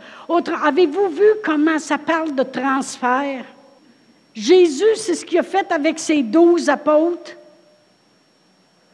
Avez-vous 0.63 1.09
vu 1.09 1.25
comment 1.43 1.79
ça 1.79 1.97
parle 1.97 2.35
de 2.35 2.43
transfert? 2.43 3.45
Jésus, 4.35 4.95
c'est 4.95 5.15
ce 5.15 5.25
qu'il 5.25 5.39
a 5.39 5.43
fait 5.43 5.71
avec 5.71 5.97
ses 5.97 6.21
douze 6.21 6.69
apôtres. 6.69 7.31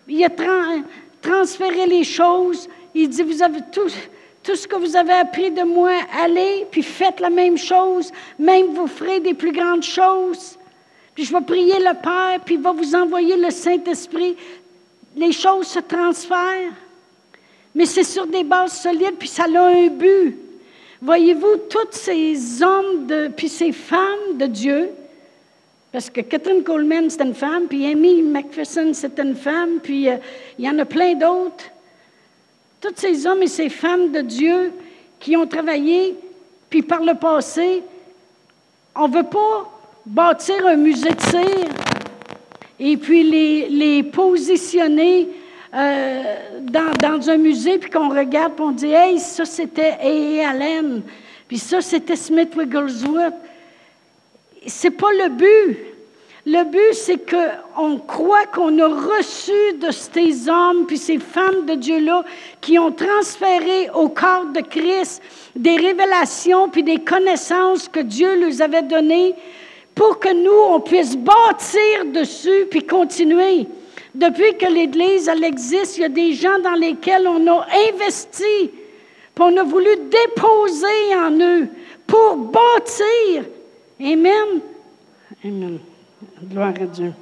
Il 0.08 0.24
a 0.24 0.30
transféré 1.22 1.88
les 1.88 2.06
choses. 2.06 2.70
Il 2.96 3.10
dit, 3.10 3.24
vous 3.24 3.44
avez 3.44 3.60
tout, 3.70 3.90
ce 4.56 4.68
que 4.68 4.76
vous 4.78 4.96
avez 4.96 5.14
appris 5.14 5.52
de 5.52 5.64
moi, 5.64 5.92
allez, 6.24 6.66
puis 6.72 6.84
faites 6.84 7.20
la 7.20 7.30
même 7.30 7.58
chose. 7.58 8.12
Même 8.40 8.68
vous 8.68 8.88
ferez 8.88 9.20
des 9.20 9.34
plus 9.34 9.52
grandes 9.52 9.84
choses. 9.84 10.58
Puis 11.16 11.26
je 11.26 11.34
vais 11.34 11.42
prier 11.42 11.80
le 11.80 12.02
Père, 12.02 12.40
puis 12.46 12.56
il 12.56 12.62
va 12.62 12.72
vous 12.72 12.96
envoyer 12.96 13.36
le 13.36 13.50
Saint-Esprit 13.50 14.38
les 15.16 15.32
choses 15.32 15.68
se 15.68 15.80
transfèrent, 15.80 16.74
mais 17.74 17.86
c'est 17.86 18.04
sur 18.04 18.28
des 18.28 18.44
bases 18.44 18.82
solides, 18.82 19.16
puis 19.18 19.28
ça 19.28 19.44
a 19.44 19.68
un 19.68 19.88
but. 19.88 20.38
Voyez-vous, 21.02 21.58
tous 21.70 21.92
ces 21.92 22.62
hommes, 22.62 23.08
de, 23.08 23.28
puis 23.30 23.50
ces 23.50 23.72
femmes 23.72 24.38
de 24.38 24.46
Dieu, 24.46 24.90
parce 25.92 26.10
que 26.10 26.22
Catherine 26.22 26.64
Coleman, 26.64 27.10
c'est 27.10 27.24
une 27.24 27.34
femme, 27.34 27.68
puis 27.68 27.86
Amy 27.86 28.22
McPherson, 28.22 28.92
c'est 28.94 29.20
une 29.20 29.36
femme, 29.36 29.80
puis 29.82 30.08
euh, 30.08 30.18
il 30.58 30.66
y 30.66 30.70
en 30.70 30.78
a 30.80 30.86
plein 30.86 31.16
d'autres. 31.16 31.66
Tous 32.80 32.94
ces 32.96 33.28
hommes 33.28 33.44
et 33.44 33.48
ces 33.48 33.70
femmes 33.70 34.12
de 34.12 34.22
Dieu 34.22 34.72
qui 35.20 35.36
ont 35.36 35.46
travaillé, 35.46 36.16
puis 36.70 36.82
par 36.82 37.02
le 37.02 37.16
passé, 37.16 37.84
on 38.96 39.08
ne 39.08 39.14
veut 39.14 39.30
pas 39.30 39.70
bâtir 40.06 40.66
un 40.66 40.78
musée 40.78 41.12
de 41.12 41.22
cire 41.22 41.91
et 42.84 42.98
puis 42.98 43.24
les, 43.24 44.04
positionner 44.04 45.30
euh, 45.74 46.24
dans, 46.62 46.92
dans, 47.00 47.30
un 47.30 47.38
musée, 47.38 47.78
puis 47.78 47.92
qu'on 47.92 48.10
regarde, 48.10 48.54
puis 48.56 48.66
on 48.66 48.72
dit, 48.72 48.92
hey, 48.92 49.20
ça 49.20 49.46
c'était 49.46 49.98
A.A. 50.02 50.50
Allen, 50.50 51.04
puis 51.48 51.60
ça 51.60 51.80
c'était 51.82 52.16
Smith 52.16 52.54
Wigglesworth. 52.58 53.36
C'est 54.66 54.92
pas 54.92 55.12
le 55.12 55.30
but. 55.30 55.78
Le 56.44 56.64
but, 56.64 56.94
c'est 56.94 57.20
qu'on 57.30 58.00
croit 58.00 58.48
qu'on 58.48 58.80
a 58.80 58.88
reçu 58.88 59.78
de 59.80 59.92
ces 59.92 60.50
hommes 60.50 60.88
puis 60.88 60.98
ces 60.98 61.20
femmes 61.20 61.68
de 61.68 61.76
Dieu-là 61.76 62.24
qui 62.62 62.80
ont 62.80 62.92
transféré 62.92 63.92
au 63.94 64.10
corps 64.10 64.48
de 64.48 64.62
Christ 64.62 65.22
des 65.56 65.76
révélations 65.76 66.68
puis 66.68 66.82
des 66.82 66.98
connaissances 66.98 67.88
que 67.88 68.00
Dieu 68.00 68.40
leur 68.40 68.60
avait 68.60 68.82
données 68.82 69.36
pour 69.96 70.20
que 70.20 70.34
nous, 70.34 70.76
on 70.76 70.80
puisse 70.80 71.16
bâtir 71.16 72.06
dessus 72.14 72.68
puis 72.70 72.86
continuer. 72.86 73.68
Depuis 74.14 74.58
que 74.58 74.66
l'Église, 74.66 75.28
elle 75.28 75.44
existe, 75.44 75.98
il 75.98 76.02
y 76.02 76.06
a 76.06 76.10
des 76.10 76.34
gens 76.34 76.60
dans 76.60 76.74
lesquels 76.74 77.28
on 77.28 77.48
a 77.48 77.66
investi, 77.90 78.72
puis 79.34 79.44
on 79.44 79.56
a 79.58 79.64
voulu 79.64 79.90
déposer 80.10 81.16
en 81.16 81.32
eux 81.40 81.68
pour 82.06 82.36
bâtir. 82.36 83.46
Amen. 84.00 84.62
Amen. 85.44 85.80
Gloire 86.44 86.74
à 86.82 86.86
Dieu. 86.86 87.14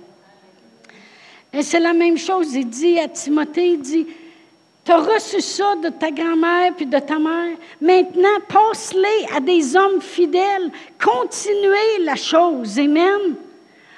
Et 1.54 1.62
c'est 1.62 1.80
la 1.80 1.94
même 1.94 2.18
chose. 2.18 2.54
Il 2.54 2.68
dit 2.68 3.00
à 3.00 3.08
Timothée, 3.08 3.72
il 3.72 3.82
dit, 3.82 4.08
tu 4.90 4.94
as 4.94 5.02
reçu 5.02 5.40
ça 5.40 5.76
de 5.76 5.90
ta 5.90 6.10
grand-mère 6.10 6.74
puis 6.76 6.88
de 6.88 6.98
ta 6.98 7.20
mère. 7.20 7.56
Maintenant, 7.80 8.40
passe-les 8.48 9.36
à 9.36 9.40
des 9.40 9.76
hommes 9.76 10.02
fidèles. 10.02 10.72
Continuez 11.00 12.04
la 12.04 12.16
chose. 12.16 12.80
Amen. 12.80 13.36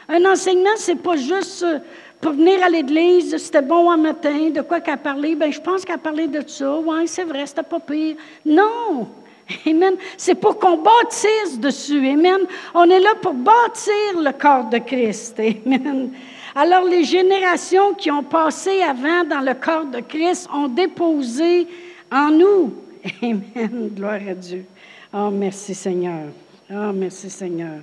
Un 0.10 0.26
enseignement, 0.26 0.76
c'est 0.76 1.02
pas 1.02 1.16
juste 1.16 1.64
euh, 1.64 1.80
pour 2.20 2.34
venir 2.34 2.62
à 2.62 2.68
l'église, 2.68 3.38
c'était 3.38 3.62
bon 3.62 3.90
un 3.90 3.96
matin, 3.96 4.50
de 4.50 4.60
quoi 4.60 4.82
qu'elle 4.82 4.96
a 4.96 4.98
parlé? 4.98 5.34
Ben, 5.34 5.50
je 5.50 5.62
pense 5.62 5.86
qu'elle 5.86 5.96
a 5.96 5.98
parlé 5.98 6.28
de 6.28 6.44
ça. 6.46 6.78
Oui, 6.80 7.08
c'est 7.08 7.24
vrai, 7.24 7.46
c'était 7.46 7.64
pas 7.64 7.80
pire. 7.80 8.18
Non! 8.46 9.08
Amen. 9.66 9.96
C'est 10.18 10.36
pour 10.36 10.60
qu'on 10.60 10.76
bâtisse 10.76 11.58
dessus. 11.58 12.06
Amen. 12.06 12.42
On 12.74 12.90
est 12.90 13.00
là 13.00 13.16
pour 13.22 13.34
bâtir 13.34 13.94
le 14.18 14.32
corps 14.34 14.66
de 14.66 14.80
Christ. 14.80 15.40
Amen. 15.40 16.12
Alors, 16.54 16.84
les 16.84 17.06
générations 17.06 17.94
qui 17.94 18.12
ont 18.12 18.24
passé 18.24 18.82
avant 18.82 19.24
dans 19.24 19.40
le 19.40 19.54
corps 19.54 19.86
de 19.86 20.02
Christ 20.02 20.50
ont 20.54 20.68
déposé 20.68 21.68
en 22.12 22.30
nous. 22.30 22.74
Amen. 23.22 23.90
Gloire 23.96 24.20
à 24.28 24.34
Dieu. 24.34 24.66
Oh, 25.14 25.30
merci 25.32 25.74
Seigneur. 25.74 26.26
Oh, 26.70 26.92
merci 26.94 27.30
Seigneur. 27.30 27.82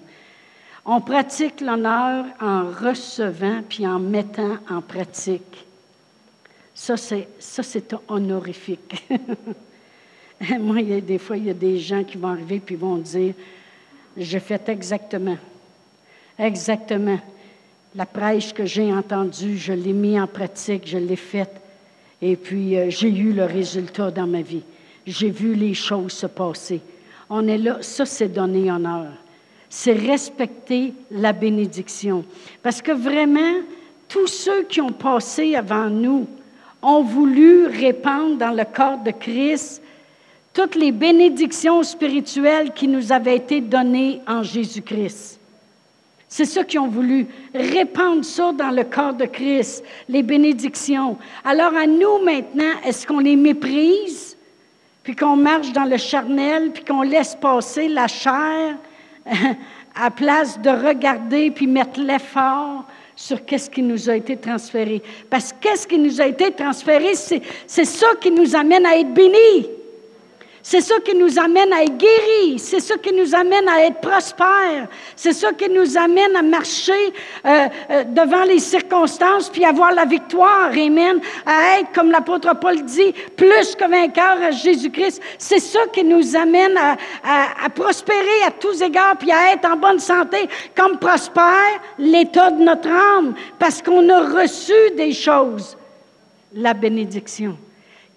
On 0.85 1.01
pratique 1.01 1.61
l'honneur 1.61 2.27
en 2.41 2.65
recevant 2.65 3.63
puis 3.69 3.87
en 3.87 3.99
mettant 3.99 4.57
en 4.71 4.81
pratique. 4.81 5.67
Ça, 6.75 6.97
c'est, 6.97 7.95
honorifique. 8.09 9.07
Moi, 10.61 10.81
il 10.81 10.89
y 10.91 10.95
a 10.95 11.01
des 11.01 11.19
fois, 11.19 11.37
il 11.37 11.47
y 11.47 11.51
a 11.51 11.55
des 11.55 11.79
gens 11.79 12.05
qui 12.05 12.17
vont 12.17 12.29
arriver 12.29 12.61
puis 12.61 12.77
vont 12.77 12.97
dire 12.97 13.35
Je 14.17 14.39
fais 14.39 14.61
exactement, 14.69 15.37
exactement. 16.39 17.19
La 17.99 18.07
prêche 18.07 18.55
que 18.55 18.65
j'ai 18.65 18.93
entendue, 18.93 19.59
je 19.59 19.73
l'ai 19.73 19.93
mis 19.93 20.21
en 20.21 20.29
pratique, 20.29 20.87
je 20.87 20.99
l'ai 20.99 21.17
faite. 21.17 21.61
Et 22.23 22.37
puis, 22.37 22.77
euh, 22.77 22.91
j'ai 22.91 23.09
eu 23.09 23.33
le 23.33 23.45
résultat 23.45 24.13
dans 24.13 24.29
ma 24.29 24.41
vie. 24.41 24.63
J'ai 25.05 25.31
vu 25.31 25.57
les 25.57 25.75
choses 25.75 26.13
se 26.13 26.29
passer. 26.29 26.81
On 27.29 27.49
est 27.49 27.59
là, 27.59 27.79
ça, 27.81 28.07
c'est 28.07 28.29
donner 28.29 28.71
honneur. 28.71 29.09
C'est 29.69 29.95
respecter 29.95 30.93
la 31.11 31.33
bénédiction. 31.33 32.25
Parce 32.63 32.81
que 32.81 32.93
vraiment, 32.93 33.63
tous 34.07 34.29
ceux 34.29 34.63
qui 34.63 34.81
ont 34.81 34.93
passé 34.93 35.57
avant 35.57 35.91
nous 35.91 36.29
ont 36.81 37.03
voulu 37.03 37.67
répandre 37.67 38.37
dans 38.37 38.53
le 38.53 38.65
corps 38.65 39.03
de 39.03 39.11
Christ 39.11 39.83
toutes 40.55 40.77
les 40.77 40.93
bénédictions 40.93 41.83
spirituelles 41.83 42.73
qui 42.73 42.87
nous 42.87 43.11
avaient 43.11 43.37
été 43.37 43.61
données 43.61 44.21
en 44.29 44.45
Jésus-Christ. 44.45 45.38
C'est 46.29 46.45
ceux 46.45 46.65
qui 46.65 46.79
ont 46.79 46.89
voulu 46.89 47.27
répandre 47.55 48.25
ça 48.25 48.53
dans 48.53 48.71
le 48.71 48.85
corps 48.85 49.15
de 49.15 49.25
Christ, 49.25 49.83
les 50.09 50.23
bénédictions. 50.23 51.17
Alors 51.45 51.75
à 51.75 51.87
nous 51.87 52.23
maintenant, 52.23 52.73
est-ce 52.85 53.07
qu'on 53.07 53.21
les 53.21 53.37
méprise, 53.37 54.37
puis 55.03 55.17
qu'on 55.17 55.37
marche 55.37 55.73
dans 55.73 55.87
le 55.87 55.97
charnel, 55.97 56.71
puis 56.73 56.85
qu'on 56.85 57.03
laisse 57.03 57.35
passer 57.35 57.89
la 57.89 58.09
chair 58.09 58.77
à 59.97 60.11
place 60.11 60.61
de 60.61 60.69
regarder 60.69 61.51
puis 61.51 61.67
mettre 61.67 61.99
l'effort 62.01 62.85
sur 63.17 63.45
qu'est-ce 63.45 63.71
qui 63.71 63.83
nous 63.83 64.11
a 64.11 64.17
été 64.17 64.37
transféré? 64.37 65.03
Parce 65.31 65.53
que 65.53 65.59
qu'est-ce 65.63 65.89
qui 65.89 65.99
nous 65.99 66.21
a 66.21 66.27
été 66.27 66.53
transféré, 66.53 67.15
c'est 67.15 67.85
ça 67.85 68.07
qui 68.21 68.31
nous 68.31 68.55
amène 68.55 68.85
à 68.85 68.99
être 68.99 69.13
bénis. 69.13 69.67
C'est 70.71 70.83
ça 70.83 70.97
qui 71.03 71.15
nous 71.15 71.39
amène 71.39 71.73
à 71.73 71.83
être 71.83 71.97
guéris. 71.97 72.59
C'est 72.59 72.81
ça 72.81 72.99
qui 72.99 73.11
nous 73.11 73.35
amène 73.35 73.67
à 73.71 73.87
être 73.87 74.03
prospères. 74.03 74.87
C'est 75.17 75.33
ça 75.33 75.51
qui 75.55 75.67
nous 75.71 75.97
amène 75.97 76.37
à 76.37 76.43
marcher 76.43 77.15
euh, 77.47 77.69
euh, 77.91 78.05
devant 78.05 78.45
les 78.45 78.59
circonstances 78.59 79.49
puis 79.49 79.65
avoir 79.65 79.95
la 79.95 80.05
victoire. 80.05 80.67
Amen. 80.71 81.21
À 81.47 81.79
être, 81.79 81.91
comme 81.95 82.11
l'apôtre 82.11 82.55
Paul 82.61 82.83
dit, 82.83 83.15
plus 83.35 83.75
que 83.77 83.89
vainqueur 83.89 84.43
à 84.43 84.51
Jésus-Christ. 84.51 85.23
C'est 85.39 85.59
ça 85.59 85.81
qui 85.91 86.05
nous 86.05 86.37
amène 86.37 86.77
à, 86.77 86.97
à, 87.65 87.71
prospérer 87.71 88.43
à 88.47 88.51
tous 88.51 88.83
égards 88.83 89.17
puis 89.17 89.33
à 89.33 89.55
être 89.55 89.67
en 89.71 89.77
bonne 89.77 90.01
santé 90.01 90.51
comme 90.77 90.99
prospère 90.99 91.81
l'état 91.99 92.51
de 92.51 92.63
notre 92.63 92.91
âme 92.91 93.33
parce 93.59 93.81
qu'on 93.81 94.07
a 94.11 94.21
reçu 94.21 94.75
des 94.99 95.15
choses. 95.15 95.79
La 96.53 96.75
bénédiction. 96.75 97.57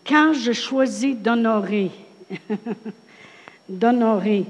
Quand 0.06 0.34
je 0.34 0.52
choisis 0.52 1.16
d'honorer, 1.16 1.92
d'honorer 3.70 4.46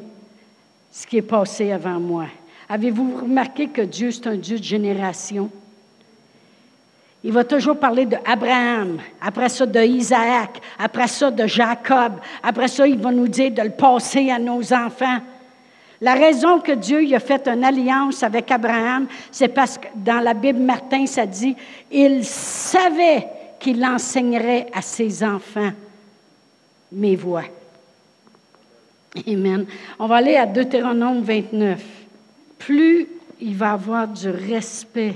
ce 0.91 1.07
qui 1.07 1.17
est 1.17 1.21
passé 1.21 1.71
avant 1.71 1.99
moi. 1.99 2.25
Avez-vous 2.69 3.21
remarqué 3.21 3.67
que 3.67 3.81
Dieu, 3.81 4.11
c'est 4.11 4.27
un 4.27 4.35
Dieu 4.35 4.57
de 4.57 4.63
génération? 4.63 5.49
Il 7.23 7.31
va 7.31 7.43
toujours 7.43 7.77
parler 7.77 8.05
d'Abraham, 8.05 8.97
après 9.21 9.49
ça 9.49 9.65
de 9.65 9.79
Isaac, 9.79 10.59
après 10.79 11.07
ça 11.07 11.29
de 11.29 11.45
Jacob, 11.45 12.13
après 12.41 12.67
ça 12.67 12.87
il 12.87 12.97
va 12.97 13.11
nous 13.11 13.27
dire 13.27 13.51
de 13.51 13.61
le 13.61 13.71
passer 13.71 14.31
à 14.31 14.39
nos 14.39 14.73
enfants. 14.73 15.19
La 16.01 16.15
raison 16.15 16.59
que 16.59 16.71
Dieu 16.71 17.13
a 17.13 17.19
fait 17.19 17.47
une 17.47 17.63
alliance 17.63 18.23
avec 18.23 18.49
Abraham, 18.49 19.05
c'est 19.31 19.49
parce 19.49 19.77
que 19.77 19.85
dans 19.93 20.19
la 20.19 20.33
Bible, 20.33 20.59
Martin, 20.59 21.05
ça 21.05 21.27
dit, 21.27 21.55
il 21.91 22.25
savait 22.25 23.27
qu'il 23.59 23.85
enseignerait 23.85 24.65
à 24.73 24.81
ses 24.81 25.23
enfants 25.23 25.71
mes 26.91 27.15
voix. 27.15 27.43
Amen. 29.27 29.65
On 29.99 30.07
va 30.07 30.17
aller 30.17 30.35
à 30.35 30.45
Deutéronome 30.45 31.21
29. 31.21 31.83
Plus 32.57 33.07
il 33.41 33.55
va 33.55 33.71
avoir 33.71 34.07
du 34.07 34.29
respect, 34.29 35.15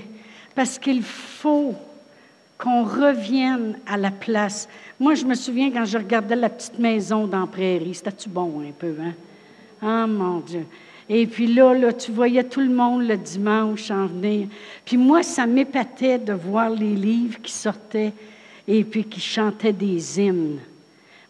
parce 0.56 0.80
qu'il 0.80 1.04
faut 1.04 1.76
qu'on 2.58 2.84
revienne 2.84 3.78
à 3.86 3.98
la 3.98 4.12
place. 4.12 4.68
Moi, 5.00 5.14
je 5.14 5.26
me 5.26 5.36
souviens 5.36 5.72
quand 5.72 5.86
je 5.86 5.98
regardais 5.98 6.36
la 6.36 6.50
petite 6.50 6.80
maison 6.80 7.28
dans 7.28 7.42
la 7.42 7.48
prairie, 7.48 7.94
c'était-tu 7.94 8.30
bon 8.30 8.62
un 8.62 8.72
peu, 8.72 8.96
hein? 9.00 9.14
Ah, 9.82 10.08
mon 10.08 10.40
Dieu. 10.40 10.66
Et 11.08 11.28
puis 11.28 11.48
là, 11.48 11.74
là, 11.74 11.94
tu 11.94 12.12
voyais 12.12 12.44
tout 12.44 12.62
le 12.62 12.70
monde 12.70 13.08
le 13.08 13.18
dimanche 13.18 13.92
en 13.92 14.08
venir. 14.08 14.48
Puis 14.84 14.98
moi, 14.98 15.22
ça 15.22 15.46
m'épatait 15.46 16.18
de 16.18 16.34
voir 16.34 16.70
les 16.70 16.96
livres 16.96 17.40
qui 17.42 17.52
sortaient 17.52 18.14
et 18.68 18.84
puis 18.84 19.04
qui 19.04 19.20
chantaient 19.20 19.74
des 19.74 20.20
hymnes. 20.20 20.60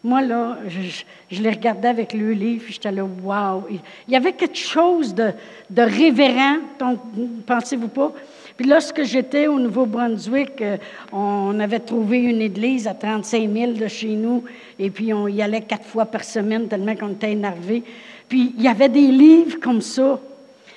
Moi, 0.05 0.21
là, 0.21 0.59
je, 0.67 1.41
les 1.41 1.49
regardais 1.49 1.87
avec 1.87 2.13
le 2.13 2.31
livre, 2.31 2.65
j'étais 2.69 2.91
là, 2.91 3.03
wow! 3.03 3.63
Il 4.07 4.13
y 4.13 4.15
avait 4.15 4.33
quelque 4.33 4.55
chose 4.55 5.15
de, 5.15 5.31
de 5.71 5.81
révérend, 5.81 6.57
donc, 6.77 6.99
pensez-vous 7.47 7.87
pas? 7.87 8.13
Puis 8.55 8.67
lorsque 8.67 9.01
j'étais 9.01 9.47
au 9.47 9.57
Nouveau-Brunswick, 9.57 10.61
euh, 10.61 10.77
on 11.11 11.59
avait 11.59 11.79
trouvé 11.79 12.19
une 12.19 12.39
église 12.39 12.87
à 12.87 12.93
35 12.93 13.51
000 13.51 13.71
de 13.71 13.87
chez 13.87 14.09
nous, 14.09 14.43
et 14.77 14.91
puis 14.91 15.11
on 15.11 15.27
y 15.27 15.41
allait 15.41 15.61
quatre 15.61 15.85
fois 15.85 16.05
par 16.05 16.23
semaine 16.23 16.67
tellement 16.67 16.95
qu'on 16.95 17.13
était 17.13 17.31
énervés. 17.31 17.81
Puis 18.29 18.53
il 18.59 18.63
y 18.63 18.67
avait 18.67 18.89
des 18.89 19.07
livres 19.07 19.59
comme 19.59 19.81
ça. 19.81 20.19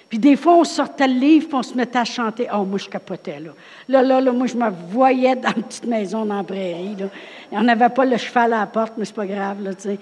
Puis 0.08 0.18
des 0.18 0.36
fois, 0.36 0.54
on 0.54 0.64
sortait 0.64 1.06
le 1.06 1.14
livre, 1.14 1.48
puis 1.48 1.56
on 1.56 1.62
se 1.62 1.74
mettait 1.74 1.98
à 1.98 2.04
chanter. 2.04 2.48
Oh, 2.54 2.64
moi, 2.64 2.78
je 2.78 2.88
capotais, 2.88 3.40
là. 3.40 3.50
Là, 3.88 4.02
là, 4.02 4.20
là 4.20 4.32
moi, 4.32 4.46
je 4.46 4.56
me 4.56 4.70
voyais 4.90 5.36
dans 5.36 5.52
une 5.54 5.62
petite 5.62 5.86
maison 5.86 6.24
dans 6.24 6.38
la 6.38 6.44
prairie, 6.44 6.96
là. 6.98 7.06
On 7.52 7.62
n'avait 7.62 7.90
pas 7.90 8.06
le 8.06 8.16
cheval 8.16 8.54
à 8.54 8.60
la 8.60 8.66
porte, 8.66 8.94
mais 8.96 9.04
c'est 9.04 9.14
pas 9.14 9.26
grave, 9.26 9.62
là, 9.62 9.74
tu 9.74 9.82
sais. 9.82 9.98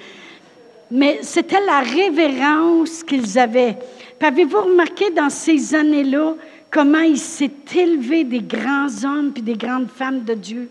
Mais 0.90 1.18
c'était 1.22 1.64
la 1.66 1.80
révérence 1.80 3.02
qu'ils 3.02 3.36
avaient. 3.38 3.76
Puis 4.18 4.28
avez-vous 4.28 4.60
remarqué 4.60 5.10
dans 5.10 5.30
ces 5.30 5.74
années-là 5.74 6.34
comment 6.70 7.00
il 7.00 7.18
s'est 7.18 7.50
élevé 7.74 8.22
des 8.22 8.40
grands 8.40 8.86
hommes 9.04 9.32
puis 9.32 9.42
des 9.42 9.56
grandes 9.56 9.88
femmes 9.88 10.22
de 10.22 10.34
Dieu? 10.34 10.70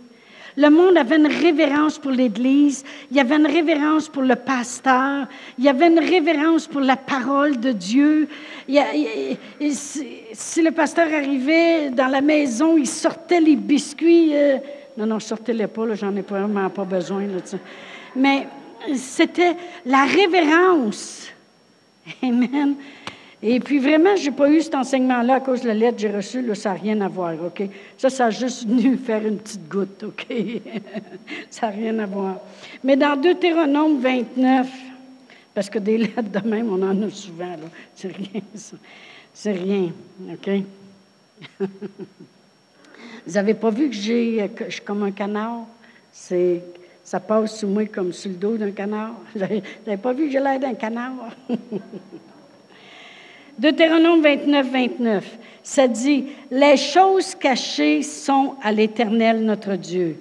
Le 0.57 0.69
monde 0.69 0.97
avait 0.97 1.17
une 1.17 1.27
révérence 1.27 1.99
pour 1.99 2.11
l'Église, 2.11 2.85
il 3.11 3.17
y 3.17 3.19
avait 3.19 3.35
une 3.35 3.47
révérence 3.47 4.07
pour 4.07 4.23
le 4.23 4.35
pasteur, 4.35 5.27
il 5.57 5.65
y 5.65 5.69
avait 5.69 5.87
une 5.87 5.99
révérence 5.99 6.65
pour 6.65 6.79
la 6.79 6.95
parole 6.95 7.59
de 7.59 7.73
Dieu. 7.73 8.29
si, 8.69 10.61
le 10.61 10.71
pasteur 10.71 11.07
arrivait 11.13 11.89
dans 11.89 12.07
la 12.07 12.21
maison, 12.21 12.77
il 12.77 12.87
sortait 12.87 13.41
les 13.41 13.57
biscuits. 13.57 14.31
Euh, 14.33 14.57
non, 14.97 15.05
non, 15.05 15.19
sortez-les 15.19 15.67
pas, 15.67 15.93
j'en 15.93 16.15
ai 16.15 16.21
vraiment 16.21 16.69
pas 16.69 16.85
besoin. 16.85 17.23
Mais 18.15 18.47
c'était 18.95 19.57
la 19.85 20.05
révérence. 20.05 21.27
Amen. 22.23 22.75
Et 23.47 23.59
puis 23.59 23.77
vraiment, 23.77 24.15
je 24.15 24.25
n'ai 24.25 24.35
pas 24.35 24.49
eu 24.49 24.59
cet 24.59 24.73
enseignement-là 24.73 25.35
à 25.35 25.39
cause 25.39 25.61
de 25.61 25.67
la 25.67 25.75
lettre 25.75 25.97
que 25.97 26.01
j'ai 26.01 26.09
reçue. 26.09 26.55
Ça 26.55 26.69
n'a 26.69 26.79
rien 26.79 26.99
à 27.01 27.07
voir, 27.07 27.35
OK? 27.45 27.61
Ça, 27.95 28.09
ça 28.09 28.25
a 28.25 28.29
juste 28.31 28.65
venu 28.67 28.97
faire 28.97 29.23
une 29.23 29.37
petite 29.37 29.69
goutte, 29.69 30.03
OK? 30.03 30.25
ça 31.51 31.67
n'a 31.67 31.73
rien 31.73 31.99
à 31.99 32.07
voir. 32.07 32.39
Mais 32.83 32.95
dans 32.95 33.15
Deutéronome 33.15 33.99
29, 33.99 34.67
parce 35.53 35.69
que 35.69 35.77
des 35.77 35.97
lettres 35.99 36.23
de 36.23 36.49
même, 36.49 36.71
on 36.71 36.81
en 36.81 36.99
a 37.03 37.09
souvent, 37.11 37.51
là. 37.51 37.69
C'est 37.93 38.11
rien, 38.11 38.41
ça. 38.55 38.77
C'est 39.31 39.51
rien, 39.51 39.91
OK? 40.33 40.49
Vous 43.27 43.33
n'avez 43.33 43.53
pas 43.53 43.69
vu 43.69 43.89
que 43.89 43.95
j'ai, 43.95 44.49
que 44.55 44.65
je 44.65 44.71
suis 44.71 44.81
comme 44.81 45.03
un 45.03 45.11
canard? 45.11 45.67
C'est, 46.11 46.63
ça 47.03 47.19
passe 47.19 47.59
sous 47.59 47.67
moi 47.67 47.85
comme 47.85 48.11
sur 48.11 48.31
le 48.31 48.37
dos 48.37 48.57
d'un 48.57 48.71
canard. 48.71 49.11
Vous 49.35 49.41
n'avez 49.41 50.01
pas 50.01 50.13
vu 50.13 50.25
que 50.25 50.31
j'ai 50.31 50.39
l'air 50.39 50.59
d'un 50.59 50.73
canard? 50.73 51.29
Deutéronome 53.57 54.21
29, 54.21 54.67
29, 54.71 55.37
ça 55.63 55.87
dit, 55.87 56.25
les 56.51 56.77
choses 56.77 57.35
cachées 57.35 58.01
sont 58.01 58.55
à 58.61 58.71
l'Éternel 58.71 59.43
notre 59.43 59.75
Dieu. 59.75 60.17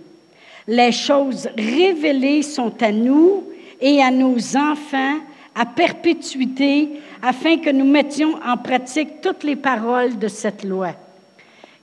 Les 0.67 0.93
choses 0.93 1.49
révélées 1.57 2.43
sont 2.43 2.73
à 2.83 2.93
nous 2.93 3.45
et 3.81 4.01
à 4.03 4.11
nos 4.11 4.57
enfants 4.57 5.19
à 5.55 5.67
perpétuité, 5.67 6.89
afin 7.23 7.59
que 7.59 7.71
nous 7.71 7.85
mettions 7.85 8.35
en 8.45 8.57
pratique 8.57 9.21
toutes 9.21 9.45
les 9.45 9.57
paroles 9.57 10.19
de 10.19 10.29
cette 10.29 10.65
loi. 10.65 10.91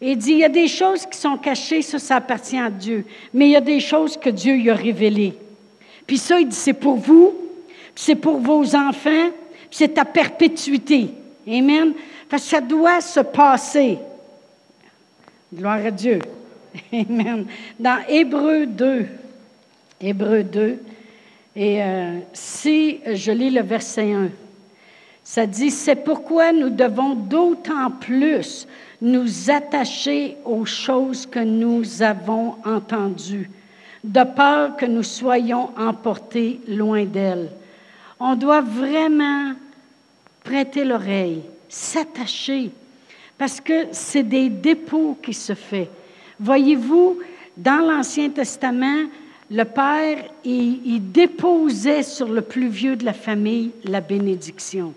Il 0.01 0.17
dit, 0.17 0.31
il 0.31 0.39
y 0.39 0.43
a 0.43 0.49
des 0.49 0.67
choses 0.67 1.05
qui 1.05 1.17
sont 1.17 1.37
cachées, 1.37 1.81
ça, 1.81 1.99
ça 1.99 2.15
appartient 2.17 2.57
à 2.57 2.69
Dieu, 2.69 3.05
mais 3.33 3.47
il 3.47 3.51
y 3.51 3.55
a 3.55 3.61
des 3.61 3.79
choses 3.79 4.17
que 4.17 4.29
Dieu 4.29 4.57
y 4.57 4.69
a 4.69 4.75
révélées. 4.75 5.35
Puis 6.05 6.17
ça, 6.17 6.39
il 6.39 6.47
dit, 6.47 6.55
c'est 6.55 6.73
pour 6.73 6.95
vous, 6.95 7.33
c'est 7.95 8.15
pour 8.15 8.39
vos 8.39 8.75
enfants, 8.75 9.29
c'est 9.69 9.97
à 9.97 10.05
perpétuité. 10.05 11.09
Amen. 11.47 11.93
Parce 12.29 12.43
que 12.43 12.49
ça 12.49 12.61
doit 12.61 13.01
se 13.01 13.19
passer. 13.19 13.97
Gloire 15.53 15.85
à 15.85 15.91
Dieu. 15.91 16.19
Amen. 16.93 17.45
Dans 17.79 17.99
Hébreu 18.07 18.65
2, 18.65 19.05
Hébreu 19.99 20.43
2, 20.43 20.79
et 21.55 21.83
euh, 21.83 22.19
si 22.31 22.99
je 23.05 23.31
lis 23.31 23.49
le 23.49 23.61
verset 23.61 24.13
1, 24.13 24.29
ça 25.23 25.45
dit, 25.45 25.71
c'est 25.71 25.97
pourquoi 25.97 26.51
nous 26.51 26.69
devons 26.69 27.13
d'autant 27.13 27.91
plus 27.91 28.67
nous 29.01 29.49
attacher 29.49 30.37
aux 30.45 30.65
choses 30.65 31.25
que 31.25 31.39
nous 31.39 32.01
avons 32.01 32.55
entendues, 32.65 33.49
de 34.03 34.23
peur 34.23 34.77
que 34.77 34.85
nous 34.85 35.03
soyons 35.03 35.69
emportés 35.77 36.59
loin 36.67 37.05
d'elles. 37.05 37.49
On 38.19 38.35
doit 38.35 38.61
vraiment 38.61 39.53
prêter 40.43 40.83
l'oreille, 40.83 41.41
s'attacher, 41.69 42.71
parce 43.37 43.59
que 43.59 43.87
c'est 43.91 44.23
des 44.23 44.49
dépôts 44.49 45.17
qui 45.21 45.33
se 45.33 45.53
font. 45.53 45.87
Voyez-vous, 46.39 47.19
dans 47.57 47.85
l'Ancien 47.85 48.29
Testament, 48.29 49.05
le 49.49 49.65
Père, 49.65 50.17
il, 50.45 51.11
déposait 51.11 52.03
sur 52.03 52.29
le 52.29 52.41
plus 52.41 52.69
vieux 52.69 52.95
de 52.95 53.03
la 53.03 53.13
famille 53.13 53.71
la 53.83 53.99
bénédiction. 53.99 54.93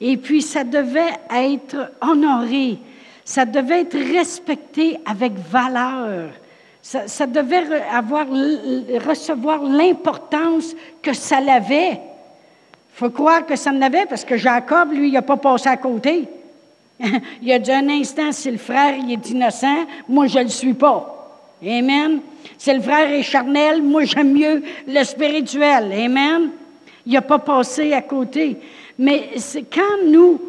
Et 0.00 0.16
puis, 0.16 0.42
ça 0.42 0.64
devait 0.64 1.14
être 1.34 1.92
honoré, 2.02 2.78
ça 3.24 3.46
devait 3.46 3.80
être 3.80 3.96
respecté 3.96 4.98
avec 5.06 5.32
valeur. 5.50 6.30
Ça, 6.82 7.08
ça 7.08 7.26
devait 7.26 7.64
avoir, 7.90 8.26
recevoir 8.28 9.62
l'importance 9.62 10.74
que 11.00 11.14
ça 11.14 11.40
l'avait. 11.40 11.98
Faut 12.94 13.10
croire 13.10 13.44
que 13.44 13.56
ça 13.56 13.70
en 13.70 13.82
avait 13.82 14.06
parce 14.06 14.24
que 14.24 14.36
Jacob, 14.36 14.92
lui, 14.92 15.08
il 15.08 15.12
n'a 15.12 15.22
pas 15.22 15.36
passé 15.36 15.68
à 15.68 15.76
côté. 15.76 16.28
il 17.42 17.50
a 17.50 17.58
dit 17.58 17.72
un 17.72 17.88
instant, 17.88 18.30
si 18.30 18.48
le 18.48 18.56
frère 18.56 18.94
il 18.96 19.12
est 19.12 19.30
innocent, 19.30 19.84
moi, 20.08 20.28
je 20.28 20.38
ne 20.38 20.44
le 20.44 20.48
suis 20.48 20.74
pas. 20.74 21.10
Amen. 21.60 22.20
Si 22.56 22.72
le 22.72 22.80
frère 22.80 23.10
est 23.10 23.24
charnel, 23.24 23.82
moi, 23.82 24.04
j'aime 24.04 24.32
mieux 24.32 24.62
le 24.86 25.02
spirituel. 25.02 25.92
Amen. 25.92 26.50
Il 27.04 27.14
n'a 27.14 27.22
pas 27.22 27.40
passé 27.40 27.92
à 27.92 28.02
côté. 28.02 28.58
Mais 28.96 29.30
c'est 29.38 29.64
quand 29.64 30.06
nous, 30.06 30.40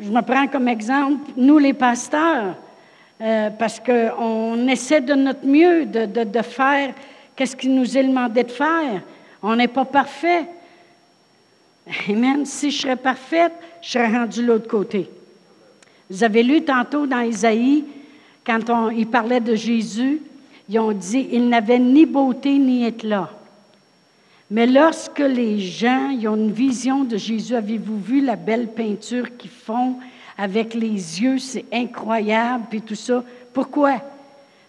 je 0.00 0.08
me 0.08 0.22
prends 0.22 0.46
comme 0.46 0.68
exemple, 0.68 1.30
nous 1.36 1.58
les 1.58 1.74
pasteurs, 1.74 2.54
euh, 3.20 3.50
parce 3.50 3.80
qu'on 3.80 4.66
essaie 4.66 5.02
de 5.02 5.12
notre 5.12 5.46
mieux 5.46 5.84
de 5.84 6.42
faire 6.42 6.94
qu'est-ce 7.36 7.54
qu'il 7.54 7.74
nous 7.74 7.98
est 7.98 8.02
demandé 8.02 8.44
de 8.44 8.50
faire. 8.50 9.02
On 9.42 9.54
n'est 9.54 9.68
pas 9.68 9.84
parfait. 9.84 10.46
Amen. 12.08 12.46
Si 12.46 12.70
je 12.70 12.82
serais 12.82 12.96
parfaite, 12.96 13.52
je 13.80 13.90
serais 13.90 14.12
rendue 14.12 14.42
de 14.42 14.46
l'autre 14.46 14.68
côté. 14.68 15.08
Vous 16.10 16.24
avez 16.24 16.42
lu 16.42 16.62
tantôt 16.62 17.06
dans 17.06 17.20
Isaïe, 17.20 17.84
quand 18.44 18.70
on, 18.70 18.90
il 18.90 19.06
parlait 19.06 19.40
de 19.40 19.54
Jésus, 19.54 20.20
ils 20.68 20.78
ont 20.78 20.92
dit 20.92 21.28
il 21.32 21.48
n'avait 21.48 21.78
ni 21.78 22.06
beauté 22.06 22.58
ni 22.58 22.86
éclat. 22.86 23.30
Mais 24.50 24.66
lorsque 24.66 25.20
les 25.20 25.58
gens 25.58 26.10
ils 26.10 26.28
ont 26.28 26.36
une 26.36 26.52
vision 26.52 27.04
de 27.04 27.16
Jésus, 27.16 27.54
avez-vous 27.54 27.98
vu 27.98 28.20
la 28.20 28.36
belle 28.36 28.68
peinture 28.68 29.36
qu'ils 29.36 29.50
font 29.50 29.96
avec 30.36 30.74
les 30.74 31.22
yeux, 31.22 31.38
c'est 31.38 31.64
incroyable, 31.72 32.64
puis 32.68 32.82
tout 32.82 32.94
ça. 32.94 33.22
Pourquoi? 33.52 34.00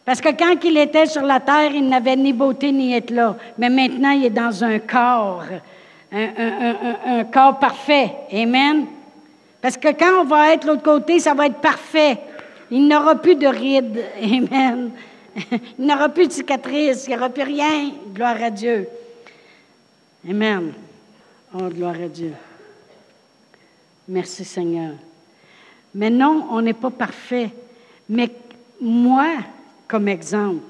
Parce 0.06 0.20
que 0.20 0.30
quand 0.30 0.56
il 0.64 0.78
était 0.78 1.06
sur 1.06 1.22
la 1.22 1.40
terre, 1.40 1.72
il 1.74 1.88
n'avait 1.88 2.16
ni 2.16 2.34
beauté 2.34 2.72
ni 2.72 2.94
éclat. 2.94 3.38
Mais 3.58 3.70
maintenant, 3.70 4.12
il 4.12 4.26
est 4.26 4.30
dans 4.30 4.64
un 4.64 4.80
corps 4.80 5.44
un, 6.14 7.24
corps 7.26 7.60
parfait. 7.60 8.12
Amen. 8.32 8.86
Parce 9.62 9.78
que 9.78 9.90
quand 9.90 10.22
on 10.22 10.26
va 10.26 10.54
être 10.54 10.66
l'autre 10.66 10.84
côté, 10.84 11.20
ça 11.20 11.34
va 11.34 11.48
être 11.48 11.62
parfait. 11.62 12.20
Il 12.70 12.88
n'aura 12.88 13.16
plus 13.16 13.36
de 13.36 13.48
rides. 13.48 14.04
Amen. 14.22 14.92
Il 15.80 15.86
n'aura 15.86 16.10
plus 16.10 16.28
de 16.28 16.34
cicatrices. 16.34 17.06
Il 17.08 17.12
n'y 17.12 17.16
aura 17.18 17.30
plus 17.30 17.44
rien. 17.44 17.92
Gloire 18.14 18.42
à 18.42 18.50
Dieu. 18.50 18.88
Amen. 20.30 20.74
Oh, 21.54 21.70
gloire 21.70 21.96
à 21.96 22.08
Dieu. 22.08 22.34
Merci 24.08 24.44
Seigneur. 24.44 24.94
Mais 25.96 26.10
non, 26.10 26.48
on 26.52 26.62
n'est 26.62 26.74
pas 26.74 26.90
parfait. 26.90 27.50
Mais 28.10 28.30
moi, 28.82 29.30
comme 29.88 30.08
exemple, 30.08 30.64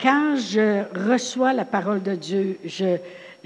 quand 0.00 0.36
je 0.36 0.84
reçois 1.08 1.52
la 1.52 1.64
parole 1.64 2.02
de 2.02 2.14
Dieu, 2.14 2.58
je, 2.64 2.98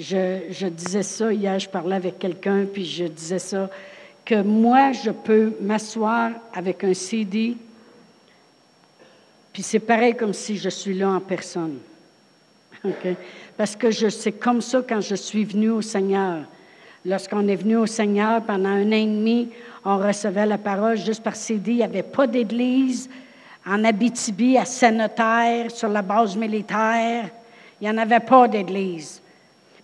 je, 0.03 0.67
disais 0.67 1.03
ça 1.03 1.33
hier, 1.33 1.59
je 1.59 1.69
parlais 1.69 1.97
avec 1.97 2.19
quelqu'un, 2.19 2.67
puis 2.71 2.85
je 2.85 3.05
disais 3.05 3.39
ça, 3.39 3.71
que 4.25 4.43
moi, 4.43 4.93
je 4.93 5.11
peux 5.11 5.53
m'asseoir 5.61 6.33
avec 6.55 6.85
un 6.85 6.95
CD, 6.95 7.57
puis 9.53 9.63
c'est 9.63 9.81
pareil 9.81 10.15
comme 10.15 10.33
si 10.33 10.57
je 10.57 10.69
suis 10.69 10.95
là 10.95 11.11
en 11.11 11.21
personne. 11.21 11.79
Parce 13.57 13.77
que 13.77 13.91
c'est 13.91 14.33
comme 14.33 14.61
ça 14.61 14.83
quand 14.87 15.01
je 15.01 15.15
suis 15.15 15.45
venu 15.45 15.71
au 15.71 15.83
Seigneur. 15.83 16.41
Lorsqu'on 17.05 17.47
est 17.49 17.57
venu 17.57 17.77
au 17.77 17.87
Seigneur 17.87 18.43
pendant 18.43 18.71
un 18.71 18.89
an 18.89 18.93
et 18.93 19.07
demi, 19.07 19.49
on 19.85 19.99
recevait 19.99 20.47
la 20.47 20.59
parole 20.59 20.97
juste 20.97 21.23
par 21.23 21.37
CD. 21.37 21.73
Il 21.73 21.77
n'y 21.77 21.83
avait 21.83 22.03
pas 22.03 22.27
d'église 22.27 23.11
en 23.67 23.85
Abitibi, 23.85 24.57
à 24.57 24.65
Saint-Notaire, 24.65 25.71
sur 25.71 25.89
la 25.89 26.03
base 26.03 26.37
militaire. 26.37 27.29
Il 27.81 27.85
n'y 27.85 27.91
en 27.91 27.99
avait 27.99 28.21
pas 28.21 28.49
d'église. 28.49 29.22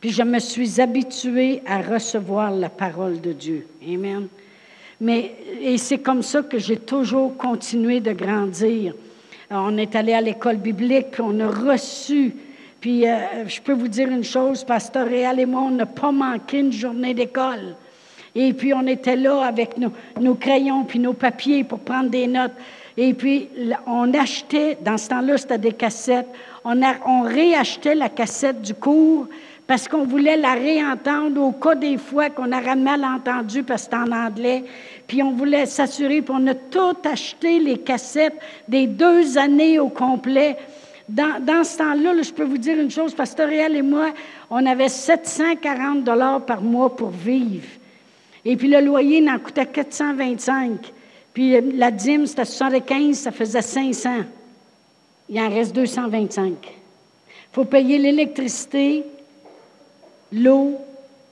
Puis 0.00 0.10
je 0.10 0.22
me 0.22 0.38
suis 0.38 0.80
habituée 0.80 1.62
à 1.66 1.82
recevoir 1.82 2.52
la 2.52 2.68
parole 2.68 3.20
de 3.20 3.32
Dieu. 3.32 3.66
Amen. 3.82 4.28
Mais, 5.00 5.32
et 5.60 5.78
c'est 5.78 5.98
comme 5.98 6.22
ça 6.22 6.42
que 6.42 6.58
j'ai 6.58 6.76
toujours 6.76 7.36
continué 7.36 8.00
de 8.00 8.12
grandir. 8.12 8.94
on 9.50 9.76
est 9.76 9.96
allé 9.96 10.12
à 10.12 10.20
l'école 10.20 10.56
biblique, 10.56 11.12
puis 11.12 11.22
on 11.24 11.38
a 11.40 11.48
reçu. 11.48 12.34
Puis 12.80 13.08
euh, 13.08 13.46
je 13.46 13.60
peux 13.60 13.72
vous 13.72 13.88
dire 13.88 14.08
une 14.08 14.24
chose, 14.24 14.62
Pasteur 14.62 15.06
Réal 15.06 15.40
et 15.40 15.46
moi, 15.46 15.62
on 15.62 15.70
n'a 15.70 15.86
pas 15.86 16.12
manqué 16.12 16.60
une 16.60 16.72
journée 16.72 17.14
d'école. 17.14 17.74
Et 18.34 18.52
puis 18.52 18.72
on 18.72 18.86
était 18.86 19.16
là 19.16 19.42
avec 19.42 19.76
nos, 19.78 20.34
crayons 20.34 20.84
puis 20.84 21.00
nos 21.00 21.12
papiers 21.12 21.64
pour 21.64 21.80
prendre 21.80 22.10
des 22.10 22.28
notes. 22.28 22.52
Et 22.96 23.14
puis 23.14 23.48
on 23.86 24.14
achetait, 24.14 24.78
dans 24.80 24.96
ce 24.96 25.08
temps-là, 25.08 25.38
c'était 25.38 25.58
des 25.58 25.72
cassettes. 25.72 26.28
On 26.64 27.22
réachetait 27.22 27.96
la 27.96 28.08
cassette 28.08 28.62
du 28.62 28.74
cours 28.74 29.26
parce 29.68 29.86
qu'on 29.86 30.04
voulait 30.04 30.36
la 30.36 30.54
réentendre 30.54 31.40
au 31.40 31.52
cas 31.52 31.76
des 31.76 31.98
fois 31.98 32.30
qu'on 32.30 32.50
aurait 32.50 32.74
mal 32.74 33.04
entendu 33.04 33.62
parce 33.62 33.86
que 33.86 33.96
c'était 33.96 34.10
en 34.10 34.12
anglais. 34.12 34.64
Puis 35.06 35.22
on 35.22 35.32
voulait 35.32 35.66
s'assurer, 35.66 36.22
puis 36.22 36.34
on 36.36 36.46
a 36.48 36.54
tout 36.54 36.96
acheté 37.04 37.60
les 37.60 37.78
cassettes 37.78 38.40
des 38.66 38.88
deux 38.88 39.38
années 39.38 39.78
au 39.78 39.88
complet 39.88 40.56
dans, 41.08 41.42
dans 41.42 41.64
ce 41.64 41.78
temps-là, 41.78 42.20
je 42.20 42.32
peux 42.32 42.44
vous 42.44 42.58
dire 42.58 42.78
une 42.78 42.90
chose, 42.90 43.14
Pasteur 43.14 43.48
Réal 43.48 43.74
et 43.74 43.82
moi, 43.82 44.12
on 44.50 44.64
avait 44.66 44.88
740 44.90 46.04
dollars 46.04 46.44
par 46.44 46.60
mois 46.60 46.94
pour 46.94 47.10
vivre. 47.10 47.66
Et 48.44 48.56
puis 48.56 48.68
le 48.68 48.80
loyer 48.80 49.20
n'en 49.20 49.38
coûtait 49.38 49.66
425. 49.66 50.92
Puis 51.32 51.56
euh, 51.56 51.62
la 51.74 51.90
dîme, 51.90 52.26
c'était 52.26 52.44
75, 52.44 53.16
ça 53.16 53.30
faisait 53.30 53.62
500. 53.62 54.10
Il 55.30 55.40
en 55.40 55.48
reste 55.48 55.74
225. 55.74 56.52
Il 56.62 56.64
faut 57.52 57.64
payer 57.64 57.98
l'électricité, 57.98 59.04
l'eau, 60.32 60.78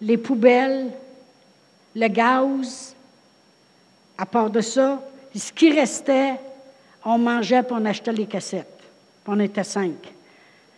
les 0.01 0.17
poubelles, 0.17 0.91
le 1.95 2.09
gaz. 2.09 2.95
À 4.19 4.27
part 4.27 4.51
de 4.51 4.61
ça, 4.61 5.01
ce 5.35 5.53
qui 5.53 5.71
restait, 5.71 6.35
on 7.05 7.19
mangeait 7.19 7.61
et 7.61 7.73
on 7.73 7.85
achetait 7.85 8.13
les 8.13 8.27
cassettes. 8.27 8.81
Puis 9.25 9.35
on 9.35 9.41
était 9.41 9.65
cinq. 9.65 9.95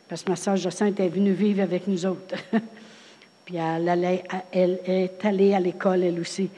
Parce 0.08 0.22
que 0.22 0.30
ma 0.30 0.36
soeur 0.36 0.56
Jacinthe 0.56 1.00
est 1.00 1.08
venue 1.08 1.32
vivre 1.32 1.62
avec 1.62 1.86
nous 1.86 2.06
autres. 2.06 2.34
puis 3.44 3.56
elle 3.56 4.04
est 4.52 5.24
allée 5.24 5.54
à 5.54 5.60
l'école, 5.60 6.02
elle 6.02 6.20
aussi. 6.20 6.48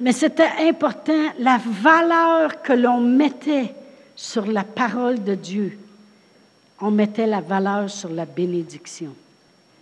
Mais 0.00 0.12
c'était 0.12 0.50
important, 0.60 1.30
la 1.38 1.58
valeur 1.58 2.62
que 2.62 2.72
l'on 2.72 3.00
mettait 3.00 3.74
sur 4.16 4.46
la 4.46 4.64
parole 4.64 5.22
de 5.22 5.34
Dieu. 5.34 5.78
On 6.80 6.90
mettait 6.90 7.26
la 7.26 7.40
valeur 7.40 7.90
sur 7.90 8.10
la 8.10 8.24
bénédiction. 8.24 9.14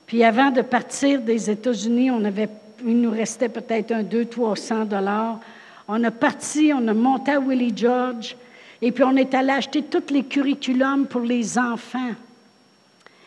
Puis 0.08 0.24
avant 0.24 0.50
de 0.50 0.62
partir 0.62 1.20
des 1.20 1.50
États-Unis, 1.50 2.10
on 2.10 2.24
avait, 2.24 2.48
il 2.84 2.98
nous 2.98 3.10
restait 3.10 3.50
peut-être 3.50 3.92
un 3.92 4.02
200-300 4.02 4.88
dollars. 4.88 5.38
On 5.86 6.02
a 6.02 6.10
parti, 6.10 6.72
on 6.74 6.88
a 6.88 6.94
monté 6.94 7.32
à 7.32 7.38
Willie 7.38 7.74
George, 7.76 8.34
et 8.80 8.90
puis 8.90 9.04
on 9.04 9.14
est 9.16 9.34
allé 9.34 9.50
acheter 9.50 9.82
tous 9.82 10.10
les 10.10 10.24
curriculums 10.24 11.06
pour 11.06 11.20
les 11.20 11.58
enfants. 11.58 12.12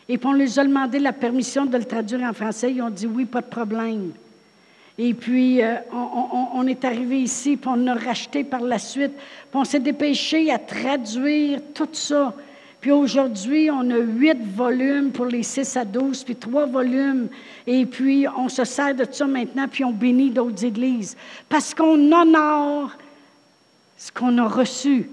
Et 0.08 0.18
puis 0.18 0.26
on 0.26 0.32
leur 0.32 0.58
a 0.58 0.64
demandé 0.64 0.98
la 0.98 1.12
permission 1.12 1.66
de 1.66 1.78
le 1.78 1.84
traduire 1.84 2.22
en 2.28 2.32
français. 2.32 2.72
Ils 2.72 2.82
ont 2.82 2.90
dit 2.90 3.06
oui, 3.06 3.26
pas 3.26 3.42
de 3.42 3.46
problème. 3.46 4.10
Et 4.98 5.14
puis, 5.14 5.62
euh, 5.62 5.76
on, 5.92 6.48
on, 6.54 6.66
est 6.66 6.84
arrivé 6.84 7.20
ici, 7.20 7.56
puis 7.56 7.70
on 7.72 7.86
a 7.86 7.94
racheté 7.94 8.44
par 8.44 8.60
la 8.60 8.78
suite. 8.78 9.12
Puis 9.14 9.54
on 9.54 9.64
s'est 9.64 9.80
dépêché 9.80 10.50
à 10.50 10.58
traduire 10.58 11.60
tout 11.72 11.88
ça. 11.92 12.34
Puis 12.82 12.90
aujourd'hui, 12.90 13.70
on 13.70 13.88
a 13.90 13.98
huit 13.98 14.38
volumes 14.56 15.12
pour 15.12 15.26
les 15.26 15.44
six 15.44 15.76
à 15.76 15.84
douze, 15.84 16.24
puis 16.24 16.34
trois 16.34 16.66
volumes. 16.66 17.28
Et 17.64 17.86
puis, 17.86 18.26
on 18.36 18.48
se 18.48 18.64
sert 18.64 18.92
de 18.92 19.06
ça 19.08 19.24
maintenant, 19.24 19.68
puis 19.68 19.84
on 19.84 19.92
bénit 19.92 20.30
d'autres 20.30 20.64
églises. 20.64 21.16
Parce 21.48 21.72
qu'on 21.72 22.12
honore 22.12 22.90
ce 23.96 24.10
qu'on 24.10 24.36
a 24.38 24.48
reçu. 24.48 25.08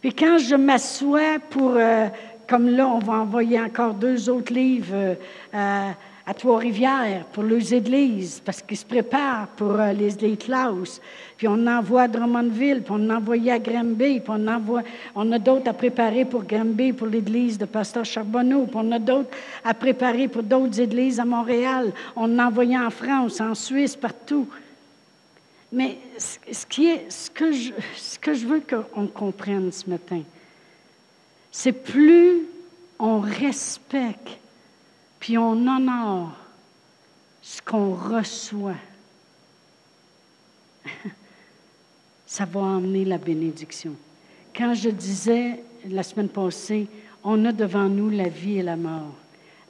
Puis 0.00 0.12
quand 0.12 0.38
je 0.38 0.56
m'assois 0.56 1.38
pour, 1.48 1.74
euh, 1.76 2.08
comme 2.48 2.68
là, 2.68 2.88
on 2.88 2.98
va 2.98 3.12
envoyer 3.12 3.60
encore 3.60 3.94
deux 3.94 4.28
autres 4.28 4.52
livres 4.52 4.96
euh, 4.96 5.14
à 5.52 5.94
à 6.28 6.34
Trois-Rivières 6.34 7.24
pour 7.32 7.44
les 7.44 7.72
églises 7.72 8.42
parce 8.44 8.60
qu'ils 8.60 8.76
se 8.76 8.84
préparent 8.84 9.46
pour 9.56 9.78
euh, 9.78 9.92
les, 9.92 10.10
les 10.10 10.36
classes. 10.36 11.00
Puis 11.36 11.46
on 11.46 11.66
envoie 11.68 12.02
à 12.02 12.08
Drummondville, 12.08 12.82
puis 12.82 12.94
on 12.96 13.10
envoie 13.10 13.36
à 13.52 13.58
Granby, 13.60 14.20
puis 14.20 14.22
on, 14.28 14.48
envoie, 14.48 14.82
on 15.14 15.30
a 15.30 15.38
d'autres 15.38 15.68
à 15.68 15.72
préparer 15.72 16.24
pour 16.24 16.42
Granby, 16.42 16.92
pour 16.92 17.06
l'église 17.06 17.56
de 17.56 17.64
Pasteur 17.64 18.04
Charbonneau, 18.04 18.64
puis 18.66 18.76
on 18.76 18.90
a 18.90 18.98
d'autres 18.98 19.30
à 19.64 19.72
préparer 19.72 20.26
pour 20.26 20.42
d'autres 20.42 20.80
églises 20.80 21.20
à 21.20 21.24
Montréal. 21.24 21.92
On 22.16 22.38
en 22.38 22.46
envoyé 22.46 22.76
en 22.76 22.90
France, 22.90 23.40
en 23.40 23.54
Suisse, 23.54 23.94
partout. 23.94 24.48
Mais 25.70 25.98
ce, 26.18 26.66
qui 26.66 26.86
est, 26.86 27.10
ce, 27.10 27.30
que, 27.30 27.52
je, 27.52 27.72
ce 27.96 28.18
que 28.18 28.34
je 28.34 28.46
veux 28.46 28.60
qu'on 28.60 29.06
comprenne 29.06 29.70
ce 29.70 29.88
matin, 29.88 30.22
c'est 31.52 31.72
plus 31.72 32.46
on 32.98 33.20
respecte 33.20 34.38
puis 35.26 35.36
on 35.38 35.66
honore 35.66 36.36
ce 37.42 37.60
qu'on 37.60 37.94
reçoit, 37.94 38.76
ça 42.26 42.44
va 42.44 42.60
emmener 42.60 43.04
la 43.04 43.18
bénédiction. 43.18 43.96
Quand 44.54 44.72
je 44.74 44.88
disais 44.88 45.64
la 45.88 46.04
semaine 46.04 46.28
passée, 46.28 46.86
on 47.24 47.44
a 47.44 47.50
devant 47.50 47.88
nous 47.88 48.08
la 48.08 48.28
vie 48.28 48.58
et 48.58 48.62
la 48.62 48.76
mort, 48.76 49.16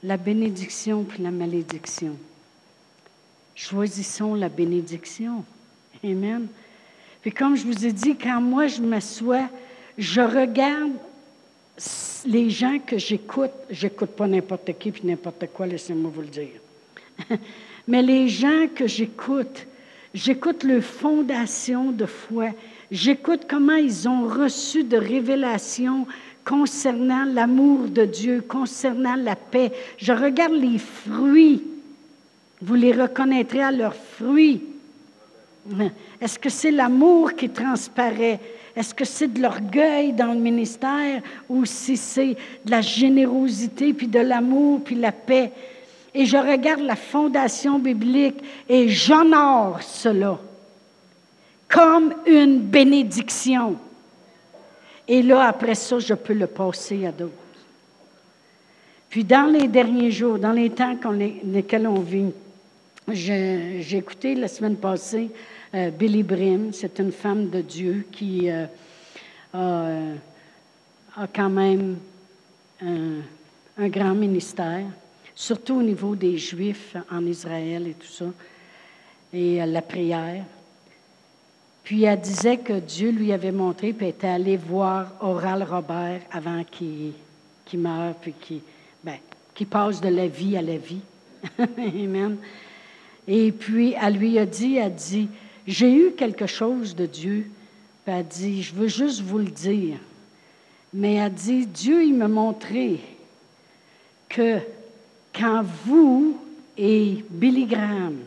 la 0.03 0.17
bénédiction 0.17 1.03
puis 1.03 1.23
la 1.23 1.31
malédiction. 1.31 2.15
Choisissons 3.55 4.35
la 4.35 4.49
bénédiction. 4.49 5.43
Amen. 6.03 6.45
Puis 7.23 7.31
comme 7.31 7.55
je 7.55 7.65
vous 7.65 7.83
ai 7.83 7.91
dit, 7.91 8.15
quand 8.15 8.41
moi 8.41 8.67
je 8.67 8.79
m'assois, 8.79 9.49
je 9.97 10.21
regarde 10.21 10.91
les 12.25 12.49
gens 12.49 12.79
que 12.79 12.97
j'écoute, 12.97 13.51
j'écoute 13.69 14.11
pas 14.11 14.27
n'importe 14.27 14.77
qui 14.77 14.91
puis 14.91 15.05
n'importe 15.05 15.47
quoi, 15.53 15.67
laissez-moi 15.67 16.11
vous 16.13 16.21
le 16.21 16.27
dire. 16.27 16.59
Mais 17.87 18.01
les 18.01 18.27
gens 18.27 18.67
que 18.73 18.87
j'écoute, 18.87 19.67
j'écoute 20.13 20.63
leur 20.63 20.83
fondation 20.83 21.91
de 21.91 22.05
foi. 22.05 22.49
J'écoute 22.91 23.41
comment 23.49 23.75
ils 23.75 24.07
ont 24.07 24.27
reçu 24.27 24.83
de 24.83 24.97
révélations 24.97 26.07
concernant 26.43 27.25
l'amour 27.25 27.87
de 27.89 28.05
Dieu, 28.05 28.41
concernant 28.41 29.15
la 29.15 29.35
paix. 29.35 29.71
Je 29.97 30.13
regarde 30.13 30.53
les 30.53 30.79
fruits. 30.79 31.63
Vous 32.61 32.75
les 32.75 32.93
reconnaîtrez 32.93 33.61
à 33.61 33.71
leurs 33.71 33.95
fruits. 33.95 34.63
Est-ce 36.21 36.39
que 36.39 36.49
c'est 36.49 36.71
l'amour 36.71 37.33
qui 37.33 37.49
transparaît? 37.49 38.39
Est-ce 38.77 38.93
que 38.93 39.05
c'est 39.05 39.33
de 39.33 39.41
l'orgueil 39.41 40.13
dans 40.13 40.33
le 40.33 40.39
ministère 40.39 41.23
ou 41.49 41.65
si 41.65 41.97
c'est 41.97 42.37
de 42.63 42.69
la 42.69 42.81
générosité, 42.81 43.91
puis 43.91 44.07
de 44.07 44.19
l'amour, 44.19 44.81
puis 44.85 44.93
la 44.93 45.11
paix? 45.11 45.51
Et 46.13 46.27
je 46.27 46.37
regarde 46.37 46.81
la 46.81 46.95
fondation 46.95 47.79
biblique 47.79 48.37
et 48.69 48.87
j'honore 48.87 49.81
cela 49.81 50.37
comme 51.67 52.13
une 52.27 52.59
bénédiction. 52.59 53.77
Et 55.07 55.23
là, 55.23 55.47
après 55.47 55.73
ça, 55.73 55.97
je 55.97 56.13
peux 56.13 56.33
le 56.33 56.45
passer 56.45 57.07
à 57.07 57.11
d'autres. 57.11 57.33
Puis 59.09 59.23
dans 59.23 59.51
les 59.51 59.67
derniers 59.67 60.11
jours, 60.11 60.37
dans 60.37 60.51
les 60.51 60.69
temps 60.69 60.95
dans 61.01 61.11
lesquels 61.11 61.87
on 61.87 61.99
vit, 61.99 62.31
j'ai 63.09 63.97
écouté 63.97 64.35
la 64.35 64.47
semaine 64.47 64.75
passée 64.75 65.31
euh, 65.77 65.91
Billy 65.91 66.23
Brim, 66.23 66.73
c'est 66.73 66.97
une 66.97 67.11
femme 67.11 67.49
de 67.49 67.61
Dieu 67.61 68.07
qui 68.11 68.49
euh, 68.49 68.65
a, 69.53 71.27
quand 71.27 71.49
même 71.49 71.97
un, 72.81 73.87
grand 73.87 74.15
ministère, 74.15 74.85
surtout 75.35 75.75
au 75.75 75.83
niveau 75.83 76.15
des 76.15 76.37
Juifs 76.37 76.95
en 77.11 77.23
Israël 77.27 77.87
et 77.87 77.93
tout 77.93 78.07
ça, 78.07 78.25
et 79.31 79.63
la 79.65 79.83
prière. 79.83 80.43
Puis 81.83 82.03
elle 82.05 82.21
disait 82.21 82.57
que 82.57 82.79
Dieu 82.79 83.11
lui 83.11 83.31
avait 83.31 83.51
montré, 83.51 83.93
puis 83.93 84.07
elle 84.07 84.13
était 84.13 84.27
allée 84.27 84.57
voir 84.57 85.11
Oral 85.21 85.61
Robert 85.61 86.21
avant 86.31 86.63
qu'il 86.63 87.13
meure, 87.75 88.15
puis 88.15 88.33
qu'il 88.33 88.61
ben, 89.03 89.17
passe 89.69 90.01
de 90.01 90.09
la 90.09 90.27
vie 90.27 90.57
à 90.57 90.61
la 90.63 90.77
vie. 90.77 91.01
Amen. 91.77 92.37
Et 93.27 93.51
puis 93.51 93.93
elle 94.01 94.15
lui 94.15 94.39
a 94.39 94.45
dit, 94.45 94.77
elle 94.77 94.95
dit, 94.95 95.29
j'ai 95.67 95.93
eu 95.93 96.11
quelque 96.13 96.47
chose 96.47 96.95
de 96.95 97.05
Dieu. 97.05 97.51
Puis 98.05 98.15
elle 98.15 98.25
dit, 98.25 98.63
je 98.63 98.73
veux 98.73 98.87
juste 98.87 99.21
vous 99.21 99.37
le 99.37 99.51
dire. 99.51 99.97
Mais 100.93 101.15
elle 101.15 101.33
dit, 101.33 101.67
Dieu, 101.67 102.03
il 102.05 102.13
m'a 102.13 102.29
montré 102.29 103.01
que 104.29 104.59
quand 105.35 105.63
vous 105.85 106.39
et 106.77 107.23
Billy 107.29 107.65
Graham, 107.65 108.19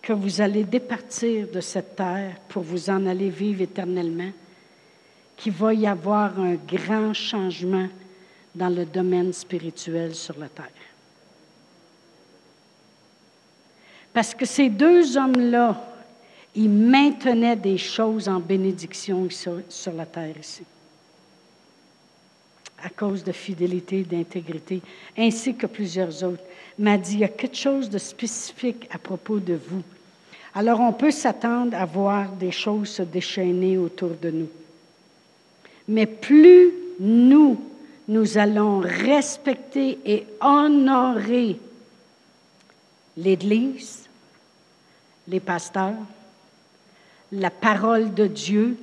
que 0.00 0.12
vous 0.14 0.40
allez 0.40 0.64
départir 0.64 1.48
de 1.48 1.60
cette 1.60 1.96
terre 1.96 2.36
pour 2.48 2.62
vous 2.62 2.88
en 2.88 3.04
aller 3.06 3.28
vivre 3.28 3.60
éternellement, 3.60 4.30
qu'il 5.36 5.52
va 5.52 5.74
y 5.74 5.86
avoir 5.86 6.38
un 6.40 6.54
grand 6.54 7.12
changement 7.12 7.88
dans 8.54 8.68
le 8.68 8.86
domaine 8.86 9.32
spirituel 9.32 10.14
sur 10.14 10.38
la 10.38 10.48
terre. 10.48 10.66
Parce 14.12 14.34
que 14.34 14.44
ces 14.44 14.68
deux 14.68 15.16
hommes-là, 15.16 15.89
ils 16.54 16.68
maintenaient 16.68 17.56
des 17.56 17.78
choses 17.78 18.28
en 18.28 18.40
bénédiction 18.40 19.28
sur, 19.30 19.92
la 19.92 20.06
terre 20.06 20.36
ici. 20.38 20.62
À 22.82 22.88
cause 22.88 23.22
de 23.22 23.32
fidélité 23.32 24.02
d'intégrité, 24.02 24.80
ainsi 25.16 25.54
que 25.54 25.66
plusieurs 25.66 26.24
autres. 26.24 26.42
M'a 26.78 26.96
dit, 26.96 27.14
il 27.14 27.20
y 27.20 27.24
a 27.24 27.28
quelque 27.28 27.56
chose 27.56 27.90
de 27.90 27.98
spécifique 27.98 28.88
à 28.90 28.98
propos 28.98 29.38
de 29.38 29.54
vous. 29.54 29.82
Alors 30.54 30.80
on 30.80 30.92
peut 30.92 31.10
s'attendre 31.10 31.76
à 31.76 31.84
voir 31.84 32.30
des 32.32 32.50
choses 32.50 32.88
se 32.88 33.02
déchaîner 33.02 33.78
autour 33.78 34.10
de 34.20 34.30
nous. 34.30 34.48
Mais 35.86 36.06
plus 36.06 36.72
nous, 36.98 37.60
nous 38.08 38.38
allons 38.38 38.80
respecter 38.80 39.98
et 40.04 40.26
honorer 40.40 41.58
l'Église, 43.16 44.08
les 45.28 45.40
pasteurs, 45.40 45.94
la 47.32 47.50
parole 47.50 48.14
de 48.14 48.26
Dieu, 48.26 48.76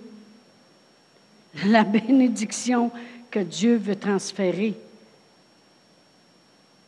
la 1.65 1.83
bénédiction 1.83 2.91
que 3.29 3.39
Dieu 3.39 3.77
veut 3.77 3.95
transférer, 3.95 4.75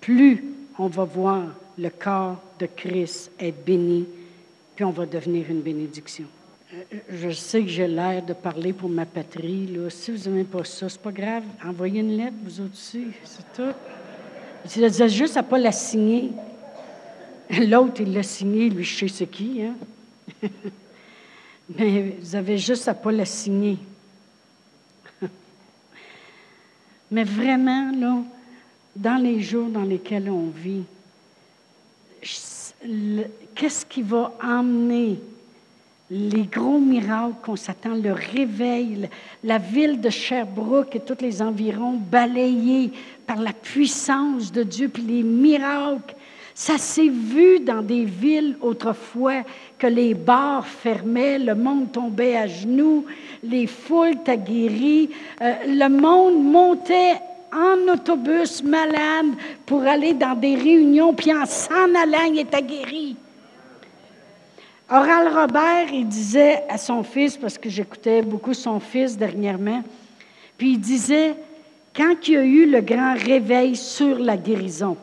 plus 0.02 0.44
on 0.78 0.88
va 0.88 1.04
voir 1.04 1.44
le 1.78 1.90
corps 1.90 2.42
de 2.60 2.66
Christ 2.66 3.32
être 3.40 3.64
béni, 3.66 4.06
puis 4.76 4.86
on 4.86 4.92
va 4.92 5.06
devenir 5.06 5.50
une 5.50 5.62
bénédiction. 5.62 6.26
Euh, 6.74 6.84
je 7.10 7.32
sais 7.32 7.62
que 7.64 7.68
j'ai 7.68 7.88
l'air 7.88 8.24
de 8.24 8.34
parler 8.34 8.74
pour 8.74 8.90
ma 8.90 9.06
patrie. 9.06 9.68
Là. 9.68 9.90
Si 9.90 10.12
vous 10.12 10.30
n'aimez 10.30 10.44
pas 10.44 10.64
ça, 10.64 10.88
c'est 10.88 11.02
pas 11.02 11.12
grave. 11.12 11.44
Envoyez 11.66 12.02
une 12.02 12.16
lettre, 12.16 12.36
vous 12.44 12.62
aussi, 12.62 13.08
c'est 13.24 13.54
tout. 13.54 13.74
Vous 14.66 14.84
avez 14.84 15.10
juste 15.10 15.36
à 15.36 15.42
ne 15.42 15.48
pas 15.48 15.58
la 15.58 15.72
signer. 15.72 16.32
L'autre, 17.50 18.02
il 18.02 18.14
l'a 18.14 18.24
signé, 18.24 18.70
lui, 18.70 18.84
je 18.84 19.08
sais 19.08 19.26
qui. 19.26 19.64
Hein? 19.64 19.76
Mais 21.76 22.18
vous 22.20 22.36
avez 22.36 22.58
juste 22.58 22.88
à 22.88 22.94
ne 22.94 23.00
pas 23.00 23.12
la 23.12 23.26
signer. 23.26 23.78
Mais 27.12 27.24
vraiment, 27.24 27.92
là, 27.92 28.24
dans 28.96 29.22
les 29.22 29.42
jours 29.42 29.70
dans 29.70 29.84
lesquels 29.84 30.30
on 30.30 30.50
vit, 30.50 30.84
qu'est-ce 33.56 33.86
qui 33.86 34.02
va 34.02 34.34
emmener 34.44 35.20
les 36.12 36.46
gros 36.46 36.80
miracles 36.80 37.36
qu'on 37.44 37.56
s'attend, 37.56 37.94
le 37.94 38.14
réveil, 38.14 39.10
la 39.44 39.60
ville 39.60 40.02
de 40.02 40.10
Sherbrooke 40.10 40.96
et 40.96 41.00
tous 41.02 41.22
les 41.22 41.42
environs 41.42 41.94
balayés 41.94 42.92
par 43.28 43.38
la 43.38 43.54
puissance 43.54 44.52
de 44.52 44.64
Dieu, 44.64 44.90
puis 44.90 45.04
les 45.04 45.24
miracles. 45.24 46.16
Ça 46.60 46.78
s'est 46.78 47.08
vu 47.08 47.62
dans 47.62 47.82
des 47.82 48.04
villes 48.04 48.58
autrefois 48.60 49.44
que 49.78 49.88
les 49.88 50.14
bars 50.14 50.68
fermaient, 50.68 51.40
le 51.40 51.56
monde 51.56 51.90
tombait 51.90 52.36
à 52.36 52.48
genoux, 52.48 53.06
les 53.42 53.66
foules 53.66 54.10
étaient 54.10 54.38
guéries, 54.38 55.10
euh, 55.42 55.54
le 55.66 55.88
monde 55.88 56.44
montait 56.44 57.16
en 57.54 57.94
autobus 57.94 58.62
malade 58.62 59.28
pour 59.66 59.84
aller 59.84 60.14
dans 60.14 60.36
des 60.36 60.56
réunions, 60.56 61.14
puis 61.14 61.34
en 61.34 61.46
s'en 61.46 61.96
allant, 61.96 62.30
il 62.30 62.40
était 62.40 62.62
guéri. 62.62 63.16
Oral 64.90 65.30
Robert, 65.34 65.94
il 65.94 66.10
disait 66.10 66.64
à 66.68 66.78
son 66.78 67.04
fils, 67.04 67.38
parce 67.38 67.58
que 67.58 67.70
j'écoutais 67.70 68.22
beaucoup 68.22 68.54
son 68.54 68.82
fils 68.82 69.18
dernièrement, 69.18 69.82
puis 70.58 70.72
il 70.72 70.80
disait, 70.82 71.36
quand 71.96 72.28
il 72.28 72.34
y 72.34 72.38
a 72.38 72.44
eu 72.44 72.66
le 72.66 72.82
grand 72.82 73.14
réveil 73.14 73.78
sur 73.78 74.20
la 74.20 74.36
guérison, 74.36 74.98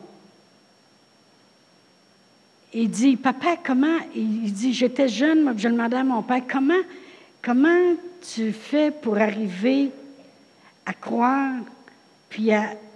il 2.79 2.91
dit, 2.91 3.15
papa, 3.15 3.57
comment, 3.65 3.97
il 4.15 4.53
dit, 4.53 4.71
j'étais 4.71 5.07
jeune, 5.07 5.51
je 5.57 5.67
demandais 5.67 5.97
à 5.97 6.03
mon 6.03 6.21
père, 6.21 6.43
comment, 6.47 6.83
comment 7.41 7.95
tu 8.21 8.51
fais 8.51 8.91
pour 8.91 9.17
arriver 9.17 9.89
à 10.85 10.93
croire, 10.93 11.55
puis 12.29 12.51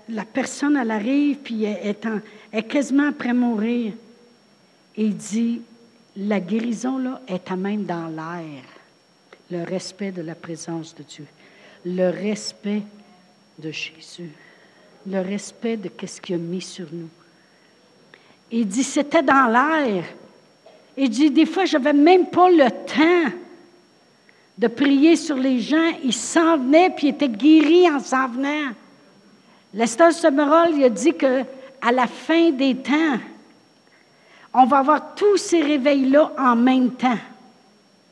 la 0.07 0.25
personne, 0.25 0.77
elle 0.77 0.91
arrive, 0.91 1.37
puis 1.37 1.63
elle 1.63 1.95
est, 2.53 2.63
quasiment 2.67 3.09
après 3.09 3.33
mourir. 3.33 3.93
Il 4.97 5.17
dit, 5.17 5.61
la 6.15 6.39
guérison, 6.39 7.01
est 7.27 7.49
à 7.49 7.55
même 7.55 7.85
dans 7.85 8.07
l'air. 8.07 8.63
Le 9.49 9.63
respect 9.63 10.11
de 10.11 10.21
la 10.21 10.35
présence 10.35 10.93
de 10.93 11.01
Dieu. 11.01 11.25
Le 11.85 12.09
respect 12.09 12.83
de 13.57 13.71
Jésus. 13.71 14.29
Le 15.07 15.21
respect 15.21 15.77
de 15.77 15.89
ce 16.05 16.21
qu'il 16.21 16.35
a 16.35 16.37
mis 16.37 16.61
sur 16.61 16.85
nous. 16.93 17.09
Il 18.51 18.67
dit, 18.67 18.83
c'était 18.83 19.23
dans 19.23 19.47
l'air. 19.47 20.03
Il 20.97 21.09
dit, 21.09 21.31
des 21.31 21.45
fois, 21.45 21.65
je 21.65 21.77
n'avais 21.77 21.93
même 21.93 22.27
pas 22.27 22.49
le 22.49 22.69
temps 22.69 23.35
de 24.57 24.67
prier 24.67 25.15
sur 25.15 25.37
les 25.37 25.59
gens. 25.59 25.91
Ils 26.03 26.13
s'en 26.13 26.57
venaient, 26.57 26.89
puis 26.89 27.07
ils 27.07 27.11
étaient 27.11 27.29
guéris 27.29 27.89
en 27.89 27.99
s'en 27.99 28.27
venant. 28.27 28.71
Lester 29.73 30.11
Summerall, 30.11 30.73
il 30.75 30.83
a 30.83 30.89
dit 30.89 31.13
qu'à 31.13 31.91
la 31.91 32.07
fin 32.07 32.51
des 32.51 32.75
temps, 32.75 33.19
on 34.53 34.65
va 34.65 34.79
avoir 34.79 35.15
tous 35.15 35.37
ces 35.37 35.61
réveils-là 35.61 36.33
en 36.37 36.55
même 36.57 36.91
temps. 36.91 37.17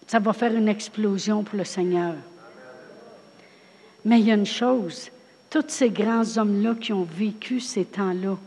Ça 0.08 0.20
va 0.20 0.32
faire 0.32 0.56
une 0.56 0.70
explosion 0.70 1.44
pour 1.44 1.58
le 1.58 1.66
Seigneur. 1.66 2.16
Mais 4.06 4.22
il 4.22 4.28
y 4.28 4.32
a 4.32 4.36
une 4.36 4.46
chose, 4.46 5.10
tous 5.50 5.66
ces 5.68 5.90
grands 5.90 6.38
hommes-là 6.38 6.76
qui 6.80 6.94
ont 6.94 7.04
vécu 7.04 7.60
ces 7.60 7.84
temps-là 7.84 8.38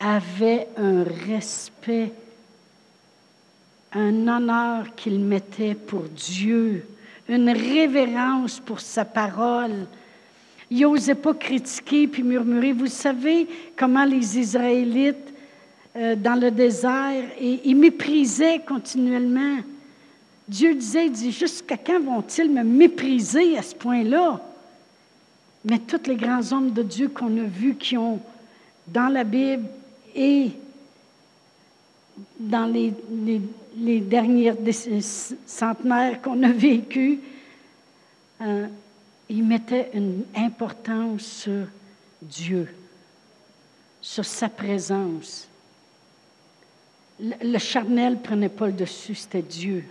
avaient 0.00 0.68
un 0.76 1.04
respect, 1.26 2.12
un 3.92 4.28
honneur 4.28 4.94
qu'ils 4.94 5.18
mettaient 5.18 5.74
pour 5.74 6.02
Dieu, 6.02 6.86
une 7.28 7.50
révérence 7.50 8.60
pour 8.60 8.80
sa 8.80 9.04
parole. 9.04 9.86
Ils 10.70 10.82
n'osaient 10.82 11.14
pas 11.14 11.34
critiquer 11.34 12.06
puis 12.06 12.22
murmurer. 12.22 12.72
Vous 12.72 12.86
savez 12.86 13.48
comment 13.76 14.04
les 14.04 14.38
Israélites 14.38 15.32
euh, 15.96 16.14
dans 16.14 16.38
le 16.38 16.50
désert 16.50 17.24
et 17.40 17.60
ils 17.64 17.76
méprisaient 17.76 18.60
continuellement. 18.66 19.58
Dieu 20.46 20.74
disait, 20.74 21.06
il 21.06 21.12
dit, 21.12 21.32
jusqu'à 21.32 21.76
quand 21.76 22.00
vont-ils 22.00 22.50
me 22.50 22.62
mépriser 22.62 23.58
à 23.58 23.62
ce 23.62 23.74
point-là? 23.74 24.40
Mais 25.64 25.78
tous 25.78 26.08
les 26.08 26.16
grands 26.16 26.52
hommes 26.52 26.72
de 26.72 26.82
Dieu 26.82 27.08
qu'on 27.08 27.36
a 27.38 27.44
vus, 27.44 27.74
qui 27.74 27.98
ont, 27.98 28.20
dans 28.86 29.08
la 29.08 29.24
Bible 29.24 29.68
et 30.14 30.50
dans 32.38 32.66
les, 32.66 32.92
les, 33.10 33.40
les 33.76 34.00
derniers 34.00 34.52
centenaires 35.46 36.20
qu'on 36.22 36.42
a 36.42 36.52
vécus, 36.52 37.18
euh, 38.40 38.66
ils 39.28 39.44
mettaient 39.44 39.90
une 39.94 40.24
importance 40.34 41.22
sur 41.22 41.66
Dieu, 42.22 42.68
sur 44.00 44.24
sa 44.24 44.48
présence 44.48 45.48
le 47.20 47.58
charnel 47.58 48.14
ne 48.14 48.18
prenait 48.18 48.48
pas 48.48 48.66
le 48.66 48.72
dessus, 48.72 49.14
c'était 49.14 49.42
Dieu. 49.42 49.84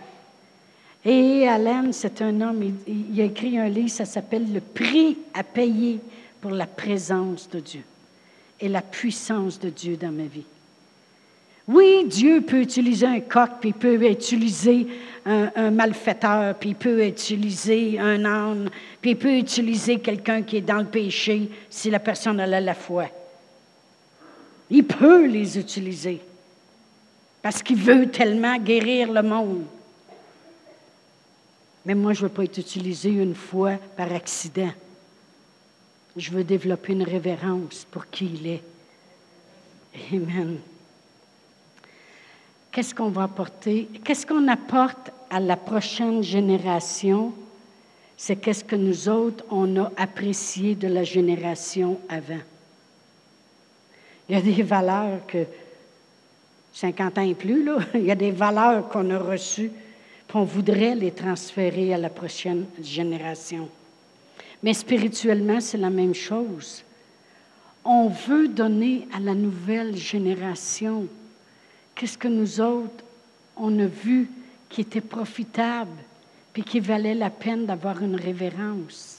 Et 1.04 1.46
Alain, 1.46 1.92
c'est 1.92 2.22
un 2.22 2.40
homme, 2.40 2.74
il, 2.86 3.20
a 3.20 3.24
écrit 3.24 3.58
un 3.58 3.68
livre, 3.68 3.90
ça 3.90 4.04
s'appelle 4.04 4.52
Le 4.52 4.60
prix 4.60 5.18
à 5.34 5.44
payer 5.44 6.00
pour 6.40 6.50
la 6.50 6.66
présence 6.66 7.48
de 7.48 7.60
Dieu 7.60 7.82
et 8.60 8.68
la 8.68 8.82
puissance 8.82 9.58
de 9.58 9.70
Dieu 9.70 9.96
dans 9.96 10.12
ma 10.12 10.24
vie. 10.24 10.46
Oui, 11.68 12.04
Dieu 12.06 12.40
peut 12.40 12.62
utiliser 12.62 13.06
un 13.06 13.20
coq, 13.20 13.50
puis 13.60 13.70
il 13.70 13.74
peut 13.74 14.02
utiliser 14.10 14.86
un, 15.26 15.70
malfaiteur, 15.70 16.54
puis 16.54 16.70
il 16.70 16.74
peut 16.74 17.04
utiliser 17.04 17.98
un 17.98 18.24
âne, 18.24 18.70
puis 19.02 19.10
il 19.10 19.16
peut 19.18 19.36
utiliser 19.36 19.98
quelqu'un 19.98 20.42
qui 20.42 20.56
est 20.56 20.62
dans 20.62 20.78
le 20.78 20.86
péché 20.86 21.50
si 21.68 21.90
la 21.90 21.98
personne 21.98 22.40
a 22.40 22.46
la 22.46 22.74
foi. 22.74 23.06
Il 24.70 24.84
peut 24.84 25.26
les 25.26 25.58
utiliser 25.58 26.20
parce 27.42 27.62
qu'il 27.62 27.76
veut 27.76 28.10
tellement 28.10 28.56
guérir 28.58 29.12
le 29.12 29.22
monde. 29.22 29.64
Mais 31.84 31.94
moi, 31.94 32.12
je 32.12 32.22
ne 32.22 32.28
veux 32.28 32.34
pas 32.34 32.44
être 32.44 32.58
utilisé 32.58 33.10
une 33.10 33.34
fois 33.34 33.76
par 33.96 34.12
accident. 34.12 34.72
Je 36.18 36.32
veux 36.32 36.42
développer 36.42 36.94
une 36.94 37.04
révérence 37.04 37.86
pour 37.92 38.08
qui 38.08 38.26
il 38.26 38.46
est. 38.48 38.62
Amen. 40.12 40.58
Qu'est-ce 42.72 42.92
qu'on 42.92 43.10
va 43.10 43.22
apporter? 43.22 43.88
Qu'est-ce 44.02 44.26
qu'on 44.26 44.48
apporte 44.48 45.12
à 45.30 45.38
la 45.38 45.56
prochaine 45.56 46.24
génération? 46.24 47.32
C'est 48.16 48.34
qu'est-ce 48.34 48.64
que 48.64 48.74
nous 48.74 49.08
autres, 49.08 49.44
on 49.48 49.76
a 49.80 49.92
apprécié 49.96 50.74
de 50.74 50.88
la 50.88 51.04
génération 51.04 52.00
avant. 52.08 52.40
Il 54.28 54.34
y 54.34 54.38
a 54.38 54.42
des 54.42 54.62
valeurs 54.64 55.24
que 55.24 55.46
50 56.72 57.18
ans 57.18 57.22
et 57.22 57.34
plus, 57.36 57.64
là, 57.64 57.78
il 57.94 58.04
y 58.04 58.10
a 58.10 58.16
des 58.16 58.32
valeurs 58.32 58.88
qu'on 58.88 59.08
a 59.10 59.18
reçues, 59.18 59.70
qu'on 60.30 60.42
voudrait 60.42 60.96
les 60.96 61.12
transférer 61.12 61.94
à 61.94 61.98
la 61.98 62.10
prochaine 62.10 62.66
génération. 62.82 63.68
Mais 64.62 64.74
spirituellement, 64.74 65.60
c'est 65.60 65.78
la 65.78 65.90
même 65.90 66.14
chose. 66.14 66.82
On 67.84 68.08
veut 68.08 68.48
donner 68.48 69.06
à 69.14 69.20
la 69.20 69.34
nouvelle 69.34 69.96
génération 69.96 71.06
qu'est-ce 71.94 72.18
que 72.18 72.28
nous 72.28 72.60
autres, 72.60 73.04
on 73.56 73.78
a 73.78 73.86
vu 73.86 74.30
qui 74.68 74.82
était 74.82 75.00
profitable, 75.00 75.96
puis 76.52 76.62
qui 76.62 76.80
valait 76.80 77.14
la 77.14 77.30
peine 77.30 77.66
d'avoir 77.66 78.02
une 78.02 78.16
révérence. 78.16 79.18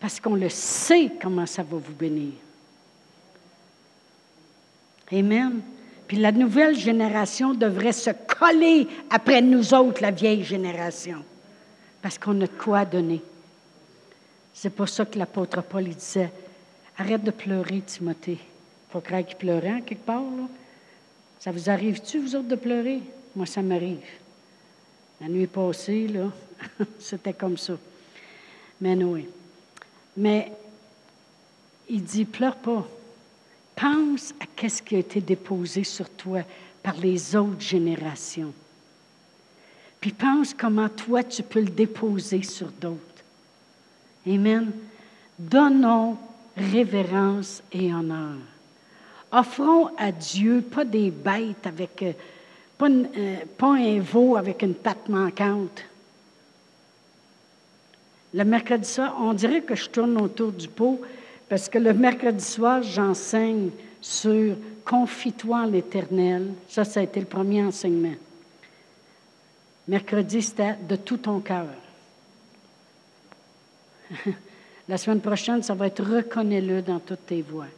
Parce 0.00 0.20
qu'on 0.20 0.34
le 0.34 0.48
sait 0.48 1.12
comment 1.22 1.46
ça 1.46 1.62
va 1.62 1.78
vous 1.78 1.94
bénir. 1.94 2.32
Amen. 5.12 5.60
Puis 6.06 6.18
la 6.18 6.32
nouvelle 6.32 6.76
génération 6.76 7.54
devrait 7.54 7.92
se 7.92 8.10
coller 8.10 8.86
après 9.10 9.40
nous 9.40 9.72
autres, 9.72 10.02
la 10.02 10.10
vieille 10.10 10.44
génération, 10.44 11.24
parce 12.02 12.18
qu'on 12.18 12.40
a 12.40 12.46
de 12.46 12.52
quoi 12.58 12.84
donner. 12.84 13.22
C'est 14.54 14.70
pour 14.70 14.88
ça 14.88 15.04
que 15.04 15.18
l'apôtre 15.18 15.62
Paul 15.62 15.88
disait 15.88 16.32
Arrête 16.96 17.24
de 17.24 17.32
pleurer, 17.32 17.80
Timothée. 17.80 18.38
Il 18.38 18.92
faut 18.92 19.00
croire 19.00 19.26
qu'il 19.26 19.36
pleurait 19.36 19.72
en 19.72 19.80
quelque 19.80 20.06
part. 20.06 20.22
Là. 20.22 20.48
Ça 21.40 21.50
vous 21.50 21.68
arrive-tu, 21.68 22.20
vous 22.20 22.36
autres, 22.36 22.48
de 22.48 22.54
pleurer? 22.54 23.00
Moi, 23.34 23.46
ça 23.46 23.62
m'arrive. 23.62 23.98
La 25.20 25.26
nuit 25.28 25.48
passée, 25.48 26.06
là, 26.06 26.30
c'était 27.00 27.32
comme 27.32 27.58
ça. 27.58 27.74
Mais 28.80 28.94
oui. 28.94 29.28
Mais 30.16 30.52
il 31.88 32.04
dit, 32.04 32.24
pleure 32.24 32.56
pas. 32.56 32.86
Pense 33.74 34.32
à 34.40 34.68
ce 34.68 34.80
qui 34.80 34.94
a 34.94 35.00
été 35.00 35.20
déposé 35.20 35.82
sur 35.82 36.08
toi 36.08 36.42
par 36.80 36.96
les 36.96 37.34
autres 37.34 37.60
générations. 37.60 38.54
Puis 40.00 40.12
pense 40.12 40.54
comment 40.54 40.88
toi 40.88 41.24
tu 41.24 41.42
peux 41.42 41.60
le 41.60 41.70
déposer 41.70 42.42
sur 42.44 42.70
d'autres. 42.70 43.13
Amen. 44.26 44.72
Donnons 45.38 46.16
révérence 46.56 47.62
et 47.72 47.92
honneur. 47.92 48.36
Offrons 49.32 49.90
à 49.98 50.12
Dieu 50.12 50.62
pas 50.62 50.84
des 50.84 51.10
bêtes 51.10 51.66
avec, 51.66 52.02
euh, 52.02 52.12
pas, 52.78 52.88
euh, 52.88 53.36
pas 53.58 53.74
un 53.74 54.00
veau 54.00 54.36
avec 54.36 54.62
une 54.62 54.74
patte 54.74 55.08
manquante. 55.08 55.84
Le 58.32 58.44
mercredi 58.44 58.88
soir, 58.88 59.16
on 59.20 59.32
dirait 59.32 59.62
que 59.62 59.74
je 59.74 59.88
tourne 59.88 60.20
autour 60.20 60.52
du 60.52 60.68
pot 60.68 61.00
parce 61.48 61.68
que 61.68 61.78
le 61.78 61.92
mercredi 61.92 62.44
soir, 62.44 62.82
j'enseigne 62.82 63.70
sur 64.00 64.56
Confie-toi 64.84 65.56
en 65.56 65.66
l'Éternel. 65.66 66.52
Ça, 66.68 66.84
ça 66.84 67.00
a 67.00 67.02
été 67.02 67.18
le 67.20 67.26
premier 67.26 67.64
enseignement. 67.64 68.14
Mercredi, 69.88 70.42
c'était 70.42 70.76
de 70.88 70.96
tout 70.96 71.16
ton 71.16 71.40
cœur. 71.40 71.66
La 74.88 74.98
semaine 74.98 75.20
prochaine, 75.20 75.62
ça 75.62 75.74
va 75.74 75.86
être 75.86 76.02
reconnais-le 76.02 76.82
dans 76.82 77.00
toutes 77.00 77.26
tes 77.26 77.40
voies. 77.40 77.68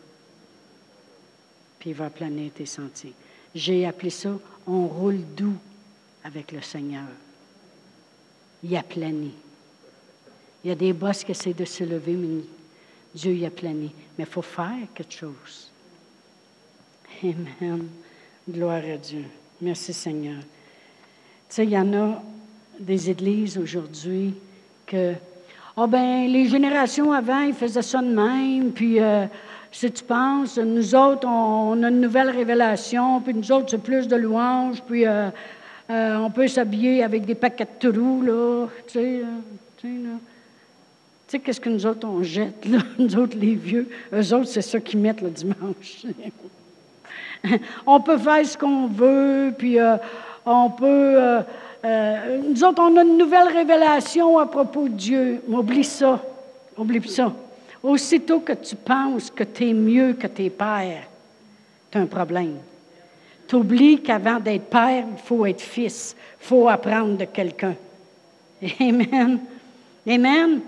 Puis 1.78 1.90
il 1.90 1.96
va 1.96 2.10
planer 2.10 2.50
tes 2.50 2.66
sentiers. 2.66 3.14
J'ai 3.54 3.86
appelé 3.86 4.10
ça 4.10 4.36
on 4.66 4.86
roule 4.86 5.20
doux 5.36 5.56
avec 6.24 6.52
le 6.52 6.60
Seigneur. 6.60 7.06
Il 8.62 8.76
a 8.76 8.82
plané. 8.82 9.30
Il 10.64 10.68
y 10.68 10.72
a 10.72 10.74
des 10.74 10.92
bosses 10.92 11.22
qui 11.22 11.30
essaient 11.30 11.54
de 11.54 11.64
se 11.64 11.84
lever, 11.84 12.14
mais 12.14 12.42
Dieu 13.14 13.32
y 13.32 13.46
a 13.46 13.50
plané. 13.50 13.92
Mais 14.18 14.24
il 14.24 14.30
faut 14.30 14.42
faire 14.42 14.88
quelque 14.94 15.14
chose. 15.14 15.70
Amen. 17.22 17.88
Gloire 18.48 18.82
à 18.84 18.96
Dieu. 18.96 19.24
Merci 19.60 19.92
Seigneur. 19.92 20.40
Tu 21.48 21.54
sais, 21.54 21.64
il 21.64 21.70
y 21.70 21.78
en 21.78 21.92
a 21.94 22.22
des 22.78 23.10
églises 23.10 23.56
aujourd'hui 23.56 24.34
que, 24.84 25.14
oh 25.76 25.86
ben, 25.86 26.26
les 26.26 26.46
générations 26.46 27.12
avant, 27.12 27.40
ils 27.40 27.54
faisaient 27.54 27.82
ça 27.82 28.00
de 28.00 28.06
même, 28.06 28.72
puis 28.72 29.00
euh, 29.00 29.26
si 29.70 29.90
tu 29.92 30.02
penses, 30.02 30.58
nous 30.58 30.94
autres, 30.94 31.28
on, 31.28 31.82
a 31.82 31.88
une 31.88 32.00
nouvelle 32.00 32.30
révélation, 32.30 33.20
puis 33.20 33.34
nous 33.34 33.52
autres, 33.52 33.66
c'est 33.70 33.82
plus 33.82 34.08
de 34.08 34.16
louanges, 34.16 34.82
puis 34.82 35.06
euh, 35.06 35.28
euh, 35.90 36.16
on 36.16 36.30
peut 36.30 36.48
s'habiller 36.48 37.02
avec 37.02 37.26
des 37.26 37.34
paquets 37.34 37.68
de 37.80 37.90
trous, 37.90 38.22
là, 38.22 38.66
tu 38.86 38.92
sais, 38.94 39.22
tu 39.76 39.86
sais, 39.86 40.02
là. 40.02 40.14
Tu 41.28 41.32
sais, 41.32 41.38
qu'est-ce 41.40 41.60
que 41.60 41.68
nous 41.68 41.84
autres, 41.84 42.06
on 42.08 42.22
jette, 42.22 42.64
là, 42.66 42.78
nous 42.98 43.16
autres, 43.16 43.36
les 43.36 43.54
vieux? 43.54 43.88
Eux 44.14 44.34
autres, 44.34 44.46
c'est 44.46 44.62
ça 44.62 44.80
qu'ils 44.80 45.00
mettent 45.00 45.20
le 45.20 45.30
dimanche. 45.30 46.06
on 47.86 48.00
peut 48.00 48.16
faire 48.16 48.46
ce 48.46 48.56
qu'on 48.56 48.86
veut, 48.86 49.52
puis 49.58 49.78
euh, 49.78 49.96
on 50.46 50.70
peut... 50.70 51.42
Euh, 51.84 52.40
nous 52.48 52.64
autres, 52.64 52.82
on 52.82 52.96
a 52.96 53.02
une 53.02 53.18
nouvelle 53.18 53.48
révélation 53.48 54.38
à 54.38 54.46
propos 54.46 54.88
de 54.88 54.94
Dieu. 54.94 55.42
Oublie 55.48 55.84
ça. 55.84 56.22
Oublie 56.76 57.06
ça. 57.08 57.32
Aussitôt 57.82 58.40
que 58.40 58.52
tu 58.52 58.74
penses 58.76 59.30
que 59.30 59.44
tu 59.44 59.68
es 59.68 59.72
mieux 59.72 60.14
que 60.14 60.26
tes 60.26 60.50
pères, 60.50 61.04
tu 61.90 61.98
as 61.98 62.00
un 62.00 62.06
problème. 62.06 62.56
Tu 63.46 63.54
oublies 63.54 64.00
qu'avant 64.02 64.40
d'être 64.40 64.68
père, 64.68 65.04
il 65.10 65.22
faut 65.22 65.46
être 65.46 65.60
fils. 65.60 66.16
Il 66.40 66.46
faut 66.46 66.68
apprendre 66.68 67.16
de 67.16 67.24
quelqu'un. 67.26 67.74
Amen. 68.80 69.38
Amen. 70.08 70.60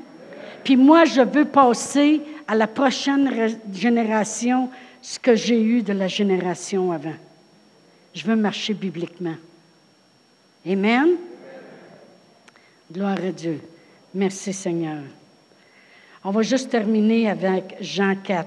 Puis 0.63 0.77
moi, 0.77 1.05
je 1.05 1.23
veux 1.23 1.45
passer 1.45 2.21
à 2.47 2.55
la 2.55 2.67
prochaine 2.67 3.59
génération 3.73 4.71
ce 5.03 5.19
que 5.19 5.35
j'ai 5.35 5.61
eu 5.61 5.83
de 5.83 5.93
la 5.93 6.09
génération 6.09 6.93
avant. 6.93 7.15
Je 8.15 8.25
veux 8.25 8.37
marcher 8.37 8.75
bibliquement. 8.75 9.35
Amen. 10.69 11.16
Gloire 12.93 13.16
à 13.16 13.33
Dieu. 13.33 13.59
Merci 14.14 14.53
Seigneur. 14.53 15.03
On 16.23 16.31
va 16.31 16.43
juste 16.43 16.69
terminer 16.69 17.31
avec 17.31 17.77
Jean 17.81 18.14
4. 18.14 18.47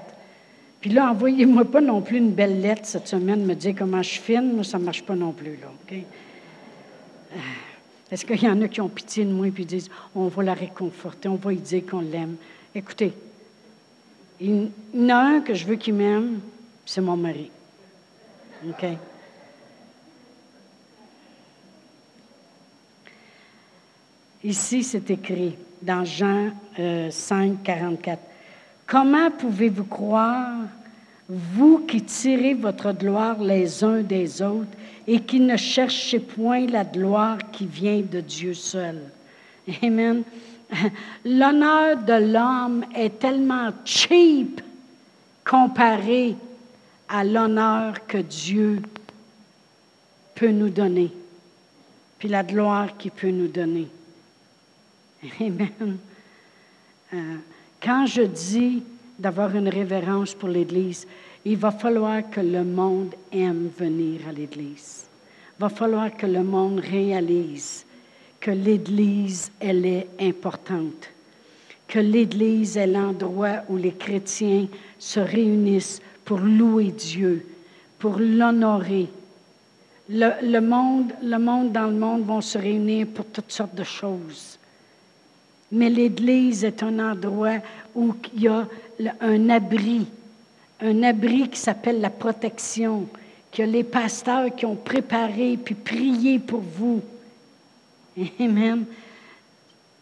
Puis 0.80 0.90
là, 0.90 1.10
envoyez-moi 1.10 1.64
pas 1.64 1.80
non 1.80 2.00
plus 2.00 2.18
une 2.18 2.30
belle 2.30 2.60
lettre 2.60 2.82
cette 2.84 3.08
semaine, 3.08 3.44
me 3.44 3.54
dire 3.54 3.74
comment 3.76 4.02
je 4.02 4.20
filme. 4.20 4.52
Moi, 4.52 4.62
ça 4.62 4.78
ne 4.78 4.84
marche 4.84 5.02
pas 5.02 5.16
non 5.16 5.32
plus. 5.32 5.56
Là? 5.56 5.72
Euh, 5.92 7.38
est-ce 8.10 8.24
qu'il 8.24 8.42
y 8.42 8.48
en 8.48 8.60
a 8.62 8.68
qui 8.68 8.80
ont 8.80 8.88
pitié 8.88 9.24
de 9.24 9.32
moi 9.32 9.48
et 9.48 9.50
disent 9.50 9.90
on 10.14 10.28
va 10.28 10.42
la 10.44 10.54
réconforter, 10.54 11.28
on 11.28 11.36
va 11.36 11.50
lui 11.50 11.58
dire 11.58 11.82
qu'on 11.90 12.02
l'aime? 12.02 12.36
Écoutez, 12.72 13.12
il 14.40 14.70
y 14.94 15.04
en 15.04 15.08
a 15.08 15.14
un 15.16 15.40
que 15.40 15.54
je 15.54 15.66
veux 15.66 15.76
qu'il 15.76 15.94
m'aime, 15.94 16.40
c'est 16.86 17.00
mon 17.00 17.16
mari. 17.16 17.50
OK? 18.68 18.86
Ici, 24.44 24.82
c'est 24.82 25.08
écrit 25.10 25.54
dans 25.80 26.04
Jean 26.04 26.50
5, 26.76 26.80
euh, 26.80 27.54
44. 27.62 28.18
Comment 28.86 29.30
pouvez-vous 29.30 29.84
croire, 29.84 30.64
vous 31.28 31.78
qui 31.86 32.02
tirez 32.02 32.54
votre 32.54 32.92
gloire 32.92 33.40
les 33.40 33.84
uns 33.84 34.02
des 34.02 34.42
autres 34.42 34.76
et 35.06 35.20
qui 35.20 35.38
ne 35.38 35.56
cherchez 35.56 36.18
point 36.18 36.66
la 36.66 36.84
gloire 36.84 37.38
qui 37.52 37.66
vient 37.66 38.00
de 38.00 38.20
Dieu 38.20 38.52
seul? 38.52 39.00
Amen. 39.82 40.24
L'honneur 41.24 41.98
de 41.98 42.32
l'homme 42.32 42.84
est 42.96 43.20
tellement 43.20 43.70
cheap 43.84 44.60
comparé 45.44 46.34
à 47.08 47.22
l'honneur 47.22 48.06
que 48.08 48.18
Dieu 48.18 48.82
peut 50.34 50.50
nous 50.50 50.70
donner, 50.70 51.12
puis 52.18 52.28
la 52.28 52.42
gloire 52.42 52.96
qu'il 52.96 53.12
peut 53.12 53.30
nous 53.30 53.48
donner. 53.48 53.88
Amen. 55.40 55.98
Euh, 57.14 57.36
quand 57.80 58.06
je 58.06 58.22
dis 58.22 58.82
d'avoir 59.18 59.54
une 59.54 59.68
révérence 59.68 60.34
pour 60.34 60.48
l'Église, 60.48 61.06
il 61.44 61.56
va 61.56 61.70
falloir 61.70 62.28
que 62.30 62.40
le 62.40 62.64
monde 62.64 63.14
aime 63.30 63.68
venir 63.78 64.20
à 64.28 64.32
l'Église. 64.32 65.04
Il 65.58 65.62
va 65.62 65.68
falloir 65.68 66.16
que 66.16 66.26
le 66.26 66.42
monde 66.42 66.80
réalise 66.80 67.84
que 68.40 68.50
l'Église, 68.50 69.52
elle 69.60 69.86
est 69.86 70.08
importante, 70.20 71.08
que 71.86 72.00
l'Église 72.00 72.76
est 72.76 72.88
l'endroit 72.88 73.62
où 73.68 73.76
les 73.76 73.92
chrétiens 73.92 74.66
se 74.98 75.20
réunissent 75.20 76.02
pour 76.24 76.38
louer 76.38 76.90
Dieu, 76.90 77.46
pour 78.00 78.18
l'honorer. 78.18 79.08
Le, 80.08 80.58
monde, 80.60 81.12
le 81.22 81.38
monde 81.38 81.70
dans 81.70 81.86
le 81.86 81.94
monde 81.94 82.24
vont 82.24 82.40
se 82.40 82.58
réunir 82.58 83.06
pour 83.14 83.26
toutes 83.26 83.52
sortes 83.52 83.76
de 83.76 83.84
choses. 83.84 84.58
Mais 85.72 85.90
l'Église 85.90 86.64
est 86.64 86.82
un 86.82 86.98
endroit 86.98 87.58
où 87.94 88.14
il 88.34 88.42
y 88.42 88.48
a 88.48 88.68
un 89.20 89.50
abri, 89.50 90.06
un 90.80 91.02
abri 91.02 91.48
qui 91.48 91.58
s'appelle 91.58 92.00
la 92.00 92.10
protection, 92.10 93.08
que 93.50 93.62
les 93.62 93.82
pasteurs 93.82 94.54
qui 94.54 94.66
ont 94.66 94.76
préparé 94.76 95.56
puis 95.56 95.74
prié 95.74 96.38
pour 96.38 96.60
vous 96.60 97.02
Amen. 98.38 98.84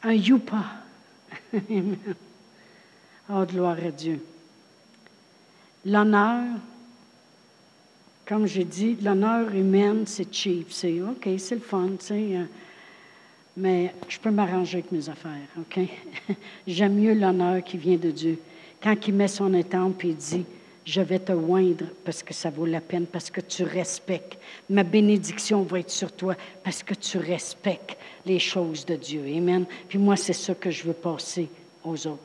Un 0.03 0.12
youpa. 0.12 0.64
Amen. 1.53 1.97
Oh, 3.29 3.45
gloire 3.47 3.79
à 3.85 3.91
Dieu. 3.91 4.25
L'honneur, 5.85 6.57
comme 8.27 8.47
j'ai 8.47 8.64
dit, 8.64 8.97
l'honneur 8.97 9.55
humain, 9.55 10.03
c'est 10.07 10.33
cheap. 10.33 10.73
C'est 10.73 11.01
OK, 11.01 11.29
c'est 11.39 11.55
le 11.55 11.61
fun, 11.61 11.91
tu 11.99 12.07
sais. 12.07 12.47
Mais 13.61 13.93
je 14.09 14.19
peux 14.19 14.31
m'arranger 14.31 14.79
avec 14.79 14.91
mes 14.91 15.07
affaires, 15.11 15.47
OK? 15.59 15.81
J'aime 16.67 16.95
mieux 16.95 17.13
l'honneur 17.13 17.63
qui 17.63 17.77
vient 17.77 17.99
de 17.99 18.11
Dieu. 18.11 18.39
Quand 18.83 18.97
il 19.07 19.13
met 19.13 19.29
son 19.29 19.53
étampe 19.53 20.03
et 20.05 20.09
il 20.09 20.17
dit 20.17 20.45
je 20.83 21.03
vais 21.03 21.19
te 21.19 21.33
oindre 21.33 21.85
parce 22.03 22.23
que 22.23 22.33
ça 22.33 22.49
vaut 22.49 22.65
la 22.65 22.81
peine, 22.81 23.05
parce 23.05 23.31
que 23.31 23.43
tu 23.43 23.63
respectes. 23.65 24.39
Ma 24.71 24.83
bénédiction 24.83 25.63
va 25.63 25.81
être 25.81 25.91
sur 25.91 26.11
toi 26.11 26.35
parce 26.65 26.83
que 26.83 26.95
tu 26.95 27.19
respectes 27.19 27.99
les 28.25 28.39
choses 28.39 28.87
de 28.87 28.97
Dieu. 28.97 29.23
Amen. 29.37 29.67
Puis 29.89 29.99
moi, 29.99 30.17
c'est 30.17 30.33
ça 30.33 30.55
que 30.55 30.71
je 30.71 30.85
veux 30.85 30.95
passer 30.95 31.49
aux 31.85 32.07
autres. 32.07 32.19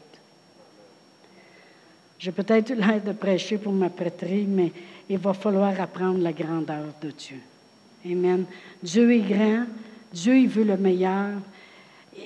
J'ai 2.18 2.32
peut-être 2.32 2.70
l'air 2.74 3.04
de 3.04 3.12
prêcher 3.12 3.58
pour 3.58 3.74
ma 3.74 3.90
prêtrise, 3.90 4.48
mais 4.48 4.72
il 5.10 5.18
va 5.18 5.34
falloir 5.34 5.78
apprendre 5.82 6.20
la 6.20 6.32
grandeur 6.32 6.86
de 7.02 7.12
Dieu. 7.12 7.42
Amen. 8.06 8.46
Dieu 8.82 9.12
est 9.12 9.20
grand. 9.20 9.66
Dieu, 10.16 10.38
il 10.38 10.48
veut 10.48 10.64
le 10.64 10.78
meilleur 10.78 11.34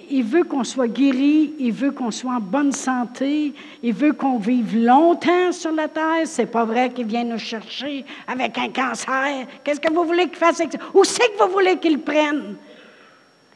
il 0.10 0.24
veut 0.24 0.44
qu'on 0.44 0.64
soit 0.64 0.88
guéri, 0.88 1.54
il 1.60 1.72
veut 1.72 1.92
qu'on 1.92 2.12
soit 2.12 2.34
en 2.34 2.40
bonne 2.40 2.72
santé, 2.72 3.54
il 3.82 3.94
veut 3.94 4.14
qu'on 4.14 4.38
vive 4.38 4.78
longtemps 4.78 5.52
sur 5.52 5.72
la 5.72 5.88
terre. 5.88 6.26
C'est 6.26 6.46
pas 6.46 6.66
vrai 6.66 6.90
qu'il 6.92 7.08
vient 7.08 7.24
nous 7.24 7.40
chercher 7.40 8.06
avec 8.28 8.58
un 8.58 8.70
cancer. 8.70 9.48
Qu'est-ce 9.64 9.80
que 9.80 9.92
vous 9.92 10.04
voulez 10.04 10.28
qu'il 10.28 10.38
fasse 10.38 10.60
avec 10.60 10.74
ça? 10.74 10.80
Où 10.94 11.04
c'est 11.04 11.36
que 11.36 11.44
vous 11.44 11.52
voulez 11.52 11.78
qu'il 11.78 12.00
prenne? 12.00 12.56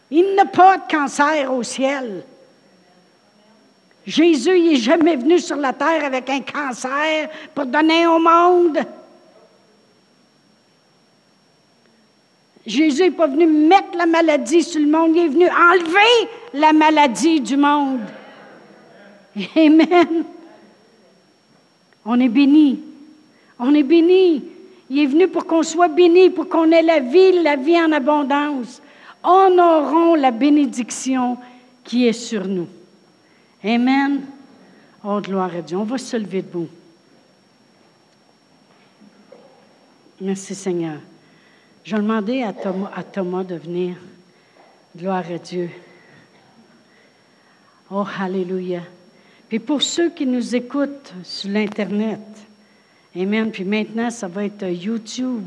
Il 0.09 0.35
n'a 0.35 0.45
pas 0.45 0.77
de 0.77 0.83
cancer 0.89 1.51
au 1.51 1.63
ciel. 1.63 2.23
Jésus, 4.05 4.57
il 4.57 4.69
n'est 4.71 4.75
jamais 4.75 5.15
venu 5.15 5.39
sur 5.39 5.55
la 5.55 5.73
terre 5.73 6.03
avec 6.03 6.29
un 6.29 6.41
cancer 6.41 7.29
pour 7.53 7.65
donner 7.65 8.05
au 8.05 8.19
monde. 8.19 8.79
Jésus 12.65 13.03
n'est 13.03 13.11
pas 13.11 13.27
venu 13.27 13.45
mettre 13.45 13.97
la 13.97 14.05
maladie 14.05 14.63
sur 14.63 14.79
le 14.79 14.87
monde, 14.87 15.11
il 15.15 15.25
est 15.25 15.27
venu 15.27 15.47
enlever 15.47 16.29
la 16.53 16.71
maladie 16.71 17.41
du 17.41 17.57
monde. 17.57 18.01
Amen. 19.55 20.23
On 22.05 22.19
est 22.19 22.29
béni. 22.29 22.79
On 23.59 23.73
est 23.73 23.83
béni. 23.83 24.43
Il 24.89 24.99
est 24.99 25.05
venu 25.05 25.27
pour 25.27 25.45
qu'on 25.45 25.63
soit 25.63 25.87
béni, 25.87 26.29
pour 26.29 26.47
qu'on 26.47 26.71
ait 26.71 26.81
la 26.81 26.99
vie, 26.99 27.41
la 27.41 27.55
vie 27.55 27.79
en 27.79 27.91
abondance. 27.91 28.81
Honorons 29.23 30.15
la 30.15 30.31
bénédiction 30.31 31.37
qui 31.83 32.07
est 32.07 32.13
sur 32.13 32.47
nous. 32.47 32.67
Amen. 33.63 34.21
Oh, 35.03 35.19
gloire 35.21 35.55
à 35.55 35.61
Dieu. 35.61 35.77
On 35.77 35.83
va 35.83 35.97
se 35.97 36.15
lever 36.17 36.41
debout. 36.41 36.67
Merci 40.19 40.55
Seigneur. 40.55 40.99
Je 41.83 41.95
demander 41.97 42.43
à 42.43 42.53
Thomas, 42.53 42.91
à 42.95 43.03
Thomas 43.03 43.43
de 43.43 43.55
venir. 43.55 43.95
Gloire 44.95 45.25
à 45.29 45.37
Dieu. 45.37 45.69
Oh, 47.91 48.05
Alléluia. 48.19 48.81
Puis 49.49 49.59
pour 49.59 49.81
ceux 49.81 50.09
qui 50.09 50.25
nous 50.25 50.55
écoutent 50.55 51.13
sur 51.23 51.49
l'Internet, 51.49 52.19
Amen. 53.15 53.51
Puis 53.51 53.63
maintenant, 53.63 54.09
ça 54.09 54.27
va 54.27 54.45
être 54.45 54.63
YouTube, 54.63 55.45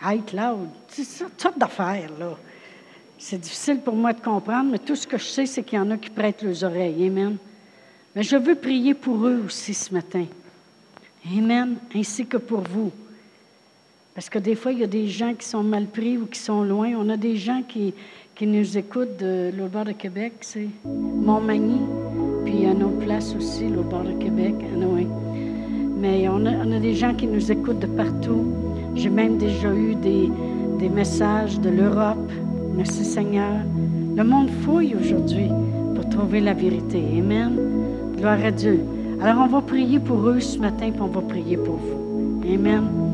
iCloud, 0.00 0.68
c'est 0.88 1.04
sorte 1.04 1.58
d'affaires, 1.58 2.10
là. 2.18 2.36
C'est 3.18 3.38
difficile 3.38 3.80
pour 3.80 3.96
moi 3.96 4.12
de 4.12 4.20
comprendre, 4.20 4.70
mais 4.70 4.78
tout 4.78 4.94
ce 4.94 5.04
que 5.04 5.18
je 5.18 5.24
sais, 5.24 5.46
c'est 5.46 5.64
qu'il 5.64 5.76
y 5.76 5.80
en 5.80 5.90
a 5.90 5.96
qui 5.96 6.08
prêtent 6.08 6.42
leurs 6.42 6.62
oreilles. 6.62 7.04
Amen. 7.04 7.36
Mais 8.14 8.22
je 8.22 8.36
veux 8.36 8.54
prier 8.54 8.94
pour 8.94 9.26
eux 9.26 9.42
aussi 9.46 9.74
ce 9.74 9.92
matin. 9.92 10.24
Amen. 11.26 11.78
Ainsi 11.96 12.26
que 12.26 12.36
pour 12.36 12.60
vous. 12.60 12.92
Parce 14.18 14.30
que 14.30 14.40
des 14.40 14.56
fois, 14.56 14.72
il 14.72 14.80
y 14.80 14.82
a 14.82 14.88
des 14.88 15.06
gens 15.06 15.32
qui 15.32 15.46
sont 15.46 15.62
mal 15.62 15.86
pris 15.86 16.18
ou 16.18 16.26
qui 16.26 16.40
sont 16.40 16.64
loin. 16.64 16.90
On 16.98 17.08
a 17.08 17.16
des 17.16 17.36
gens 17.36 17.62
qui, 17.62 17.94
qui 18.34 18.48
nous 18.48 18.76
écoutent 18.76 19.16
de 19.16 19.52
l'autre 19.56 19.70
bord 19.70 19.84
de 19.84 19.92
Québec, 19.92 20.32
c'est 20.40 20.66
Montmagny. 20.84 21.78
Puis 22.44 22.54
il 22.54 22.62
y 22.64 22.66
a 22.66 22.72
une 22.72 22.82
autre 22.82 22.98
place 22.98 23.32
aussi, 23.36 23.68
l'autre 23.68 23.90
bord 23.90 24.02
de 24.02 24.14
Québec, 24.14 24.56
anyway. 24.74 25.06
Mais 26.00 26.28
on 26.28 26.44
a, 26.46 26.50
on 26.50 26.72
a, 26.72 26.80
des 26.80 26.94
gens 26.94 27.14
qui 27.14 27.28
nous 27.28 27.52
écoutent 27.52 27.78
de 27.78 27.86
partout. 27.86 28.44
J'ai 28.96 29.08
même 29.08 29.38
déjà 29.38 29.72
eu 29.72 29.94
des, 29.94 30.28
des 30.80 30.88
messages 30.88 31.60
de 31.60 31.70
l'Europe. 31.70 32.32
Merci 32.74 33.04
Seigneur. 33.04 33.54
Le 34.16 34.24
monde 34.24 34.50
fouille 34.64 34.96
aujourd'hui 34.96 35.46
pour 35.94 36.08
trouver 36.08 36.40
la 36.40 36.54
vérité. 36.54 37.04
Amen. 37.16 37.56
Gloire 38.16 38.44
à 38.44 38.50
Dieu. 38.50 38.80
Alors 39.22 39.44
on 39.44 39.46
va 39.46 39.60
prier 39.60 40.00
pour 40.00 40.28
eux 40.28 40.40
ce 40.40 40.58
matin, 40.58 40.90
puis 40.90 41.02
on 41.02 41.06
va 41.06 41.20
prier 41.20 41.56
pour 41.56 41.76
vous. 41.76 42.42
Amen. 42.52 43.07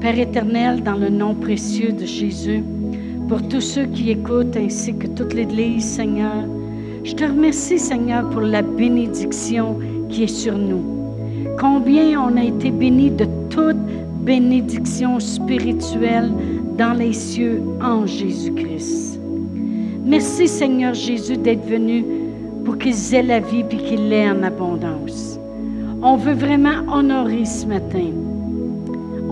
Père 0.00 0.18
éternel, 0.18 0.82
dans 0.82 0.96
le 0.96 1.08
nom 1.08 1.34
précieux 1.34 1.92
de 1.92 2.04
Jésus, 2.04 2.62
pour 3.28 3.46
tous 3.48 3.60
ceux 3.60 3.86
qui 3.86 4.10
écoutent 4.10 4.56
ainsi 4.56 4.94
que 4.94 5.06
toute 5.06 5.32
l'Église, 5.32 5.84
Seigneur, 5.84 6.44
je 7.02 7.14
te 7.14 7.24
remercie, 7.24 7.78
Seigneur, 7.78 8.28
pour 8.30 8.42
la 8.42 8.62
bénédiction 8.62 9.78
qui 10.08 10.24
est 10.24 10.26
sur 10.26 10.58
nous. 10.58 10.84
Combien 11.58 12.20
on 12.20 12.36
a 12.36 12.44
été 12.44 12.70
bénis 12.70 13.10
de 13.10 13.26
toute 13.48 13.76
bénédiction 14.20 15.18
spirituelle 15.18 16.30
dans 16.76 16.92
les 16.92 17.12
cieux 17.12 17.62
en 17.80 18.06
Jésus-Christ. 18.06 19.20
Merci 20.04 20.46
Seigneur 20.46 20.94
Jésus 20.94 21.36
d'être 21.36 21.64
venu 21.64 22.04
pour 22.64 22.76
qu'ils 22.76 23.14
aient 23.14 23.22
la 23.22 23.40
vie 23.40 23.64
et 23.70 23.76
qu'ils 23.76 24.08
l'aient 24.08 24.30
en 24.30 24.42
abondance. 24.42 25.38
On 26.02 26.16
veut 26.16 26.34
vraiment 26.34 26.82
honorer 26.92 27.44
ce 27.44 27.66
matin. 27.66 28.25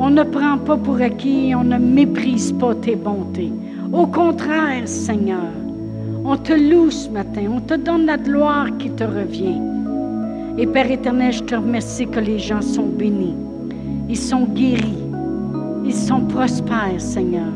On 0.07 0.11
ne 0.11 0.23
prend 0.23 0.59
pas 0.59 0.77
pour 0.77 1.01
acquis, 1.01 1.55
on 1.57 1.65
ne 1.65 1.79
méprise 1.79 2.53
pas 2.53 2.75
tes 2.75 2.95
bontés. 2.95 3.51
Au 3.91 4.07
contraire, 4.07 4.87
Seigneur, 4.87 5.51
on 6.27 6.37
te 6.37 6.53
loue 6.53 6.91
ce 6.91 7.09
matin, 7.09 7.47
on 7.51 7.61
te 7.61 7.73
donne 7.73 8.05
la 8.05 8.19
gloire 8.19 8.67
qui 8.77 8.91
te 8.91 9.03
revient. 9.03 9.63
Et 10.59 10.67
Père 10.67 10.91
éternel, 10.91 11.33
je 11.33 11.43
te 11.45 11.55
remercie 11.55 12.07
que 12.07 12.21
les 12.21 12.39
gens 12.39 12.61
sont 12.61 12.85
bénis, 12.85 13.35
ils 14.07 14.19
sont 14.19 14.45
guéris, 14.45 15.09
ils 15.87 15.95
sont 15.95 16.21
prospères, 16.21 17.01
Seigneur. 17.01 17.55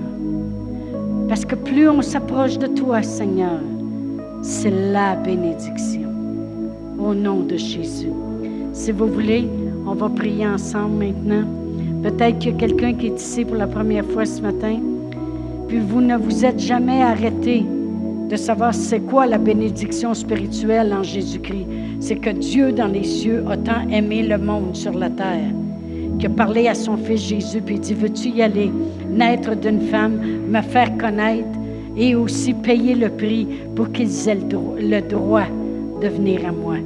Parce 1.29 1.45
que 1.45 1.55
plus 1.55 1.87
on 1.91 2.01
s'approche 2.01 2.57
de 2.57 2.69
toi, 2.69 3.03
Seigneur, 3.03 3.61
c'est 4.41 4.73
la 4.91 5.17
bénédiction. 5.17 6.11
Au 6.99 7.13
nom 7.13 7.41
de 7.41 7.59
Jésus. 7.59 8.13
Si 8.73 8.91
vous 8.91 9.07
voulez, 9.07 9.47
on 9.87 9.93
va 9.93 10.09
prier 10.09 10.47
ensemble 10.49 11.05
maintenant. 11.05 11.58
Peut-être 12.03 12.39
qu'il 12.39 12.53
y 12.53 12.55
a 12.55 12.59
quelqu'un 12.59 12.95
qui 12.95 13.07
est 13.07 13.21
ici 13.21 13.45
pour 13.45 13.57
la 13.57 13.67
première 13.67 14.05
fois 14.05 14.25
ce 14.25 14.41
matin, 14.41 14.79
puis 15.69 15.79
vous 15.79 16.01
ne 16.01 16.17
vous 16.17 16.45
êtes 16.45 16.61
jamais 16.61 17.03
arrêté 17.03 17.65
de 18.29 18.37
savoir 18.37 18.75
c'est 18.75 19.01
quoi 19.01 19.27
la 19.27 19.39
bénédiction 19.39 20.15
spirituelle 20.15 20.93
en 20.93 21.03
Jésus-Christ. 21.03 21.67
C'est 22.01 22.17
que 22.17 22.31
Dieu 22.31 22.73
dans 22.73 22.87
les 22.87 23.05
cieux 23.05 23.45
a 23.49 23.57
tant 23.57 23.89
aimé 23.91 24.23
le 24.23 24.39
monde 24.39 24.77
sur 24.77 24.93
la 24.93 25.11
terre 25.11 25.51
qui 26.19 26.27
a 26.27 26.31
parlé 26.31 26.67
à 26.67 26.75
son 26.75 26.97
fils 26.97 27.29
Jésus, 27.29 27.61
puis 27.61 27.77
il 27.77 27.81
dit, 27.81 27.95
veux-tu 27.95 28.29
y 28.31 28.43
aller, 28.43 28.71
naître 29.09 29.55
d'une 29.55 29.81
femme, 29.81 30.19
me 30.49 30.61
faire 30.63 30.97
connaître 30.99 31.47
et 31.97 32.15
aussi 32.15 32.55
payer 32.55 32.95
le 32.95 33.09
prix 33.09 33.47
pour 33.77 33.93
qu'ils 33.93 34.29
aient 34.29 34.35
le 34.35 34.43
droit, 34.43 34.75
le 34.79 35.01
droit 35.01 35.47
de 36.01 36.09
venir 36.09 36.47
à 36.47 36.53
moi, 36.53 36.77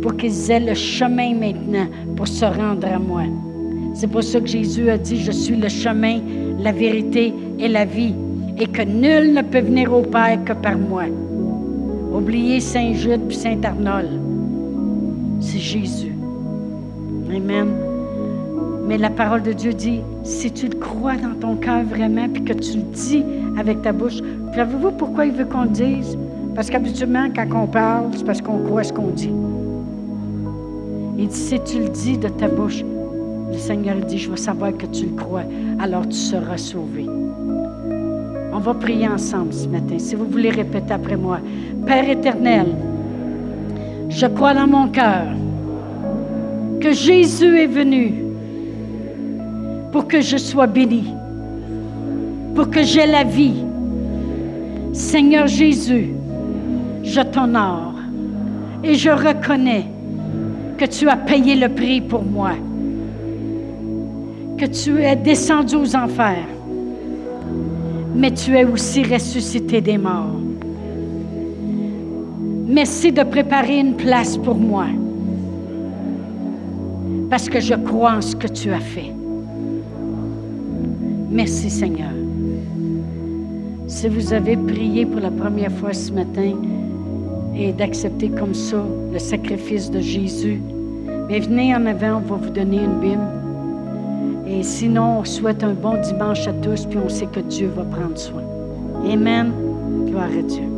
pour 0.00 0.16
qu'ils 0.16 0.50
aient 0.50 0.60
le 0.60 0.74
chemin 0.74 1.34
maintenant 1.34 1.86
pour 2.16 2.28
se 2.28 2.44
rendre 2.44 2.86
à 2.86 2.98
moi? 2.98 3.22
C'est 3.98 4.06
pour 4.06 4.22
ça 4.22 4.38
que 4.38 4.46
Jésus 4.46 4.88
a 4.90 4.96
dit, 4.96 5.16
je 5.16 5.32
suis 5.32 5.56
le 5.56 5.68
chemin, 5.68 6.20
la 6.60 6.70
vérité 6.70 7.34
et 7.58 7.66
la 7.66 7.84
vie, 7.84 8.14
et 8.56 8.68
que 8.68 8.82
nul 8.82 9.34
ne 9.34 9.42
peut 9.42 9.58
venir 9.58 9.92
au 9.92 10.02
Père 10.02 10.38
que 10.44 10.52
par 10.52 10.78
moi. 10.78 11.02
Oubliez 12.14 12.60
Saint-Jude 12.60 13.22
puis 13.26 13.36
Saint-Arnold. 13.36 14.20
C'est 15.40 15.58
Jésus. 15.58 16.12
Amen. 17.28 17.66
Mais 18.86 18.98
la 18.98 19.10
parole 19.10 19.42
de 19.42 19.52
Dieu 19.52 19.72
dit, 19.72 19.98
si 20.22 20.52
tu 20.52 20.68
le 20.68 20.76
crois 20.76 21.16
dans 21.16 21.34
ton 21.34 21.56
cœur 21.56 21.82
vraiment, 21.82 22.28
puis 22.32 22.44
que 22.44 22.52
tu 22.52 22.76
le 22.76 22.84
dis 22.92 23.24
avec 23.58 23.82
ta 23.82 23.90
bouche, 23.90 24.20
savez-vous 24.54 24.92
pourquoi 24.92 25.26
il 25.26 25.32
veut 25.32 25.44
qu'on 25.44 25.62
le 25.62 25.70
dise? 25.70 26.16
Parce 26.54 26.70
qu'habituellement, 26.70 27.26
quand 27.34 27.48
on 27.52 27.66
parle, 27.66 28.10
c'est 28.14 28.24
parce 28.24 28.40
qu'on 28.40 28.58
croit 28.58 28.84
ce 28.84 28.92
qu'on 28.92 29.08
dit. 29.08 29.32
Il 31.18 31.26
dit, 31.26 31.36
si 31.36 31.58
tu 31.64 31.80
le 31.80 31.88
dis 31.88 32.16
de 32.16 32.28
ta 32.28 32.46
bouche, 32.46 32.84
le 33.58 33.64
Seigneur 33.64 33.96
dit, 33.96 34.18
je 34.18 34.30
veux 34.30 34.36
savoir 34.36 34.72
que 34.76 34.86
tu 34.86 35.06
le 35.06 35.16
crois, 35.16 35.42
alors 35.80 36.06
tu 36.08 36.16
seras 36.16 36.56
sauvé. 36.56 37.06
On 38.52 38.60
va 38.60 38.72
prier 38.74 39.08
ensemble 39.08 39.52
ce 39.52 39.66
matin. 39.66 39.98
Si 39.98 40.14
vous 40.14 40.26
voulez 40.26 40.50
répéter 40.50 40.92
après 40.92 41.16
moi, 41.16 41.40
Père 41.84 42.08
éternel, 42.08 42.66
je 44.08 44.26
crois 44.26 44.54
dans 44.54 44.68
mon 44.68 44.86
cœur 44.88 45.26
que 46.80 46.92
Jésus 46.92 47.58
est 47.58 47.66
venu 47.66 48.14
pour 49.90 50.06
que 50.06 50.20
je 50.20 50.36
sois 50.36 50.68
béni, 50.68 51.12
pour 52.54 52.70
que 52.70 52.84
j'ai 52.84 53.06
la 53.06 53.24
vie. 53.24 53.64
Seigneur 54.92 55.48
Jésus, 55.48 56.14
je 57.02 57.20
t'honore 57.22 57.94
et 58.84 58.94
je 58.94 59.10
reconnais 59.10 59.86
que 60.78 60.84
tu 60.84 61.08
as 61.08 61.16
payé 61.16 61.56
le 61.56 61.68
prix 61.68 62.00
pour 62.00 62.22
moi, 62.22 62.52
que 64.58 64.66
tu 64.66 65.00
es 65.00 65.14
descendu 65.14 65.76
aux 65.76 65.94
enfers, 65.94 66.48
mais 68.14 68.32
tu 68.32 68.56
es 68.56 68.64
aussi 68.64 69.04
ressuscité 69.04 69.80
des 69.80 69.96
morts. 69.96 70.34
Merci 72.66 73.12
de 73.12 73.22
préparer 73.22 73.78
une 73.78 73.94
place 73.94 74.36
pour 74.36 74.56
moi, 74.56 74.86
parce 77.30 77.48
que 77.48 77.60
je 77.60 77.74
crois 77.74 78.14
en 78.16 78.20
ce 78.20 78.34
que 78.34 78.48
tu 78.48 78.70
as 78.72 78.80
fait. 78.80 79.12
Merci 81.30 81.70
Seigneur. 81.70 82.10
Si 83.86 84.08
vous 84.08 84.32
avez 84.32 84.56
prié 84.56 85.06
pour 85.06 85.20
la 85.20 85.30
première 85.30 85.72
fois 85.72 85.92
ce 85.92 86.12
matin 86.12 86.54
et 87.56 87.72
d'accepter 87.72 88.28
comme 88.28 88.54
ça 88.54 88.84
le 89.12 89.18
sacrifice 89.18 89.90
de 89.90 90.00
Jésus, 90.00 90.60
mais 91.28 91.40
venez 91.40 91.74
en 91.76 91.86
avant, 91.86 92.16
on 92.16 92.34
va 92.34 92.36
vous 92.36 92.50
donner 92.50 92.78
une 92.78 93.00
Bible. 93.00 93.47
Et 94.48 94.62
sinon, 94.62 95.18
on 95.20 95.24
souhaite 95.24 95.62
un 95.62 95.74
bon 95.74 96.00
dimanche 96.00 96.46
à 96.46 96.52
tous, 96.54 96.86
puis 96.86 96.98
on 96.98 97.08
sait 97.08 97.26
que 97.26 97.40
Dieu 97.40 97.68
va 97.68 97.84
prendre 97.84 98.16
soin. 98.16 98.42
Amen. 99.10 99.52
Gloire 100.06 100.30
à 100.38 100.42
Dieu. 100.42 100.77